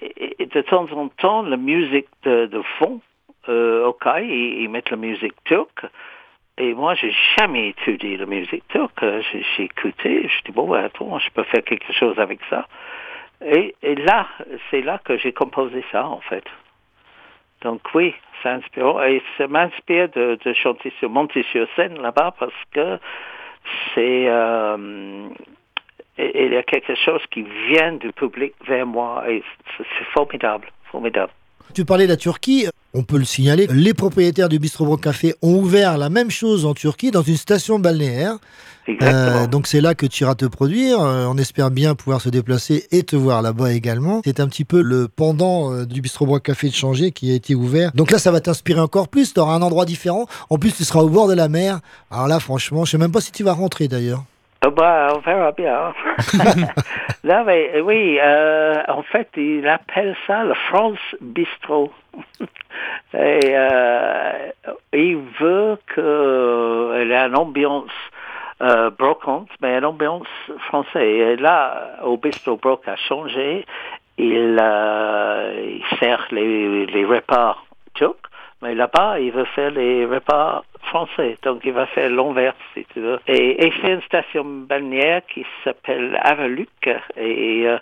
de 0.00 0.60
temps 0.62 0.86
en 0.92 1.08
temps, 1.08 1.42
la 1.42 1.56
musique 1.56 2.08
de, 2.24 2.62
fond 2.78 3.00
euh, 3.48 3.86
ok, 3.86 4.06
ils, 4.18 4.62
ils 4.62 4.68
mettent 4.68 4.90
la 4.90 4.96
musique 4.96 5.34
turque. 5.44 5.84
Et 6.58 6.74
moi, 6.74 6.94
j'ai 6.94 7.14
jamais 7.38 7.68
étudié 7.68 8.16
la 8.18 8.26
musique 8.26 8.66
turque. 8.68 9.02
J'ai 9.32 9.64
écouté, 9.64 10.28
je 10.28 10.44
dis, 10.44 10.52
bon, 10.52 10.68
ouais, 10.68 10.80
attends, 10.80 11.18
je 11.18 11.30
peux 11.30 11.44
faire 11.44 11.64
quelque 11.64 11.92
chose 11.92 12.18
avec 12.18 12.40
ça. 12.50 12.66
Et 13.42 13.74
là, 13.82 14.26
c'est 14.70 14.82
là 14.82 15.00
que 15.02 15.16
j'ai 15.16 15.32
composé 15.32 15.82
ça, 15.90 16.06
en 16.06 16.20
fait. 16.20 16.44
Donc 17.62 17.80
oui, 17.94 18.14
ça 18.42 18.52
inspire. 18.52 19.02
Et 19.04 19.22
ça 19.36 19.46
m'inspire 19.46 20.08
de, 20.10 20.38
chanter 20.54 20.92
sur, 20.98 21.10
monter 21.10 21.44
sur 21.52 21.66
scène 21.76 22.00
là-bas 22.00 22.34
parce 22.38 22.52
que 22.72 22.98
c'est... 23.94 24.26
euh, 24.28 25.28
il 26.18 26.52
y 26.52 26.56
a 26.56 26.62
quelque 26.62 26.94
chose 26.96 27.22
qui 27.30 27.42
vient 27.68 27.92
du 27.94 28.12
public 28.12 28.52
vers 28.66 28.86
moi 28.86 29.24
et 29.28 29.42
c'est 29.78 30.04
formidable, 30.12 30.68
formidable. 30.90 31.32
Tu 31.74 31.84
parlais 31.84 32.04
de 32.04 32.10
la 32.10 32.16
Turquie, 32.16 32.66
on 32.94 33.04
peut 33.04 33.18
le 33.18 33.24
signaler, 33.24 33.68
les 33.68 33.94
propriétaires 33.94 34.48
du 34.48 34.58
Bistro 34.58 34.84
Broc 34.84 35.02
Café 35.02 35.34
ont 35.42 35.54
ouvert 35.54 35.96
la 35.96 36.10
même 36.10 36.30
chose 36.30 36.66
en 36.66 36.74
Turquie 36.74 37.12
dans 37.12 37.22
une 37.22 37.36
station 37.36 37.78
balnéaire. 37.78 38.38
Euh, 39.02 39.46
donc 39.46 39.68
c'est 39.68 39.80
là 39.80 39.94
que 39.94 40.06
tu 40.06 40.24
iras 40.24 40.34
te 40.34 40.46
produire. 40.46 41.00
Euh, 41.00 41.26
on 41.28 41.36
espère 41.38 41.70
bien 41.70 41.94
pouvoir 41.94 42.20
se 42.20 42.28
déplacer 42.28 42.88
et 42.90 43.04
te 43.04 43.14
voir 43.14 43.42
là-bas 43.42 43.72
également. 43.72 44.20
C'est 44.24 44.40
un 44.40 44.48
petit 44.48 44.64
peu 44.64 44.82
le 44.82 45.06
pendant 45.06 45.72
euh, 45.72 45.86
du 45.86 46.00
Bistro 46.00 46.26
Broc 46.26 46.42
Café 46.42 46.68
de 46.68 46.74
Changer 46.74 47.12
qui 47.12 47.30
a 47.30 47.34
été 47.34 47.54
ouvert. 47.54 47.92
Donc 47.94 48.10
là, 48.10 48.18
ça 48.18 48.32
va 48.32 48.40
t'inspirer 48.40 48.80
encore 48.80 49.06
plus. 49.06 49.32
Tu 49.32 49.38
auras 49.38 49.54
un 49.54 49.62
endroit 49.62 49.84
différent. 49.84 50.26
En 50.48 50.58
plus, 50.58 50.72
tu 50.72 50.84
seras 50.84 51.00
au 51.00 51.08
bord 51.08 51.28
de 51.28 51.34
la 51.34 51.48
mer. 51.48 51.78
Alors 52.10 52.26
là, 52.26 52.40
franchement, 52.40 52.84
je 52.84 52.92
sais 52.92 52.98
même 52.98 53.12
pas 53.12 53.20
si 53.20 53.30
tu 53.30 53.44
vas 53.44 53.52
rentrer 53.52 53.86
d'ailleurs. 53.86 54.24
Ah 54.62 54.68
bah, 54.70 55.08
on 55.14 55.20
verra 55.20 55.52
bien. 55.52 55.94
Là, 57.24 57.44
mais, 57.44 57.70
euh, 57.76 57.80
oui, 57.80 58.18
euh, 58.20 58.82
en 58.88 59.02
fait, 59.02 59.28
il 59.36 59.66
appelle 59.66 60.14
ça 60.26 60.44
le 60.44 60.52
France 60.54 60.98
Bistro. 61.20 61.90
Et 63.14 63.40
euh, 63.54 64.50
il 64.92 65.16
veut 65.40 65.78
qu'il 65.94 67.10
ait 67.10 67.26
une 67.26 67.36
ambiance 67.36 67.90
euh, 68.62 68.90
brocante, 68.90 69.48
mais 69.62 69.78
une 69.78 69.86
ambiance 69.86 70.28
française. 70.66 71.02
Et 71.02 71.36
là, 71.36 71.96
au 72.04 72.18
Bistro 72.18 72.56
Broc 72.56 72.86
a 72.86 72.96
changé. 72.96 73.64
Il, 74.18 74.58
euh, 74.60 75.78
il 75.80 75.98
sert 75.98 76.26
les, 76.30 76.84
les 76.84 77.04
repas 77.06 77.56
turcs, 77.94 78.28
mais 78.60 78.74
là-bas, 78.74 79.18
il 79.20 79.32
veut 79.32 79.46
faire 79.46 79.70
les 79.70 80.04
repas 80.04 80.62
français. 80.82 81.38
Donc, 81.42 81.62
il 81.64 81.72
va 81.72 81.86
faire 81.86 82.10
l'envers, 82.10 82.54
si 82.74 82.84
tu 82.92 83.00
veux. 83.00 83.18
Et, 83.26 83.66
et 83.66 83.72
c'est 83.80 83.92
une 83.92 84.02
station 84.02 84.44
balnéaire 84.44 85.22
qui 85.32 85.44
s'appelle 85.64 86.18
Avaluc. 86.22 86.68
Et 87.16 87.66
euh, 87.66 87.78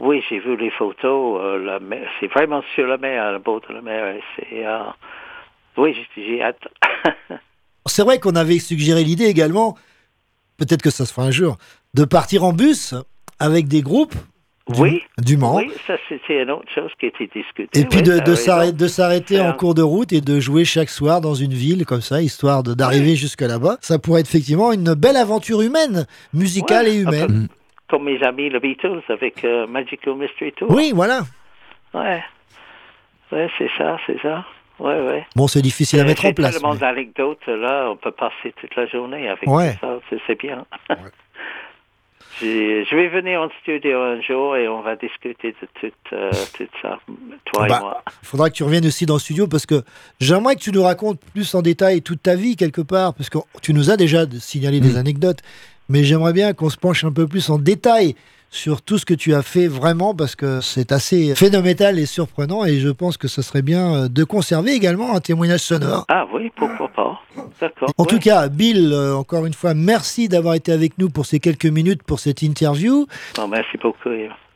oui, 0.00 0.22
j'ai 0.28 0.38
vu 0.38 0.56
les 0.56 0.70
photos. 0.70 1.40
euh, 1.42 1.78
c'est 2.20 2.28
vraiment 2.28 2.62
sur 2.74 2.86
la 2.86 2.98
mer, 2.98 3.32
le 3.32 3.38
bord 3.38 3.60
de 3.68 3.74
la 3.74 3.80
mer. 3.80 4.16
Et 4.50 4.66
euh, 4.66 4.78
oui, 5.76 5.96
j'ai 6.16 6.42
hâte. 6.42 6.68
C'est 7.86 8.02
vrai 8.02 8.18
qu'on 8.18 8.34
avait 8.34 8.58
suggéré 8.58 9.02
l'idée 9.02 9.24
également, 9.26 9.74
peut-être 10.58 10.82
que 10.82 10.90
ça 10.90 11.06
se 11.06 11.12
fera 11.14 11.26
un 11.26 11.30
jour, 11.30 11.56
de 11.94 12.04
partir 12.04 12.44
en 12.44 12.52
bus 12.52 12.94
avec 13.38 13.66
des 13.66 13.80
groupes 13.80 14.14
Oui. 14.76 15.02
Oui, 15.26 15.70
ça, 15.86 15.94
c'était 16.08 16.42
une 16.42 16.50
autre 16.50 16.70
chose 16.74 16.90
qui 17.00 17.06
a 17.06 17.08
été 17.08 17.26
discutée. 17.34 17.80
Et 17.80 17.84
puis 17.84 18.02
de, 18.02 18.34
s'arrêter, 18.34 18.88
s'arrêter 18.88 19.40
en 19.40 19.52
cours 19.52 19.74
de 19.74 19.82
route 19.82 20.12
et 20.12 20.20
de 20.20 20.40
jouer 20.40 20.64
chaque 20.64 20.90
soir 20.90 21.20
dans 21.20 21.34
une 21.34 21.52
ville 21.54 21.86
comme 21.86 22.00
ça, 22.02 22.20
histoire 22.20 22.62
d'arriver 22.62 23.16
jusque 23.16 23.40
là-bas. 23.40 23.78
Ça 23.80 23.98
pourrait 23.98 24.20
être 24.20 24.28
effectivement 24.28 24.72
une 24.72 24.94
belle 24.94 25.16
aventure 25.16 25.62
humaine, 25.62 26.06
musicale 26.34 26.86
Ouais, 26.86 26.92
et 26.94 26.98
humaine. 27.00 27.48
Comme 27.88 28.04
mes 28.04 28.22
amis 28.22 28.50
les 28.50 28.60
Beatles 28.60 29.02
avec 29.08 29.44
euh, 29.44 29.66
Magical 29.66 30.14
Mystery 30.16 30.52
Tour. 30.52 30.70
Oui, 30.70 30.92
voilà. 30.94 31.20
Ouais. 31.94 32.22
Ouais, 33.32 33.48
c'est 33.58 33.70
ça, 33.78 33.96
c'est 34.06 34.20
ça. 34.20 34.44
Ouais, 34.78 35.00
ouais. 35.00 35.26
Bon, 35.34 35.48
c'est 35.48 35.62
difficile 35.62 36.00
à 36.00 36.04
mettre 36.04 36.24
en 36.26 36.32
place. 36.32 36.52
tellement 36.54 36.74
mais- 36.74 36.80
d'anecdotes, 36.80 37.46
là, 37.46 37.88
on 37.90 37.96
peut 37.96 38.12
passer 38.12 38.54
toute 38.60 38.74
la 38.76 38.86
journée 38.86 39.28
avec 39.28 39.48
Ouais. 39.48 39.76
ça, 39.80 39.98
c'est 40.26 40.38
bien. 40.38 40.64
Je 42.40 42.96
vais 42.96 43.08
venir 43.08 43.40
en 43.40 43.48
studio 43.62 44.00
un 44.00 44.20
jour 44.20 44.56
et 44.56 44.68
on 44.68 44.80
va 44.82 44.96
discuter 44.96 45.54
de 45.60 45.68
tout, 45.80 45.92
euh, 46.12 46.30
tout 46.56 46.64
ça, 46.80 46.98
toi 47.44 47.66
Bah, 47.66 47.76
et 47.76 47.80
moi. 47.80 48.02
Il 48.22 48.26
faudra 48.26 48.50
que 48.50 48.54
tu 48.54 48.62
reviennes 48.62 48.86
aussi 48.86 49.06
dans 49.06 49.14
le 49.14 49.20
studio 49.20 49.46
parce 49.46 49.66
que 49.66 49.82
j'aimerais 50.20 50.54
que 50.54 50.60
tu 50.60 50.72
nous 50.72 50.82
racontes 50.82 51.20
plus 51.32 51.54
en 51.54 51.62
détail 51.62 52.02
toute 52.02 52.22
ta 52.22 52.34
vie 52.36 52.56
quelque 52.56 52.80
part, 52.80 53.14
parce 53.14 53.30
que 53.30 53.38
tu 53.62 53.74
nous 53.74 53.90
as 53.90 53.96
déjà 53.96 54.24
signalé 54.38 54.80
des 54.80 54.96
anecdotes, 54.96 55.40
mais 55.88 56.04
j'aimerais 56.04 56.32
bien 56.32 56.52
qu'on 56.52 56.70
se 56.70 56.76
penche 56.76 57.04
un 57.04 57.12
peu 57.12 57.26
plus 57.26 57.50
en 57.50 57.58
détail 57.58 58.14
sur 58.50 58.82
tout 58.82 58.98
ce 58.98 59.04
que 59.04 59.14
tu 59.14 59.34
as 59.34 59.42
fait 59.42 59.66
vraiment 59.66 60.14
parce 60.14 60.36
que 60.36 60.60
c'est 60.60 60.92
assez 60.92 61.34
phénoménal 61.34 61.98
et 61.98 62.06
surprenant 62.06 62.64
et 62.64 62.78
je 62.78 62.88
pense 62.88 63.16
que 63.16 63.28
ce 63.28 63.42
serait 63.42 63.62
bien 63.62 63.94
euh, 63.94 64.08
de 64.08 64.24
conserver 64.24 64.72
également 64.72 65.14
un 65.14 65.20
témoignage 65.20 65.60
sonore. 65.60 66.04
Ah 66.08 66.26
oui, 66.32 66.50
pourquoi 66.56 66.88
pas. 66.88 67.20
D'accord. 67.60 67.90
En 67.96 68.04
ouais. 68.04 68.08
tout 68.08 68.18
cas, 68.18 68.48
Bill, 68.48 68.92
euh, 68.92 69.14
encore 69.14 69.46
une 69.46 69.54
fois, 69.54 69.74
merci 69.74 70.28
d'avoir 70.28 70.54
été 70.54 70.72
avec 70.72 70.98
nous 70.98 71.10
pour 71.10 71.26
ces 71.26 71.40
quelques 71.40 71.66
minutes 71.66 72.02
pour 72.02 72.20
cette 72.20 72.42
interview. 72.42 73.06
Bon, 73.36 73.48
merci 73.48 73.76
beaucoup. 73.82 74.08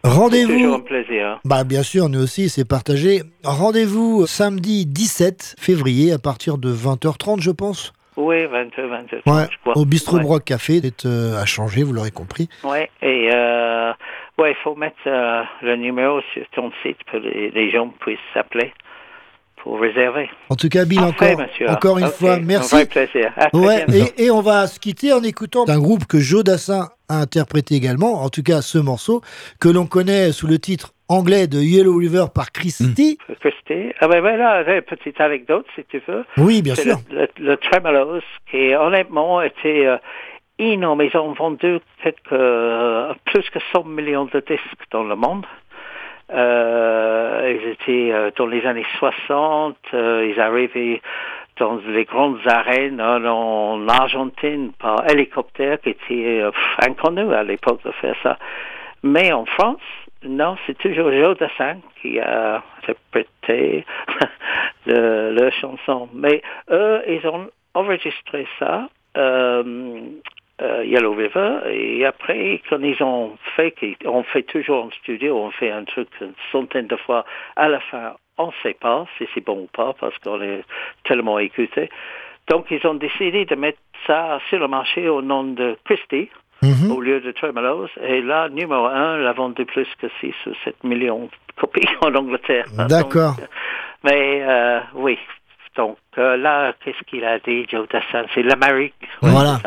Rendez-vous. 0.05 0.53
toujours 0.53 0.75
un 0.77 0.81
plaisir. 0.81 1.41
Bah 1.45 1.63
bien 1.63 1.85
sûr, 1.85 2.09
nous 2.09 2.21
aussi, 2.21 2.49
c'est 2.49 2.65
partagé. 2.65 3.23
Rendez-vous 3.45 4.27
samedi 4.27 4.85
17 4.85 5.57
février 5.59 6.13
à 6.13 6.19
partir 6.19 6.59
de 6.59 6.73
20h30, 6.73 7.41
je 7.41 7.53
pense. 7.53 7.93
Oui, 8.17 8.45
22, 8.47 8.87
22, 8.89 9.17
Ouais, 9.27 9.47
je 9.51 9.57
crois. 9.63 9.77
au 9.77 9.85
Bistrot 9.85 10.19
Ouais. 10.19 10.23
Broc 10.23 10.45
Café, 10.45 10.81
c'est 10.83 11.07
euh, 11.07 11.41
à 11.41 11.47
changer, 11.47 11.83
vous 11.83 11.93
l'aurez 11.93 12.11
compris. 12.11 12.49
Ouais, 12.63 12.91
et 13.01 13.31
euh, 13.33 13.91
ouais, 14.39 14.51
il 14.51 14.57
faut 14.63 14.75
mettre 14.75 14.97
euh, 15.07 15.43
le 15.63 15.77
numéro 15.77 16.21
sur 16.35 16.43
ton 16.55 16.71
site 16.83 16.99
pour 17.11 17.21
que 17.21 17.27
les, 17.27 17.51
les 17.51 17.71
gens 17.71 17.89
puissent 18.01 18.19
s'appeler 18.35 18.73
pour 19.63 19.81
réserver. 19.81 20.29
En 20.51 20.57
tout 20.57 20.69
cas, 20.69 20.85
Bill, 20.85 21.01
encore, 21.01 21.39
monsieur. 21.39 21.71
encore 21.71 21.99
une 21.99 22.09
fois, 22.09 22.35
Un 22.35 22.41
merci. 22.41 22.75
vrai 22.75 22.87
plaisir. 22.87 23.33
Ouais, 23.55 23.87
et, 24.19 24.25
et 24.25 24.31
on 24.31 24.41
va 24.43 24.67
se 24.67 24.79
quitter 24.81 25.13
en 25.13 25.23
écoutant 25.23 25.65
un 25.69 25.79
groupe 25.79 26.05
que 26.07 26.19
Joe 26.19 26.43
Dassin 26.45 26.89
a 27.09 27.19
interprété 27.21 27.77
également, 27.77 28.23
en 28.25 28.29
tout 28.29 28.43
cas 28.43 28.61
ce 28.61 28.79
morceau, 28.79 29.23
que 29.61 29.69
l'on 29.69 29.87
connaît 29.87 30.33
sous 30.33 30.47
le 30.49 30.59
titre 30.59 30.93
anglais 31.13 31.47
de 31.47 31.59
Yellow 31.59 31.97
River 31.97 32.27
par 32.35 32.53
Christie. 32.53 33.19
Christy. 33.41 33.93
Ah 34.01 34.09
ben, 34.09 34.23
ben 34.23 34.37
là, 34.37 34.65
j'ai 34.65 34.77
une 34.77 34.83
petite 34.83 35.21
anecdote, 35.21 35.67
si 35.75 35.85
tu 35.85 36.03
veux. 36.09 36.25
Oui, 36.39 36.63
bien 36.63 36.75
sûr. 36.75 36.97
Le, 37.11 37.21
le, 37.21 37.29
le 37.39 37.57
Tremolos, 37.57 38.23
qui 38.51 38.75
honnêtement 38.75 39.43
était 39.43 39.87
euh, 39.87 39.97
énorme. 40.59 41.03
Ils 41.03 41.17
ont 41.17 41.33
vendu 41.33 41.79
peut-être 42.03 42.33
euh, 42.33 43.13
plus 43.25 43.49
que 43.51 43.59
100 43.73 43.85
millions 43.85 44.25
de 44.27 44.41
disques 44.41 44.87
dans 44.91 45.05
le 45.05 45.17
monde. 45.17 45.45
Euh, 46.33 47.59
ils 47.61 47.69
étaient 47.71 48.13
euh, 48.13 48.31
dans 48.37 48.47
les 48.47 48.65
années 48.65 48.87
60, 48.99 49.77
euh, 49.93 50.33
ils 50.33 50.41
arrivaient 50.41 51.03
dans 51.59 51.79
les 51.89 52.05
grandes 52.05 52.39
arènes 52.47 53.01
en, 53.03 53.23
en 53.25 53.89
Argentine 53.89 54.73
par 54.79 55.05
hélicoptère 55.11 55.79
qui 55.81 55.91
était 55.91 56.43
inconnu 56.79 57.35
à 57.35 57.43
l'époque 57.43 57.81
de 57.85 57.91
faire 57.93 58.17
ça. 58.23 58.39
Mais 59.03 59.33
en 59.33 59.45
France, 59.45 59.81
non, 60.25 60.57
c'est 60.67 60.79
toujours 60.79 61.11
Joe 61.11 61.37
Dassin 61.39 61.79
qui 62.01 62.19
a 62.21 62.63
interprété 62.79 63.85
le, 64.87 65.35
le 65.35 65.51
chanson. 65.51 66.09
Mais 66.15 66.43
eux, 66.71 67.03
ils 67.09 67.27
ont 67.27 67.49
enregistré 67.75 68.47
ça, 68.59 68.89
euh, 69.17 70.01
euh, 70.61 70.85
Yellow 70.85 71.15
River, 71.15 71.61
et 71.71 72.05
après, 72.05 72.61
quand 72.69 72.81
ils 72.83 73.03
ont 73.03 73.37
fait, 73.57 73.75
on 74.05 74.23
fait 74.23 74.43
toujours 74.43 74.85
en 74.85 74.91
studio, 74.91 75.37
on 75.37 75.51
fait 75.51 75.71
un 75.71 75.85
truc 75.85 76.09
une 76.21 76.35
centaine 76.53 76.87
de 76.87 76.97
fois, 76.97 77.25
à 77.57 77.69
la 77.69 77.81
fin, 77.81 78.15
on 78.39 78.47
ne 78.47 78.53
sait 78.63 78.75
pas 78.75 79.07
si 79.19 79.27
c'est 79.35 79.45
bon 79.45 79.63
ou 79.63 79.69
pas, 79.73 79.95
parce 79.99 80.17
qu'on 80.19 80.41
est 80.41 80.63
tellement 81.05 81.39
écouté. 81.39 81.91
Donc, 82.49 82.67
ils 82.71 82.85
ont 82.87 82.95
décidé 82.95 83.45
de 83.45 83.55
mettre 83.55 83.79
ça 84.07 84.41
sur 84.49 84.59
le 84.59 84.69
marché 84.69 85.09
au 85.09 85.23
nom 85.23 85.45
de 85.45 85.77
Christie, 85.85 86.29
Mhm. 86.63 86.93
au 86.93 87.01
lieu 87.01 87.21
de 87.21 87.33
Tremolos. 87.33 87.89
Et 88.03 88.21
là, 88.23 88.49
numéro 88.49 88.87
un, 88.87 89.19
l'a 89.19 89.33
vendu 89.33 89.65
plus 89.65 89.87
que 90.01 90.07
6 90.21 90.33
ou 90.47 90.53
7 90.65 90.85
millions 90.85 91.25
de 91.25 91.61
copies 91.61 91.89
en 92.03 92.15
Angleterre. 92.15 92.67
D'accord. 92.89 93.37
Donc, 93.37 93.49
mais 94.05 94.43
euh, 94.43 94.81
oui. 94.95 95.19
Donc 95.77 95.97
euh, 96.19 96.37
là, 96.37 96.75
qu'est-ce 96.85 97.03
qu'il 97.09 97.25
a 97.25 97.39
dit, 97.39 97.67
Joe 97.71 97.89
Dassin? 97.89 98.27
C'est 98.35 98.43
l'Amérique. 98.43 98.95
Voilà. 99.23 99.61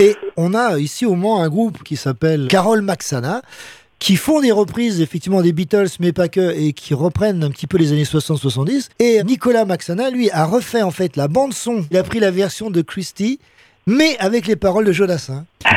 Et 0.00 0.16
on 0.36 0.54
a 0.54 0.78
ici 0.78 1.06
au 1.06 1.14
Mans 1.14 1.42
un 1.42 1.48
groupe 1.48 1.82
qui 1.82 1.96
s'appelle 1.96 2.48
Carole 2.48 2.82
Maxana, 2.82 3.42
qui 3.98 4.16
font 4.16 4.40
des 4.40 4.50
reprises 4.50 5.00
effectivement 5.00 5.42
des 5.42 5.52
Beatles, 5.52 5.86
mais 6.00 6.12
pas 6.12 6.28
que, 6.28 6.52
et 6.58 6.72
qui 6.72 6.92
reprennent 6.92 7.44
un 7.44 7.50
petit 7.50 7.68
peu 7.68 7.78
les 7.78 7.92
années 7.92 8.02
60-70. 8.02 8.88
Et 8.98 9.22
Nicolas 9.22 9.64
Maxana, 9.64 10.10
lui, 10.10 10.28
a 10.30 10.44
refait 10.44 10.82
en 10.82 10.90
fait 10.90 11.16
la 11.16 11.28
bande 11.28 11.52
son. 11.52 11.84
Il 11.90 11.96
a 11.96 12.02
pris 12.02 12.18
la 12.18 12.32
version 12.32 12.70
de 12.70 12.82
Christie, 12.82 13.38
mais 13.86 14.16
avec 14.18 14.46
les 14.46 14.56
paroles 14.56 14.84
de 14.84 14.92
Jodassin. 14.92 15.44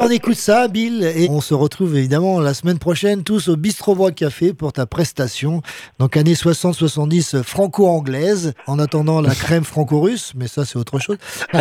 On 0.00 0.08
écoute 0.10 0.36
ça, 0.36 0.68
Bill, 0.68 1.02
et 1.02 1.28
on 1.28 1.40
se 1.40 1.54
retrouve 1.54 1.96
évidemment 1.96 2.38
la 2.38 2.54
semaine 2.54 2.78
prochaine 2.78 3.24
tous 3.24 3.48
au 3.48 3.56
Bistro 3.56 3.96
Broc 3.96 4.14
Café 4.14 4.54
pour 4.54 4.72
ta 4.72 4.86
prestation. 4.86 5.60
Donc 5.98 6.16
années 6.16 6.34
60-70 6.34 7.42
franco-anglaise, 7.42 8.54
en 8.68 8.78
attendant 8.78 9.20
la 9.20 9.34
crème 9.34 9.64
franco-russe, 9.64 10.34
mais 10.36 10.46
ça 10.46 10.64
c'est 10.64 10.78
autre 10.78 11.00
chose. 11.00 11.18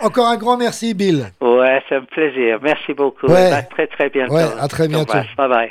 Encore 0.00 0.26
un 0.26 0.36
grand 0.36 0.56
merci, 0.56 0.94
Bill. 0.94 1.30
Ouais, 1.40 1.80
c'est 1.88 1.94
un 1.94 2.04
plaisir. 2.04 2.58
Merci 2.60 2.92
beaucoup. 2.92 3.28
Ouais. 3.28 3.52
À 3.52 3.62
très 3.62 3.86
très 3.86 4.10
bientôt. 4.10 4.34
Ouais, 4.34 4.46
à 4.58 4.66
très 4.66 4.88
bientôt. 4.88 5.12
Bye 5.36 5.48
bye. 5.48 5.70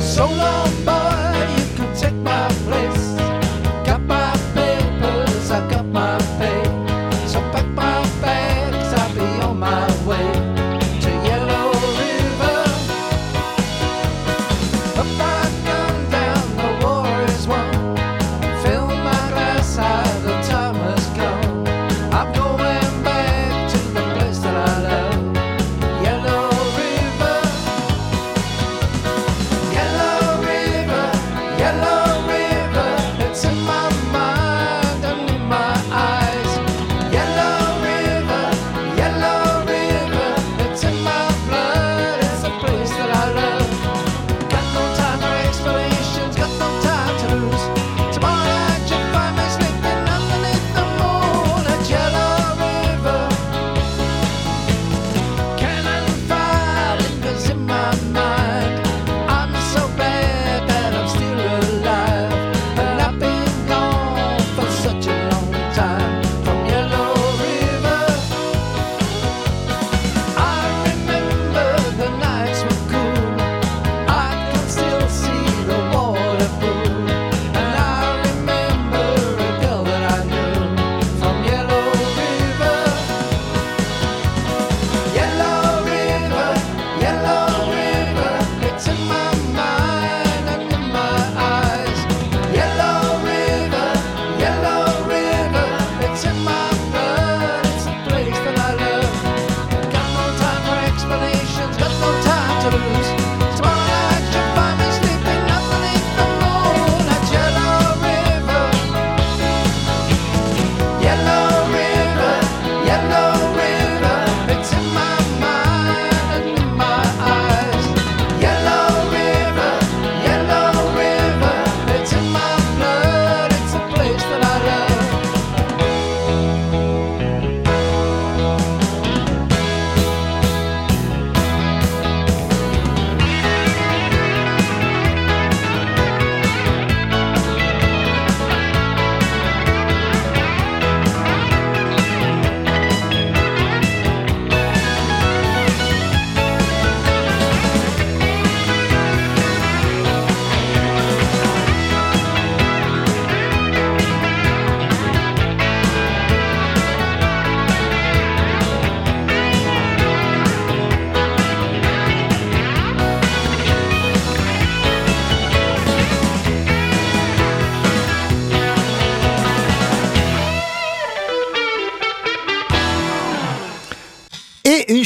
So 0.00 0.22
long, 0.22 0.84
boy, 0.84 0.99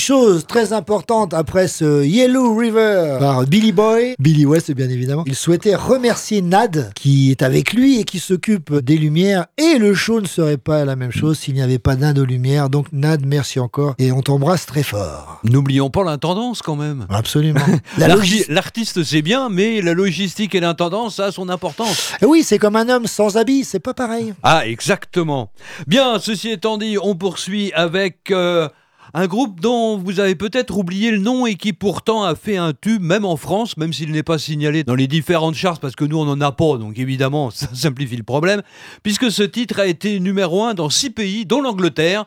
chose 0.04 0.46
très 0.46 0.74
importante 0.74 1.32
après 1.32 1.66
ce 1.66 2.04
Yellow 2.04 2.54
River 2.54 3.16
par 3.18 3.44
Billy 3.46 3.72
Boy, 3.72 4.14
Billy 4.18 4.44
West 4.44 4.70
bien 4.72 4.90
évidemment, 4.90 5.24
il 5.26 5.34
souhaitait 5.34 5.74
remercier 5.74 6.42
Nad 6.42 6.92
qui 6.94 7.30
est 7.30 7.40
avec 7.40 7.72
lui 7.72 8.00
et 8.00 8.04
qui 8.04 8.18
s'occupe 8.18 8.74
des 8.74 8.98
lumières 8.98 9.46
et 9.56 9.78
le 9.78 9.94
show 9.94 10.20
ne 10.20 10.26
serait 10.26 10.58
pas 10.58 10.84
la 10.84 10.94
même 10.94 11.10
chose 11.10 11.38
s'il 11.38 11.54
n'y 11.54 11.62
avait 11.62 11.78
pas 11.78 11.96
Nad 11.96 12.18
aux 12.18 12.26
lumières. 12.26 12.68
Donc 12.68 12.88
Nad, 12.92 13.24
merci 13.24 13.60
encore 13.60 13.94
et 13.98 14.12
on 14.12 14.20
t'embrasse 14.20 14.66
très 14.66 14.82
fort. 14.82 15.40
N'oublions 15.42 15.88
pas 15.88 16.04
l'intendance 16.04 16.60
quand 16.60 16.76
même. 16.76 17.06
Absolument. 17.08 17.60
La 17.96 18.08
L'artiste 18.48 19.04
c'est 19.04 19.22
bien, 19.22 19.48
mais 19.48 19.80
la 19.80 19.94
logistique 19.94 20.54
et 20.54 20.60
l'intendance, 20.60 21.16
ça 21.16 21.26
a 21.26 21.32
son 21.32 21.48
importance. 21.48 22.12
Eh 22.20 22.26
oui, 22.26 22.42
c'est 22.42 22.58
comme 22.58 22.76
un 22.76 22.90
homme 22.90 23.06
sans 23.06 23.38
habit, 23.38 23.64
c'est 23.64 23.80
pas 23.80 23.94
pareil. 23.94 24.34
Ah, 24.42 24.66
exactement. 24.66 25.50
Bien, 25.86 26.18
ceci 26.18 26.50
étant 26.50 26.76
dit, 26.76 26.98
on 27.02 27.14
poursuit 27.14 27.72
avec 27.72 28.30
euh, 28.30 28.68
un 29.16 29.28
groupe 29.28 29.60
dont 29.60 29.96
vous 29.96 30.18
avez 30.18 30.34
peut-être 30.34 30.76
oublié 30.76 31.12
le 31.12 31.18
nom 31.18 31.46
et 31.46 31.54
qui 31.54 31.72
pourtant 31.72 32.24
a 32.24 32.34
fait 32.34 32.56
un 32.56 32.72
tube, 32.72 33.00
même 33.00 33.24
en 33.24 33.36
France, 33.36 33.76
même 33.76 33.92
s'il 33.92 34.10
n'est 34.10 34.24
pas 34.24 34.38
signalé 34.38 34.82
dans 34.82 34.96
les 34.96 35.06
différentes 35.06 35.54
charts, 35.54 35.78
parce 35.78 35.94
que 35.94 36.04
nous 36.04 36.18
on 36.18 36.24
n'en 36.24 36.40
a 36.40 36.50
pas, 36.50 36.78
donc 36.78 36.98
évidemment 36.98 37.50
ça 37.52 37.68
simplifie 37.72 38.16
le 38.16 38.24
problème, 38.24 38.62
puisque 39.04 39.30
ce 39.30 39.44
titre 39.44 39.78
a 39.78 39.86
été 39.86 40.18
numéro 40.18 40.64
un 40.64 40.74
dans 40.74 40.90
six 40.90 41.10
pays, 41.10 41.46
dont 41.46 41.62
l'Angleterre. 41.62 42.26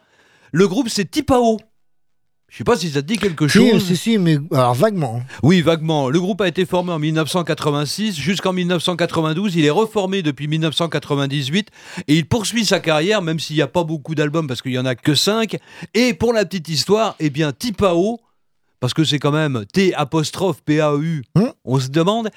Le 0.54 0.66
groupe 0.68 0.88
c'est 0.88 1.12
Tipao. 1.12 1.60
Je 2.50 2.58
sais 2.60 2.64
pas 2.64 2.78
si 2.78 2.90
ça 2.90 3.02
te 3.02 3.08
dit 3.08 3.18
quelque 3.18 3.48
Si, 3.50 3.58
chose. 3.58 3.84
si, 3.86 3.98
si, 3.98 4.18
mais 4.18 4.38
alors 4.54 4.74
vaguement. 4.74 5.22
Oui, 5.44 5.62
vaguement. 5.62 6.10
Le 6.10 6.20
groupe 6.20 6.40
a 6.40 6.48
été 6.48 6.66
formé 6.66 6.94
en 6.94 7.00
1986 7.00 8.16
jusqu'en 8.18 8.54
1992. 8.54 9.56
Il 9.58 9.66
est 9.66 9.70
reformé 9.70 10.22
depuis 10.22 10.48
1998 10.48 11.68
et 12.08 12.16
il 12.18 12.26
poursuit 12.26 12.66
sa 12.66 12.80
carrière, 12.80 13.22
même 13.22 13.40
s'il 13.40 13.58
n'y 13.58 13.62
a 13.62 13.68
pas 13.68 13.84
beaucoup 13.84 14.16
d'albums 14.16 14.48
parce 14.48 14.62
qu'il 14.62 14.72
n'y 14.72 14.78
en 14.80 14.86
a 14.86 14.96
que 14.96 15.14
5. 15.14 15.58
Et 15.94 16.14
pour 16.14 16.32
la 16.32 16.46
petite 16.46 16.70
histoire, 16.70 17.16
eh 17.20 17.30
bien, 17.30 17.52
Tipao, 17.52 18.22
parce 18.80 18.94
que 18.94 19.04
c'est 19.04 19.20
quand 19.20 19.32
même 19.32 19.66
T 19.74 19.94
apostrophe 19.94 20.62
P-A-U, 20.64 21.24
on 21.66 21.80
se 21.80 21.90
demande, 21.90 22.30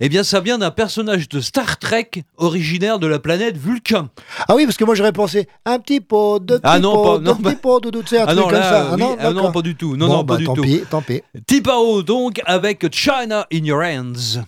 eh 0.00 0.08
bien, 0.08 0.22
ça 0.22 0.40
vient 0.40 0.58
d'un 0.58 0.70
personnage 0.70 1.28
de 1.28 1.40
Star 1.40 1.78
Trek 1.78 2.10
originaire 2.36 2.98
de 2.98 3.06
la 3.06 3.18
planète 3.18 3.56
Vulcain. 3.56 4.10
Ah 4.48 4.54
oui, 4.56 4.64
parce 4.66 4.76
que 4.76 4.84
moi 4.84 4.94
j'aurais 4.94 5.12
pensé 5.12 5.48
un 5.64 5.78
petit 5.78 6.00
pot, 6.00 6.38
deux 6.38 6.56
petits 6.58 6.62
Ah 6.64 6.78
non, 6.78 6.92
pots, 6.94 7.04
pas- 7.04 7.18
deux 7.18 7.24
non, 7.24 7.32
petits 7.36 7.42
bah- 7.42 7.54
pots, 7.62 7.80
tu 7.80 8.06
sais, 8.06 8.18
un 8.18 8.22
Ah 8.22 8.26
truc 8.26 8.38
non, 8.38 8.44
comme 8.44 8.52
là, 8.52 8.62
ça. 8.62 8.86
Ah 8.90 8.94
oui, 8.94 9.00
non, 9.34 9.46
ah 9.48 9.52
pas 9.52 9.62
du 9.62 9.74
tout. 9.76 9.96
Non, 9.96 10.06
Bon, 10.08 10.12
non, 10.14 10.22
bah, 10.24 10.34
pas 10.34 10.38
du 10.38 10.44
tant 10.46 10.54
tout. 10.54 10.62
pis, 10.62 10.82
tant 10.90 11.02
pis. 11.02 11.22
Tipao, 11.46 12.02
donc, 12.02 12.40
avec 12.46 12.92
China 12.94 13.46
in 13.52 13.64
Your 13.64 13.82
Hands. 13.82 14.42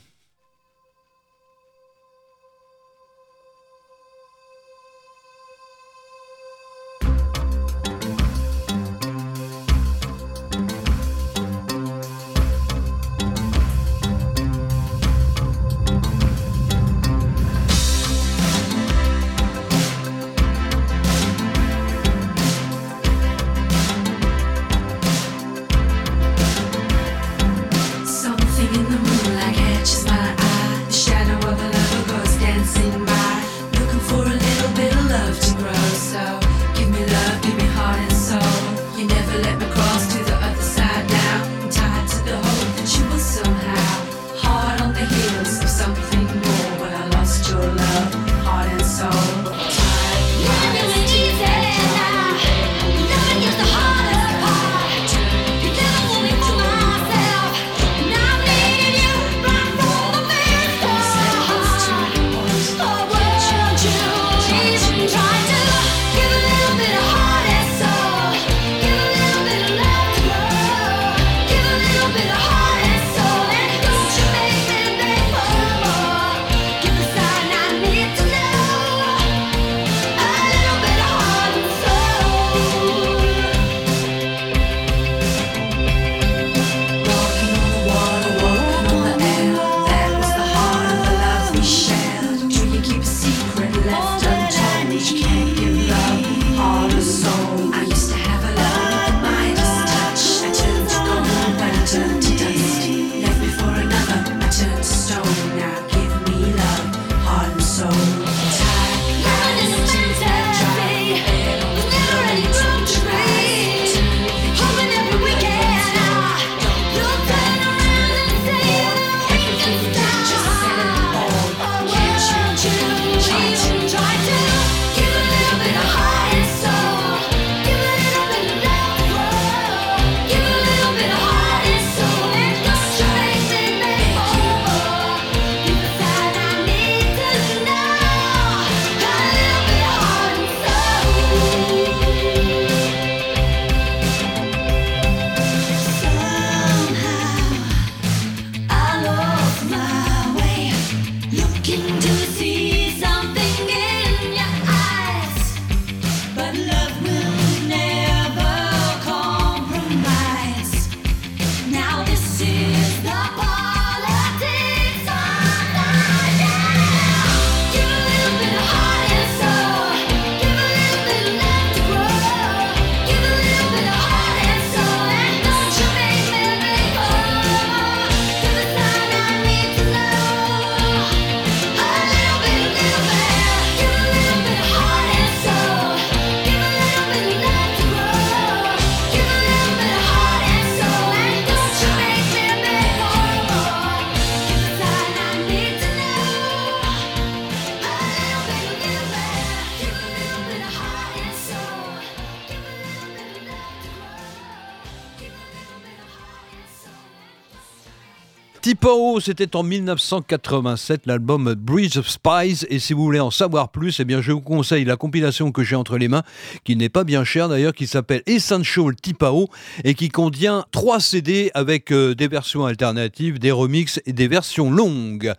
C'était 209.20 209.54
en 209.54 209.64
1987, 209.64 211.02
l'album 211.04 211.54
Bridge 211.54 211.98
of 211.98 212.08
Spies. 212.08 212.64
Et 212.70 212.78
si 212.78 212.94
vous 212.94 213.02
voulez 213.02 213.20
en 213.20 213.30
savoir 213.30 213.68
plus, 213.70 214.00
eh 214.00 214.06
bien, 214.06 214.22
je 214.22 214.32
vous 214.32 214.40
conseille 214.40 214.86
la 214.86 214.96
compilation 214.96 215.52
que 215.52 215.62
j'ai 215.62 215.76
entre 215.76 215.98
les 215.98 216.08
mains, 216.08 216.22
qui 216.64 216.74
n'est 216.74 216.88
pas 216.88 217.04
bien 217.04 217.22
chère 217.22 217.50
d'ailleurs, 217.50 217.74
qui 217.74 217.86
s'appelle 217.86 218.22
Essential 218.24 218.96
Tipao 218.96 219.48
et 219.84 219.92
qui 219.92 220.08
contient 220.08 220.64
trois 220.72 221.00
CD 221.00 221.50
avec 221.52 221.92
euh, 221.92 222.14
des 222.14 222.28
versions 222.28 222.64
alternatives, 222.64 223.38
des 223.38 223.50
remixes 223.50 224.00
et 224.06 224.14
des 224.14 224.26
versions 224.26 224.70
longues. 224.70 225.34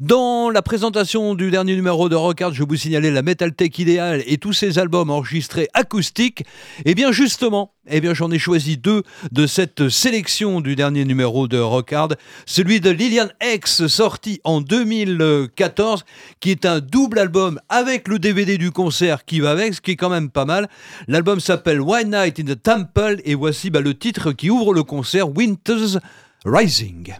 Dans 0.00 0.50
la 0.50 0.62
présentation 0.62 1.36
du 1.36 1.52
dernier 1.52 1.76
numéro 1.76 2.08
de 2.08 2.16
Rockard, 2.16 2.52
je 2.52 2.64
vous 2.64 2.76
signalais 2.76 3.12
la 3.12 3.22
Metal 3.22 3.54
Tech 3.54 3.78
idéale 3.78 4.24
et 4.26 4.38
tous 4.38 4.54
ces 4.54 4.80
albums 4.80 5.10
enregistrés 5.10 5.68
acoustiques. 5.72 6.44
Et 6.84 6.96
bien 6.96 7.12
justement, 7.12 7.74
eh 7.90 8.00
bien 8.00 8.14
j'en 8.14 8.30
ai 8.30 8.38
choisi 8.38 8.76
deux 8.76 9.02
de 9.32 9.46
cette 9.46 9.88
sélection 9.88 10.60
du 10.60 10.76
dernier 10.76 11.04
numéro 11.04 11.48
de 11.48 11.58
Rockard. 11.58 12.10
Celui 12.44 12.80
de 12.80 12.87
Lilian 12.90 13.28
X, 13.42 13.86
sorti 13.86 14.40
en 14.44 14.60
2014, 14.60 16.04
qui 16.40 16.50
est 16.50 16.64
un 16.64 16.80
double 16.80 17.18
album 17.18 17.60
avec 17.68 18.08
le 18.08 18.18
DVD 18.18 18.58
du 18.58 18.70
concert 18.70 19.24
qui 19.24 19.40
va 19.40 19.50
avec, 19.50 19.74
ce 19.74 19.80
qui 19.80 19.92
est 19.92 19.96
quand 19.96 20.10
même 20.10 20.30
pas 20.30 20.44
mal. 20.44 20.68
L'album 21.06 21.40
s'appelle 21.40 21.80
One 21.80 22.10
Night 22.10 22.40
in 22.40 22.44
the 22.44 22.62
Temple 22.62 23.20
et 23.24 23.34
voici 23.34 23.70
bah, 23.70 23.80
le 23.80 23.96
titre 23.96 24.32
qui 24.32 24.50
ouvre 24.50 24.72
le 24.72 24.82
concert, 24.82 25.28
Winter's 25.28 25.98
Rising. 26.44 27.14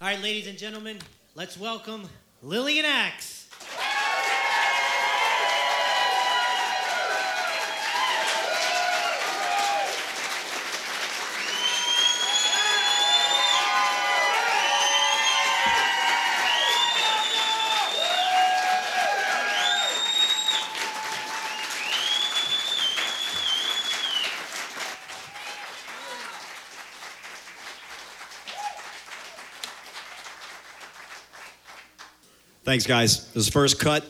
All 0.00 0.08
right, 0.08 0.22
ladies 0.22 0.48
and 0.48 0.58
gentlemen, 0.58 0.96
let's 1.36 1.56
welcome 1.56 2.02
Lillian 2.42 2.84
Axe. 2.84 3.48
Thanks, 32.72 32.86
guys. 32.86 33.30
This 33.34 33.50
first 33.50 33.78
cut 33.78 34.02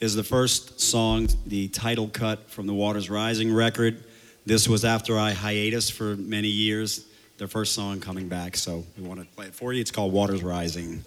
is 0.00 0.14
the 0.14 0.22
first 0.22 0.82
song, 0.82 1.28
the 1.46 1.68
title 1.68 2.08
cut 2.08 2.50
from 2.50 2.66
the 2.66 2.74
Waters 2.74 3.08
Rising 3.08 3.50
record. 3.50 4.04
This 4.44 4.68
was 4.68 4.84
after 4.84 5.18
I 5.18 5.32
hiatus 5.32 5.88
for 5.88 6.14
many 6.14 6.48
years, 6.48 7.06
their 7.38 7.48
first 7.48 7.74
song 7.74 7.98
coming 7.98 8.28
back, 8.28 8.58
so 8.58 8.84
we 8.98 9.02
want 9.02 9.20
to 9.20 9.26
play 9.34 9.46
it 9.46 9.54
for 9.54 9.72
you. 9.72 9.80
It's 9.80 9.90
called 9.90 10.12
Waters 10.12 10.42
Rising. 10.42 11.02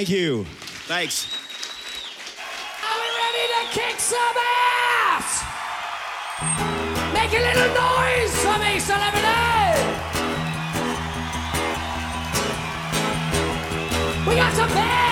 Thank 0.00 0.08
you. 0.08 0.44
Thanks. 0.88 1.26
Are 2.82 2.98
we 3.02 3.08
ready 3.20 3.44
to 3.52 3.78
kick 3.78 4.00
some 4.00 4.36
ass? 5.12 5.44
Make 7.12 7.32
a 7.34 7.42
little 7.44 7.68
noise 7.74 8.34
for 8.40 8.58
me, 8.60 8.80
celebrity. 8.80 9.20
We 14.26 14.36
got 14.36 14.54
some 14.54 14.70
fans. 14.70 15.09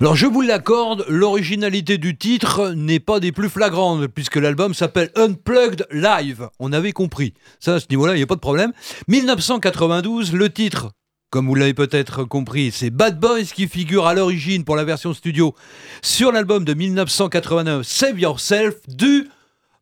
Alors 0.00 0.14
je 0.14 0.26
vous 0.26 0.42
l'accorde, 0.42 1.04
l'originalité 1.08 1.98
du 1.98 2.16
titre 2.16 2.70
n'est 2.70 3.00
pas 3.00 3.18
des 3.18 3.32
plus 3.32 3.48
flagrantes, 3.48 4.06
puisque 4.06 4.36
l'album 4.36 4.72
s'appelle 4.72 5.10
Unplugged 5.16 5.88
Live. 5.90 6.48
On 6.60 6.72
avait 6.72 6.92
compris. 6.92 7.34
Ça, 7.58 7.74
à 7.74 7.80
ce 7.80 7.86
niveau-là, 7.90 8.14
il 8.14 8.18
n'y 8.18 8.22
a 8.22 8.26
pas 8.28 8.36
de 8.36 8.40
problème. 8.40 8.72
1992, 9.08 10.34
le 10.34 10.50
titre, 10.50 10.92
comme 11.30 11.48
vous 11.48 11.56
l'avez 11.56 11.74
peut-être 11.74 12.22
compris, 12.22 12.70
c'est 12.70 12.90
Bad 12.90 13.18
Boys 13.18 13.42
qui 13.52 13.66
figure 13.66 14.06
à 14.06 14.14
l'origine 14.14 14.62
pour 14.62 14.76
la 14.76 14.84
version 14.84 15.12
studio 15.14 15.52
sur 16.00 16.30
l'album 16.30 16.64
de 16.64 16.74
1989 16.74 17.84
Save 17.84 18.20
Yourself 18.20 18.76
du 18.86 19.26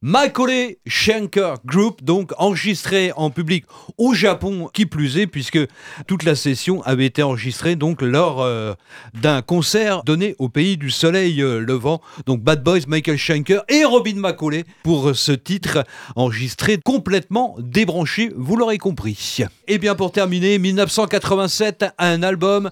Macaulay 0.08 0.78
Shanker 0.86 1.54
Group, 1.64 2.04
donc 2.04 2.30
enregistré 2.38 3.10
en 3.16 3.30
public 3.30 3.64
au 3.98 4.14
Japon, 4.14 4.70
qui 4.72 4.86
plus 4.86 5.18
est, 5.18 5.26
puisque 5.26 5.58
toute 6.06 6.22
la 6.22 6.36
session 6.36 6.80
avait 6.82 7.06
été 7.06 7.24
enregistrée 7.24 7.74
donc 7.74 8.02
lors 8.02 8.40
euh, 8.40 8.74
d'un 9.20 9.42
concert 9.42 10.04
donné 10.04 10.36
au 10.38 10.48
pays 10.48 10.76
du 10.76 10.90
soleil 10.90 11.42
euh, 11.42 11.58
levant. 11.58 12.00
Donc 12.24 12.40
Bad 12.40 12.62
Boys, 12.62 12.82
Michael 12.86 13.16
Schenker 13.16 13.64
et 13.68 13.84
Robin 13.84 14.14
Macaulay 14.14 14.64
pour 14.84 15.08
euh, 15.08 15.14
ce 15.14 15.32
titre 15.32 15.82
enregistré 16.14 16.78
complètement 16.78 17.56
débranché, 17.58 18.30
vous 18.36 18.54
l'aurez 18.54 18.78
compris. 18.78 19.38
Et 19.66 19.78
bien 19.78 19.96
pour 19.96 20.12
terminer, 20.12 20.60
1987, 20.60 21.84
un 21.98 22.22
album. 22.22 22.70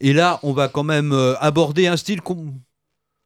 Et 0.00 0.12
là, 0.12 0.38
on 0.44 0.52
va 0.52 0.68
quand 0.68 0.84
même 0.84 1.12
aborder 1.40 1.88
un 1.88 1.96
style 1.96 2.20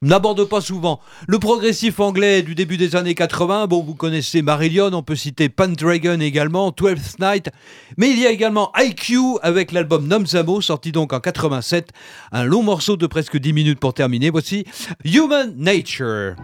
n'aborde 0.02 0.44
pas 0.44 0.60
souvent. 0.60 1.00
Le 1.26 1.38
progressif 1.38 2.00
anglais 2.00 2.42
du 2.42 2.54
début 2.54 2.76
des 2.76 2.96
années 2.96 3.14
80, 3.14 3.68
bon, 3.68 3.82
vous 3.82 3.94
connaissez 3.94 4.42
Marillion, 4.42 4.90
on 4.92 5.02
peut 5.02 5.16
citer 5.16 5.48
Pandragon 5.48 6.20
également, 6.20 6.72
Twelfth 6.72 7.18
Night, 7.20 7.50
mais 7.96 8.10
il 8.10 8.18
y 8.18 8.26
a 8.26 8.30
également 8.30 8.72
IQ 8.76 9.38
avec 9.42 9.72
l'album 9.72 10.06
Nomzamo, 10.06 10.60
sorti 10.60 10.92
donc 10.92 11.12
en 11.12 11.20
87. 11.20 11.90
Un 12.32 12.44
long 12.44 12.62
morceau 12.62 12.96
de 12.96 13.06
presque 13.06 13.38
10 13.38 13.52
minutes 13.52 13.80
pour 13.80 13.94
terminer. 13.94 14.30
Voici 14.30 14.64
Human 15.04 15.54
Nature. 15.56 16.34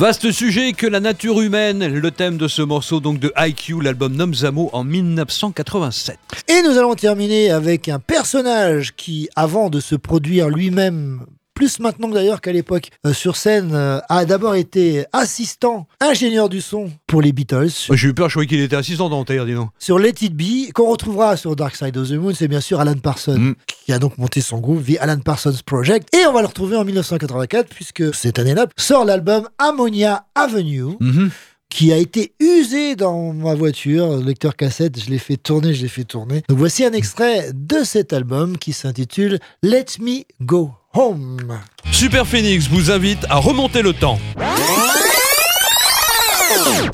Vaste 0.00 0.32
sujet 0.32 0.72
que 0.72 0.86
la 0.86 0.98
nature 0.98 1.42
humaine, 1.42 1.86
le 1.86 2.10
thème 2.10 2.38
de 2.38 2.48
ce 2.48 2.62
morceau 2.62 3.00
donc 3.00 3.18
de 3.18 3.30
IQ, 3.36 3.82
l'album 3.82 4.16
Nomzamo 4.16 4.70
en 4.72 4.82
1987. 4.82 6.16
Et 6.48 6.62
nous 6.62 6.78
allons 6.78 6.94
terminer 6.94 7.50
avec 7.50 7.86
un 7.90 7.98
personnage 7.98 8.96
qui, 8.96 9.28
avant 9.36 9.68
de 9.68 9.78
se 9.78 9.94
produire 9.96 10.48
lui-même, 10.48 11.26
plus 11.54 11.78
maintenant 11.80 12.08
d'ailleurs 12.08 12.40
qu'à 12.40 12.52
l'époque, 12.52 12.90
euh, 13.06 13.12
sur 13.12 13.36
scène, 13.36 13.70
euh, 13.74 13.98
a 14.08 14.24
d'abord 14.24 14.54
été 14.54 15.04
assistant, 15.12 15.86
ingénieur 16.00 16.48
du 16.48 16.60
son 16.60 16.90
pour 17.06 17.20
les 17.22 17.32
Beatles. 17.32 17.70
Oh, 17.90 17.96
J'ai 17.96 18.08
eu 18.08 18.14
peur, 18.14 18.28
je 18.28 18.34
croyais 18.34 18.46
qu'il 18.48 18.60
était 18.60 18.76
assistant 18.76 19.08
dentaire, 19.10 19.44
dis 19.46 19.54
donc. 19.54 19.70
Sur 19.78 19.98
Let 19.98 20.14
It 20.22 20.34
Be, 20.34 20.72
qu'on 20.72 20.90
retrouvera 20.90 21.36
sur 21.36 21.54
Dark 21.56 21.76
Side 21.76 21.96
of 21.96 22.08
the 22.08 22.12
Moon, 22.12 22.32
c'est 22.34 22.48
bien 22.48 22.60
sûr 22.60 22.80
Alan 22.80 22.94
Parsons, 22.94 23.38
Mm. 23.38 23.54
qui 23.84 23.92
a 23.92 23.98
donc 23.98 24.16
monté 24.18 24.40
son 24.40 24.58
groupe 24.58 24.80
via 24.80 25.02
Alan 25.02 25.18
Parsons 25.20 25.54
Project. 25.66 26.08
Et 26.16 26.26
on 26.26 26.32
va 26.32 26.40
le 26.40 26.46
retrouver 26.46 26.76
en 26.76 26.84
1984, 26.84 27.68
puisque 27.68 28.14
cette 28.14 28.38
année-là 28.38 28.66
sort 28.76 29.04
l'album 29.04 29.48
Ammonia 29.58 30.24
Avenue. 30.34 30.96
Mhm. 31.00 31.30
qui 31.72 31.92
a 31.92 31.96
été 31.98 32.32
usé 32.40 32.96
dans 32.96 33.32
ma 33.32 33.54
voiture, 33.54 34.16
le 34.16 34.24
lecteur 34.24 34.56
cassette, 34.56 35.00
je 35.00 35.08
l'ai 35.08 35.18
fait 35.18 35.36
tourner, 35.36 35.72
je 35.72 35.82
l'ai 35.82 35.88
fait 35.88 36.02
tourner. 36.02 36.42
Donc 36.48 36.58
voici 36.58 36.84
un 36.84 36.90
extrait 36.90 37.52
de 37.54 37.84
cet 37.84 38.12
album 38.12 38.58
qui 38.58 38.72
s'intitule 38.72 39.38
Let 39.62 39.84
Me 40.00 40.24
Go 40.42 40.72
Home. 40.92 41.60
Super 41.92 42.26
Phoenix 42.26 42.66
vous 42.66 42.90
invite 42.90 43.24
à 43.30 43.36
remonter 43.36 43.80
le 43.80 43.92
temps. 43.92 44.18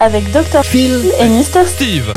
Avec 0.00 0.30
Dr. 0.32 0.62
Phil 0.62 1.10
et 1.18 1.28
Mr. 1.28 1.66
Steve. 1.66 2.12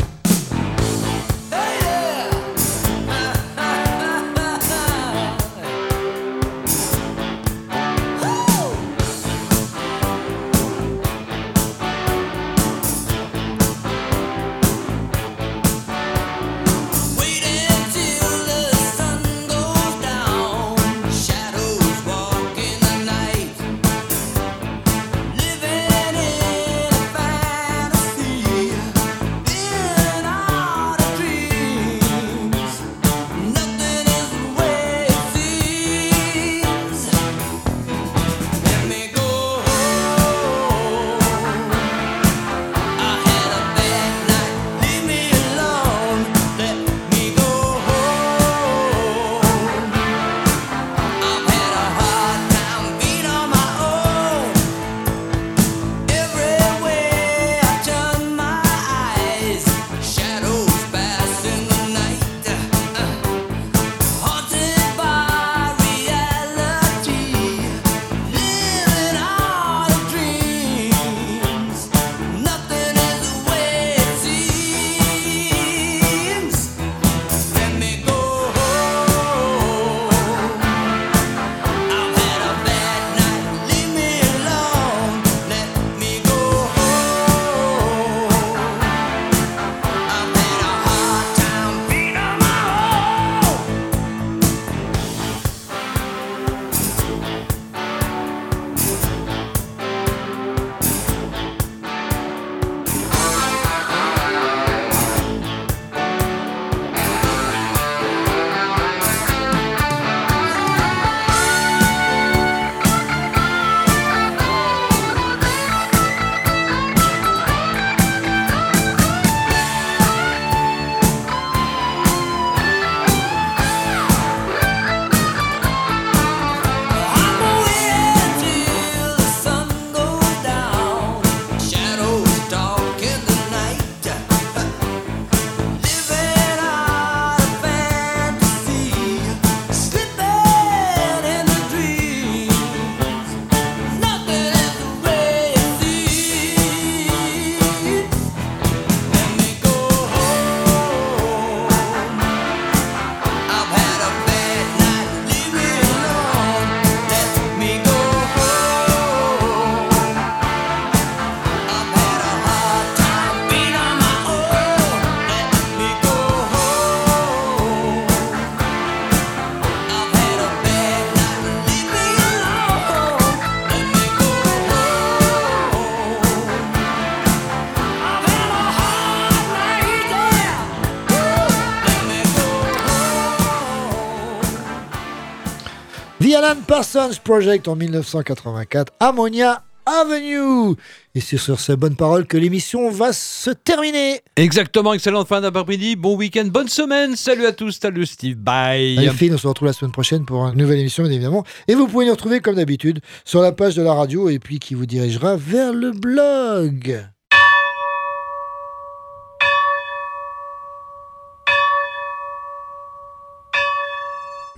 Parsons 186.80 187.20
Project 187.22 187.68
en 187.68 187.76
1984, 187.76 188.94
Ammonia 189.00 189.62
Avenue. 189.84 190.76
Et 191.14 191.20
c'est 191.20 191.36
sur 191.36 191.60
ces 191.60 191.76
bonnes 191.76 191.94
paroles 191.94 192.26
que 192.26 192.38
l'émission 192.38 192.90
va 192.90 193.12
se 193.12 193.50
terminer. 193.50 194.22
Exactement, 194.36 194.94
excellente 194.94 195.28
fin 195.28 195.42
d'après-midi, 195.42 195.96
bon 195.96 196.16
week-end, 196.16 196.46
bonne 196.46 196.68
semaine, 196.68 197.16
salut 197.16 197.44
à 197.44 197.52
tous, 197.52 197.72
salut 197.72 198.06
Steve, 198.06 198.36
bye 198.36 198.96
Allez, 198.96 199.10
Phil, 199.10 199.34
on 199.34 199.36
se 199.36 199.46
retrouve 199.46 199.66
la 199.66 199.74
semaine 199.74 199.92
prochaine 199.92 200.24
pour 200.24 200.46
une 200.46 200.56
nouvelle 200.56 200.78
émission, 200.78 201.02
bien 201.02 201.12
évidemment. 201.12 201.44
Et 201.68 201.74
vous 201.74 201.86
pouvez 201.86 202.06
nous 202.06 202.12
retrouver, 202.12 202.40
comme 202.40 202.54
d'habitude, 202.54 203.00
sur 203.26 203.42
la 203.42 203.52
page 203.52 203.76
de 203.76 203.82
la 203.82 203.92
radio 203.92 204.30
et 204.30 204.38
puis 204.38 204.58
qui 204.58 204.74
vous 204.74 204.86
dirigera 204.86 205.36
vers 205.36 205.74
le 205.74 205.90
blog. 205.90 207.04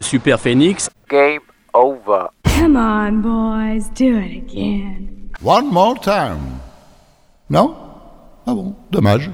Super 0.00 0.38
Phoenix. 0.38 0.88
Game 1.10 1.40
over. 1.74 2.28
Come 2.44 2.76
on, 2.76 3.22
boys, 3.22 3.88
do 3.94 4.18
it 4.18 4.36
again. 4.36 5.30
One 5.42 5.66
more 5.72 5.98
time. 5.98 6.60
Non? 7.50 7.74
Ah 8.46 8.54
bon, 8.54 8.74
dommage. 8.90 9.30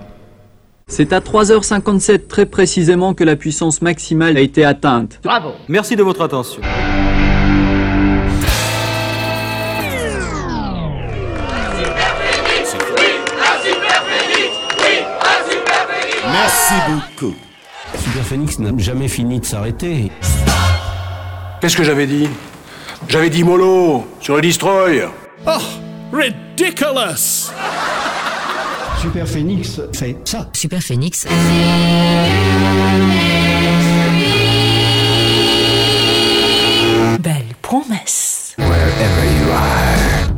C'est 0.86 1.12
à 1.12 1.20
3h57 1.20 2.28
très 2.28 2.46
précisément 2.46 3.12
que 3.12 3.22
la 3.22 3.36
puissance 3.36 3.82
maximale 3.82 4.36
a 4.38 4.40
été 4.40 4.64
atteinte. 4.64 5.20
Bravo. 5.22 5.52
Merci 5.68 5.96
de 5.96 6.02
votre 6.02 6.22
attention. 6.22 6.62
Merci 16.32 16.74
beaucoup. 16.88 17.34
Super 17.94 18.22
Phoenix 18.24 18.58
n'a 18.58 18.70
jamais 18.78 19.08
fini 19.08 19.40
de 19.40 19.44
s'arrêter. 19.44 20.10
Qu'est-ce 21.60 21.76
que 21.76 21.82
j'avais 21.84 22.06
dit? 22.06 22.28
J'avais 23.08 23.30
dit 23.30 23.42
mollo 23.42 24.06
sur 24.20 24.36
le 24.36 24.42
destroy. 24.42 25.02
Oh, 25.46 25.50
ridiculous. 26.12 27.50
Super 29.00 29.26
Phoenix 29.28 29.80
fait 29.94 30.16
ça. 30.24 30.48
Super 30.52 30.80
Phoenix. 30.80 31.26
Belle 37.20 37.44
promesse. 37.62 38.56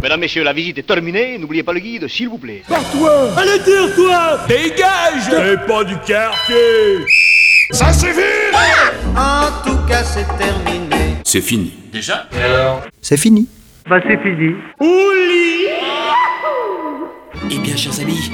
Mesdames, 0.02 0.20
Messieurs, 0.20 0.42
la 0.44 0.52
visite 0.52 0.78
est 0.78 0.86
terminée. 0.86 1.36
N'oubliez 1.38 1.62
pas 1.62 1.72
le 1.72 1.80
guide, 1.80 2.08
s'il 2.08 2.28
vous 2.28 2.38
plaît. 2.38 2.62
Toi 2.66 3.28
Allez, 3.36 3.62
tire-toi 3.62 4.40
Dégage 4.48 5.28
T'es 5.30 5.56
pas 5.66 5.84
du 5.84 5.96
quartier 5.98 7.04
Ça 7.70 7.92
suffit 7.92 8.20
En 9.16 9.48
tout 9.64 9.76
cas, 9.86 10.02
c'est 10.02 10.26
terminé. 10.38 10.99
C'est 11.32 11.42
fini. 11.42 11.72
Déjà 11.92 12.28
C'est 13.00 13.16
fini. 13.16 13.46
Bah, 13.88 14.00
c'est 14.02 14.20
fini. 14.20 14.52
Eh 17.48 17.58
bien, 17.60 17.76
chers 17.76 18.00
amis, 18.00 18.32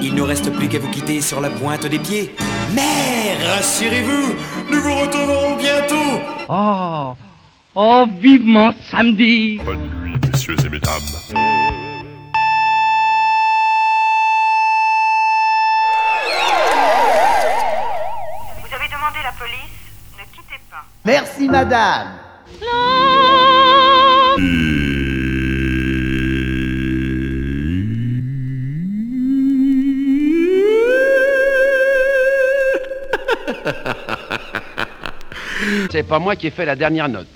il 0.00 0.14
ne 0.14 0.22
reste 0.22 0.52
plus 0.52 0.68
qu'à 0.68 0.78
vous 0.78 0.88
quitter 0.92 1.20
sur 1.20 1.40
la 1.40 1.50
pointe 1.50 1.86
des 1.86 1.98
pieds. 1.98 2.36
Mais 2.72 3.34
rassurez-vous, 3.44 4.36
nous 4.70 4.80
vous 4.80 4.94
retrouverons 4.94 5.56
bientôt. 5.56 6.20
Oh, 6.48 7.14
oh, 7.74 8.06
vivement 8.20 8.72
samedi. 8.92 9.60
Bonne 9.64 9.90
nuit, 10.04 10.14
messieurs 10.30 10.54
et 10.64 10.68
mesdames. 10.68 11.02
Vous 18.60 18.72
avez 18.72 18.86
demandé 18.86 19.18
la 19.24 19.32
police 19.32 19.74
Ne 20.16 20.22
quittez 20.32 20.60
pas. 20.70 20.84
Merci, 21.04 21.48
madame. 21.48 22.25
C'est 35.90 36.02
pas 36.02 36.18
moi 36.18 36.36
qui 36.36 36.48
ai 36.48 36.50
fait 36.50 36.66
la 36.66 36.76
dernière 36.76 37.08
note. 37.08 37.26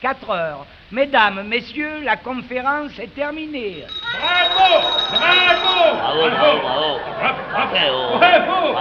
4 0.00 0.30
heures. 0.30 0.66
Mesdames, 0.92 1.42
messieurs, 1.48 2.02
la 2.04 2.16
conférence 2.18 2.98
est 2.98 3.14
terminée. 3.14 3.86
Bravo 4.12 4.88
Bravo 5.10 5.96
Bravo, 5.96 6.28
bravo, 6.28 6.58
bravo. 6.60 6.98
Bravo 8.18 8.72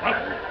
bravo. 0.00 0.49